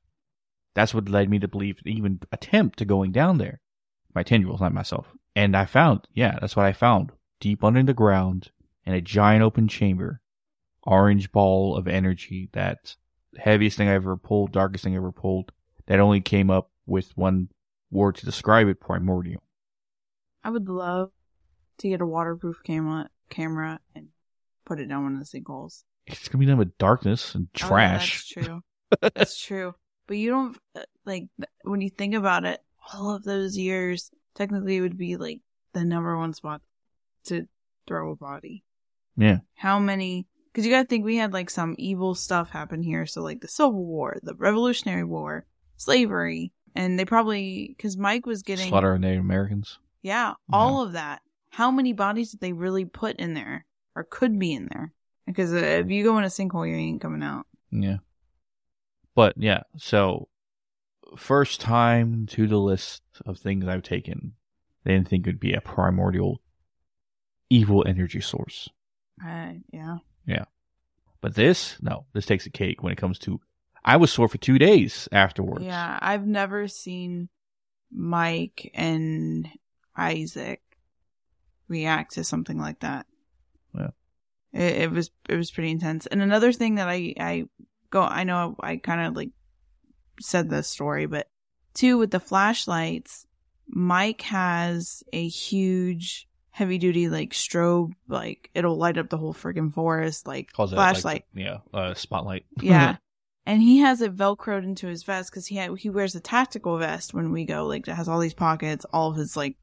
That's 0.73 0.93
what 0.93 1.09
led 1.09 1.29
me 1.29 1.39
to 1.39 1.47
believe, 1.47 1.79
even 1.85 2.19
attempt 2.31 2.79
to 2.79 2.85
going 2.85 3.11
down 3.11 3.37
there. 3.37 3.59
My 4.13 4.23
ten 4.23 4.39
tendrils, 4.39 4.61
not 4.61 4.73
myself. 4.73 5.07
And 5.35 5.55
I 5.55 5.65
found, 5.65 6.01
yeah, 6.13 6.37
that's 6.39 6.55
what 6.55 6.65
I 6.65 6.73
found. 6.73 7.11
Deep 7.39 7.63
under 7.63 7.83
the 7.83 7.93
ground 7.93 8.51
in 8.85 8.93
a 8.93 9.01
giant 9.01 9.43
open 9.43 9.67
chamber, 9.67 10.21
orange 10.83 11.31
ball 11.31 11.75
of 11.75 11.87
energy 11.87 12.49
that 12.53 12.95
heaviest 13.37 13.77
thing 13.77 13.87
I 13.87 13.93
ever 13.93 14.17
pulled, 14.17 14.51
darkest 14.51 14.83
thing 14.83 14.93
I 14.93 14.97
ever 14.97 15.11
pulled, 15.11 15.51
that 15.87 15.99
only 15.99 16.21
came 16.21 16.49
up 16.49 16.71
with 16.85 17.15
one 17.17 17.49
word 17.89 18.15
to 18.15 18.25
describe 18.25 18.67
it, 18.67 18.79
primordial. 18.79 19.43
I 20.43 20.49
would 20.49 20.67
love 20.69 21.11
to 21.79 21.89
get 21.89 22.01
a 22.01 22.05
waterproof 22.05 22.57
camera 22.63 23.09
camera 23.29 23.79
and 23.95 24.07
put 24.65 24.79
it 24.79 24.87
down 24.87 25.03
one 25.03 25.13
of 25.15 25.19
the 25.19 25.25
sinkholes. 25.39 25.83
It's 26.07 26.27
gonna 26.27 26.39
be 26.39 26.45
done 26.45 26.57
with 26.57 26.77
darkness 26.77 27.35
and 27.35 27.47
Oh, 27.55 27.67
trash. 27.67 28.25
that's 28.35 28.47
true. 28.47 28.61
that's 29.15 29.41
true. 29.41 29.75
But 30.11 30.17
you 30.17 30.29
don't 30.29 30.57
uh, 30.75 30.81
like 31.05 31.27
when 31.63 31.79
you 31.79 31.89
think 31.89 32.15
about 32.15 32.43
it. 32.43 32.59
All 32.93 33.15
of 33.15 33.23
those 33.23 33.57
years, 33.57 34.11
technically, 34.35 34.75
it 34.75 34.81
would 34.81 34.97
be 34.97 35.15
like 35.15 35.39
the 35.71 35.85
number 35.85 36.17
one 36.17 36.33
spot 36.33 36.61
to 37.27 37.47
throw 37.87 38.11
a 38.11 38.15
body. 38.17 38.65
yeah. 39.15 39.37
How 39.55 39.79
many? 39.79 40.27
Because 40.51 40.65
you 40.65 40.71
got 40.73 40.81
to 40.81 40.87
think 40.89 41.05
we 41.05 41.15
had 41.15 41.31
like 41.31 41.49
some 41.49 41.75
evil 41.77 42.13
stuff 42.13 42.49
happen 42.49 42.83
here. 42.83 43.05
So 43.05 43.21
like 43.21 43.39
the 43.39 43.47
Civil 43.47 43.85
War, 43.85 44.17
the 44.21 44.35
Revolutionary 44.35 45.05
War, 45.05 45.45
slavery, 45.77 46.51
and 46.75 46.99
they 46.99 47.05
probably 47.05 47.67
because 47.69 47.95
Mike 47.95 48.25
was 48.25 48.43
getting 48.43 48.67
Slaughter 48.67 48.95
of 48.95 48.99
Native 48.99 49.21
Americans. 49.21 49.79
yeah, 50.01 50.33
all 50.51 50.81
of 50.81 50.91
that. 50.91 51.21
How 51.51 51.71
many 51.71 51.93
bodies 51.93 52.31
did 52.31 52.41
they 52.41 52.51
really 52.51 52.83
put 52.83 53.15
in 53.15 53.33
there 53.33 53.65
or 53.95 54.03
could 54.03 54.37
be 54.37 54.51
in 54.51 54.67
there? 54.73 54.91
Because 55.25 55.53
uh, 55.53 55.55
if 55.85 55.89
you 55.89 56.03
go 56.03 56.17
in 56.17 56.25
a 56.25 56.27
sinkhole, 56.27 56.69
you 56.69 56.75
ain't 56.75 56.99
coming 56.99 57.23
out. 57.23 57.45
Yeah. 57.71 57.99
But 59.15 59.35
yeah, 59.37 59.63
so 59.77 60.29
first 61.17 61.61
time 61.61 62.25
to 62.27 62.47
the 62.47 62.57
list 62.57 63.03
of 63.25 63.37
things 63.37 63.67
I've 63.67 63.83
taken, 63.83 64.33
they 64.83 64.93
didn't 64.93 65.09
think 65.09 65.25
it 65.25 65.29
would 65.29 65.39
be 65.39 65.53
a 65.53 65.61
primordial 65.61 66.41
evil 67.49 67.83
energy 67.85 68.21
source. 68.21 68.69
Uh, 69.23 69.53
yeah. 69.71 69.97
Yeah. 70.25 70.45
But 71.19 71.35
this, 71.35 71.77
no, 71.81 72.05
this 72.13 72.25
takes 72.25 72.45
a 72.45 72.49
cake 72.49 72.81
when 72.81 72.91
it 72.91 72.97
comes 72.97 73.19
to. 73.19 73.41
I 73.83 73.97
was 73.97 74.11
sore 74.11 74.27
for 74.27 74.37
two 74.37 74.57
days 74.57 75.07
afterwards. 75.11 75.65
Yeah, 75.65 75.99
I've 76.01 76.25
never 76.25 76.67
seen 76.67 77.29
Mike 77.91 78.71
and 78.73 79.49
Isaac 79.95 80.61
react 81.67 82.13
to 82.13 82.23
something 82.23 82.59
like 82.59 82.79
that. 82.79 83.05
Yeah. 83.75 83.89
It, 84.53 84.81
it 84.83 84.91
was 84.91 85.11
it 85.27 85.35
was 85.35 85.51
pretty 85.51 85.71
intense. 85.71 86.05
And 86.07 86.21
another 86.21 86.51
thing 86.51 86.75
that 86.75 86.87
I 86.87 87.13
I 87.19 87.45
go 87.91 88.01
I 88.01 88.23
know 88.23 88.55
I 88.59 88.77
kind 88.77 89.01
of 89.01 89.15
like 89.15 89.29
said 90.19 90.49
this 90.49 90.67
story, 90.67 91.05
but 91.05 91.27
two 91.75 91.97
with 91.99 92.09
the 92.11 92.19
flashlights, 92.19 93.27
Mike 93.67 94.21
has 94.23 95.03
a 95.13 95.27
huge 95.27 96.27
heavy 96.53 96.77
duty 96.77 97.07
like 97.07 97.31
strobe 97.31 97.93
like 98.09 98.49
it'll 98.53 98.75
light 98.75 98.97
up 98.97 99.09
the 99.09 99.17
whole 99.17 99.33
friggin' 99.33 99.73
forest 99.73 100.27
like 100.27 100.51
Calls 100.51 100.73
it, 100.73 100.75
like, 100.75 100.93
flashlight. 100.95 101.25
yeah, 101.33 101.57
uh, 101.73 101.93
spotlight. 101.93 102.45
Yeah. 102.61 102.97
and 103.45 103.61
he 103.61 103.79
has 103.79 104.01
it 104.01 104.15
velcroed 104.15 104.63
into 104.65 104.87
his 104.87 105.03
vest 105.03 105.31
because 105.31 105.47
he 105.47 105.55
had, 105.55 105.77
he 105.77 105.89
wears 105.89 106.13
a 106.13 106.19
tactical 106.19 106.77
vest 106.77 107.13
when 107.13 107.31
we 107.31 107.45
go. 107.45 107.65
Like 107.67 107.87
it 107.87 107.93
has 107.95 108.09
all 108.09 108.19
these 108.19 108.33
pockets, 108.33 108.85
all 108.91 109.11
of 109.11 109.15
his 109.17 109.37
like 109.37 109.55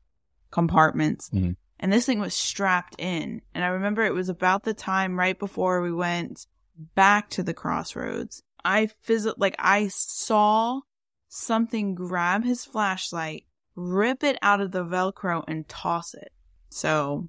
compartments. 0.50 1.30
Mhm. 1.30 1.56
And 1.80 1.92
this 1.92 2.06
thing 2.06 2.18
was 2.20 2.34
strapped 2.34 2.96
in. 2.98 3.42
And 3.54 3.62
I 3.64 3.68
remember 3.68 4.02
it 4.04 4.14
was 4.14 4.28
about 4.28 4.64
the 4.64 4.74
time 4.74 5.16
right 5.18 5.38
before 5.38 5.80
we 5.82 5.92
went 5.92 6.46
back 6.94 7.30
to 7.30 7.42
the 7.42 7.54
crossroads. 7.54 8.42
I 8.64 8.88
phys- 9.06 9.34
like 9.36 9.56
I 9.58 9.88
saw 9.88 10.80
something 11.28 11.94
grab 11.94 12.44
his 12.44 12.64
flashlight, 12.64 13.44
rip 13.74 14.22
it 14.22 14.38
out 14.42 14.60
of 14.60 14.72
the 14.72 14.84
velcro 14.84 15.44
and 15.46 15.68
toss 15.68 16.14
it. 16.14 16.32
So 16.70 17.28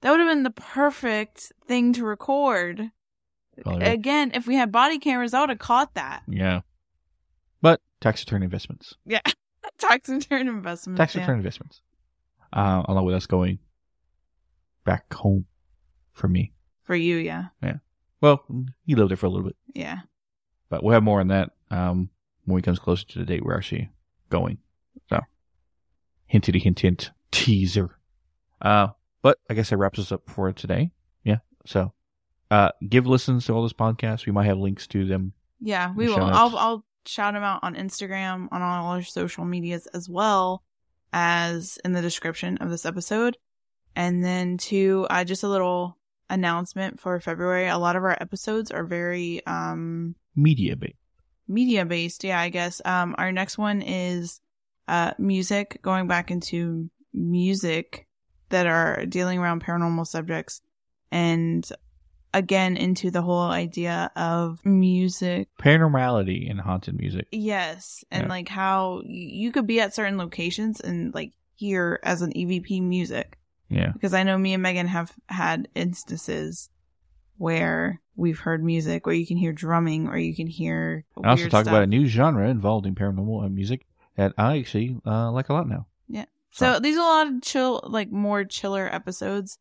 that 0.00 0.10
would 0.10 0.20
have 0.20 0.28
been 0.28 0.42
the 0.42 0.50
perfect 0.50 1.52
thing 1.66 1.92
to 1.94 2.04
record. 2.04 2.90
Yeah. 3.64 3.90
Again, 3.90 4.32
if 4.34 4.46
we 4.46 4.54
had 4.54 4.70
body 4.70 4.98
cameras, 4.98 5.32
I 5.34 5.40
would 5.40 5.48
have 5.48 5.58
caught 5.58 5.94
that. 5.94 6.22
yeah. 6.28 6.60
But 7.62 7.80
tax 8.00 8.22
return 8.22 8.42
investments. 8.42 8.94
Yeah. 9.06 9.20
Tax 9.78 10.08
return 10.08 10.48
investments. 10.48 10.98
Tax 10.98 11.14
yeah. 11.14 11.22
return 11.22 11.38
investments. 11.38 11.80
Uh, 12.52 12.82
along 12.86 13.04
with 13.04 13.14
us 13.14 13.26
going 13.26 13.58
back 14.84 15.12
home 15.12 15.46
for 16.12 16.28
me. 16.28 16.52
For 16.84 16.94
you, 16.94 17.16
yeah. 17.16 17.46
yeah. 17.62 17.78
Well, 18.26 18.44
he 18.84 18.96
lived 18.96 19.10
there 19.10 19.16
for 19.16 19.26
a 19.26 19.28
little 19.28 19.46
bit. 19.46 19.56
Yeah. 19.72 20.00
But 20.68 20.82
we'll 20.82 20.94
have 20.94 21.04
more 21.04 21.20
on 21.20 21.28
that 21.28 21.52
um, 21.70 22.10
when 22.44 22.56
we 22.56 22.62
comes 22.62 22.80
closer 22.80 23.06
to 23.06 23.20
the 23.20 23.24
date 23.24 23.44
we're 23.44 23.56
actually 23.56 23.88
going. 24.30 24.58
So, 25.08 25.20
hintity 26.32 26.60
hint 26.60 26.80
hint 26.80 27.12
teaser. 27.30 27.96
Uh, 28.60 28.88
but 29.22 29.38
I 29.48 29.54
guess 29.54 29.70
that 29.70 29.76
wraps 29.76 30.00
us 30.00 30.10
up 30.10 30.28
for 30.28 30.50
today. 30.52 30.90
Yeah. 31.22 31.38
So, 31.66 31.92
uh, 32.50 32.70
give 32.88 33.06
listens 33.06 33.46
to 33.46 33.52
all 33.52 33.62
those 33.62 33.72
podcasts. 33.72 34.26
We 34.26 34.32
might 34.32 34.46
have 34.46 34.58
links 34.58 34.88
to 34.88 35.06
them. 35.06 35.32
Yeah, 35.60 35.92
we 35.94 36.08
will. 36.08 36.20
I'll 36.20 36.58
I'll 36.58 36.84
shout 37.06 37.34
them 37.34 37.44
out 37.44 37.60
on 37.62 37.76
Instagram, 37.76 38.48
on 38.50 38.60
all 38.60 38.90
our 38.90 39.02
social 39.02 39.44
medias, 39.44 39.86
as 39.94 40.08
well 40.08 40.64
as 41.12 41.78
in 41.84 41.92
the 41.92 42.02
description 42.02 42.58
of 42.58 42.70
this 42.70 42.86
episode. 42.86 43.36
And 43.94 44.24
then 44.24 44.58
to 44.58 45.06
uh, 45.10 45.22
just 45.22 45.44
a 45.44 45.48
little 45.48 45.96
announcement 46.30 47.00
for 47.00 47.18
February. 47.20 47.68
A 47.68 47.78
lot 47.78 47.96
of 47.96 48.02
our 48.04 48.16
episodes 48.20 48.70
are 48.70 48.84
very 48.84 49.44
um 49.46 50.14
Media 50.34 50.76
based. 50.76 50.96
media 51.48 51.84
based. 51.84 52.24
Yeah, 52.24 52.40
I 52.40 52.48
guess. 52.50 52.82
Um, 52.84 53.14
our 53.18 53.32
next 53.32 53.58
one 53.58 53.82
is 53.82 54.40
uh 54.88 55.12
music, 55.18 55.80
going 55.82 56.06
back 56.08 56.30
into 56.30 56.90
music 57.12 58.06
that 58.50 58.66
are 58.66 59.04
dealing 59.06 59.38
around 59.38 59.64
paranormal 59.64 60.06
subjects, 60.06 60.60
and 61.10 61.66
again 62.34 62.76
into 62.76 63.10
the 63.10 63.22
whole 63.22 63.40
idea 63.50 64.10
of 64.14 64.64
music. 64.66 65.48
Paranormality 65.58 66.50
in 66.50 66.58
haunted 66.58 66.98
music. 66.98 67.26
Yes. 67.32 68.04
And 68.10 68.24
Yeah. 68.24 68.28
like 68.28 68.48
how 68.48 69.02
you 69.06 69.52
could 69.52 69.66
be 69.66 69.80
at 69.80 69.94
certain 69.94 70.18
locations 70.18 70.80
and 70.80 71.14
like 71.14 71.32
hear 71.54 71.98
as 72.02 72.20
an 72.20 72.32
EVP 72.34 72.82
music. 72.82 73.38
Yeah. 73.68 73.92
Because 73.92 74.14
I 74.14 74.22
know 74.22 74.38
me 74.38 74.54
and 74.54 74.62
Megan 74.62 74.86
have 74.86 75.12
had 75.28 75.68
instances 75.74 76.70
where 77.38 78.00
we've 78.14 78.38
heard 78.38 78.64
music, 78.64 79.06
where 79.06 79.14
you 79.14 79.26
can 79.26 79.36
hear 79.36 79.52
drumming, 79.52 80.08
or 80.08 80.16
you 80.16 80.34
can 80.34 80.46
hear. 80.46 81.04
I 81.22 81.30
also 81.30 81.44
talk 81.44 81.64
stuff. 81.64 81.66
about 81.68 81.82
a 81.82 81.86
new 81.86 82.06
genre 82.06 82.48
involving 82.48 82.94
paranormal 82.94 83.52
music 83.52 83.86
that 84.16 84.32
I 84.38 84.58
actually 84.58 84.98
uh, 85.06 85.30
like 85.32 85.48
a 85.48 85.52
lot 85.52 85.68
now. 85.68 85.86
Yeah. 86.08 86.24
So 86.50 86.80
these 86.80 86.96
are 86.96 87.00
a 87.00 87.04
lot 87.04 87.26
of 87.34 87.42
chill, 87.42 87.82
like 87.84 88.10
more 88.10 88.44
chiller 88.44 88.88
episodes, 88.92 89.58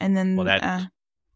and 0.00 0.14
then 0.16 0.36
Well, 0.36 0.44
that 0.46 0.62
uh, 0.62 0.84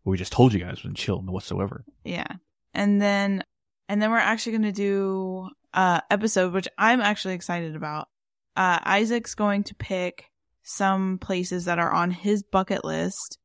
we 0.04 0.18
just 0.18 0.32
told 0.32 0.52
you 0.52 0.60
guys 0.60 0.78
wasn't 0.78 0.96
chill 0.96 1.20
whatsoever. 1.20 1.84
yeah, 2.04 2.26
and 2.74 3.00
then 3.00 3.44
and 3.88 4.02
then 4.02 4.10
we're 4.10 4.18
actually 4.18 4.52
going 4.52 4.62
to 4.62 4.72
do 4.72 5.48
uh 5.72 6.00
episode 6.10 6.52
which 6.52 6.66
I'm 6.76 7.00
actually 7.00 7.34
excited 7.34 7.76
about. 7.76 8.08
Uh 8.56 8.78
Isaac's 8.82 9.34
going 9.34 9.62
to 9.64 9.74
pick 9.74 10.29
some 10.70 11.18
places 11.18 11.64
that 11.64 11.78
are 11.78 11.92
on 11.92 12.10
his 12.10 12.42
bucket 12.42 12.84
list 12.84 13.38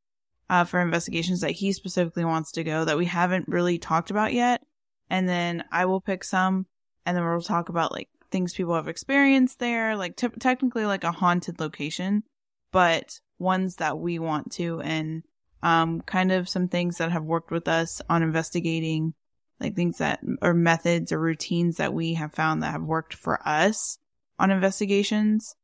uh 0.50 0.64
for 0.64 0.80
investigations 0.80 1.42
that 1.42 1.52
he 1.52 1.74
specifically 1.74 2.26
wants 2.26 2.52
to 2.52 2.64
go 2.64 2.86
that 2.86 2.98
we 2.98 3.06
haven't 3.06 3.48
really 3.48 3.78
talked 3.78 4.12
about 4.12 4.34
yet. 4.34 4.62
And 5.10 5.28
then 5.28 5.64
I 5.72 5.86
will 5.86 6.02
pick 6.02 6.24
some 6.24 6.66
and 7.06 7.16
then 7.16 7.24
we'll 7.24 7.42
talk 7.42 7.70
about 7.70 7.92
like 7.92 8.10
things 8.32 8.54
people 8.54 8.76
have 8.76 8.88
experienced 8.88 9.60
there, 9.60 9.96
like 9.96 10.16
t- 10.16 10.28
technically 10.40 10.86
like 10.86 11.04
a 11.04 11.12
haunted 11.12 11.60
location, 11.60 12.24
but 12.72 13.20
ones 13.38 13.76
that 13.76 13.98
we 13.98 14.20
want 14.20 14.52
to 14.54 14.82
and 14.82 15.24
um 15.64 16.02
kind 16.02 16.32
of 16.32 16.48
some 16.48 16.68
things 16.68 16.98
that 16.98 17.12
have 17.12 17.24
worked 17.24 17.52
with 17.52 17.68
us 17.68 18.02
on 18.10 18.24
investigating 18.24 19.14
like 19.60 19.76
things 19.76 19.98
that 19.98 20.20
or 20.42 20.54
methods 20.54 21.12
or 21.12 21.20
routines 21.20 21.78
that 21.78 21.94
we 21.94 22.14
have 22.14 22.34
found 22.34 22.62
that 22.62 22.72
have 22.72 22.84
worked 22.84 23.14
for 23.14 23.40
us 23.48 23.98
on 24.40 24.52
investigations 24.52 25.56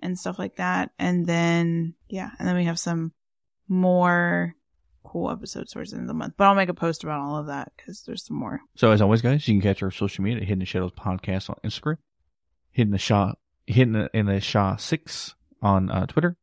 and 0.00 0.18
stuff 0.18 0.38
like 0.38 0.56
that. 0.56 0.90
And 0.98 1.26
then 1.26 1.94
yeah, 2.08 2.30
and 2.38 2.48
then 2.48 2.56
we 2.56 2.64
have 2.64 2.78
some 2.78 3.12
more 3.68 4.54
cool 5.04 5.30
episodes 5.30 5.72
towards 5.72 5.90
the 5.90 5.96
end 5.96 6.04
of 6.04 6.08
the 6.08 6.14
month. 6.14 6.34
But 6.36 6.44
I'll 6.44 6.54
make 6.54 6.68
a 6.68 6.74
post 6.74 7.02
about 7.02 7.20
all 7.20 7.36
of 7.36 7.46
that 7.46 7.72
because 7.76 8.02
there's 8.02 8.26
some 8.26 8.36
more. 8.36 8.60
So 8.76 8.90
as 8.90 9.00
always, 9.00 9.22
guys, 9.22 9.46
you 9.48 9.54
can 9.54 9.62
catch 9.62 9.82
our 9.82 9.90
social 9.90 10.22
media 10.22 10.42
at 10.42 10.48
Hidden 10.48 10.60
the 10.60 10.66
Shadows 10.66 10.92
Podcast 10.92 11.50
on 11.50 11.56
Instagram, 11.64 11.98
Hidden 12.72 12.92
the 12.92 12.98
Shaw, 12.98 13.32
Hidden 13.66 13.92
the, 13.94 14.10
in 14.12 14.26
the 14.26 14.40
Shaw 14.40 14.76
Six 14.76 15.34
on 15.62 15.90
uh, 15.90 16.06
Twitter, 16.06 16.36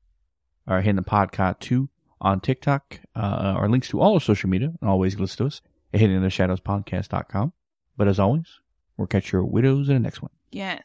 or 0.68 0.82
Hidden 0.82 0.98
the 0.98 1.04
Podcast 1.04 1.60
Two 1.60 1.90
on 2.20 2.40
TikTok. 2.40 3.00
Uh, 3.16 3.56
our 3.58 3.70
links 3.70 3.90
to 3.90 4.02
all 4.02 4.14
our 4.14 4.20
social 4.20 4.50
media 4.50 4.74
and 4.82 4.90
always 4.90 5.20
listen 5.20 5.38
to 5.38 5.46
us 5.48 5.62
at 5.94 6.00
Hidden 6.00 6.16
in 6.16 6.24
the 6.24 6.30
Shadows 6.30 6.60
Podcast.com. 6.60 7.54
But 7.98 8.08
as 8.08 8.20
always, 8.20 8.60
we'll 8.98 9.08
catch 9.08 9.32
your 9.32 9.44
widows 9.44 9.90
in 9.90 9.96
the 9.96 10.00
next 10.00 10.22
one. 10.22 10.32
Yes. 10.52 10.82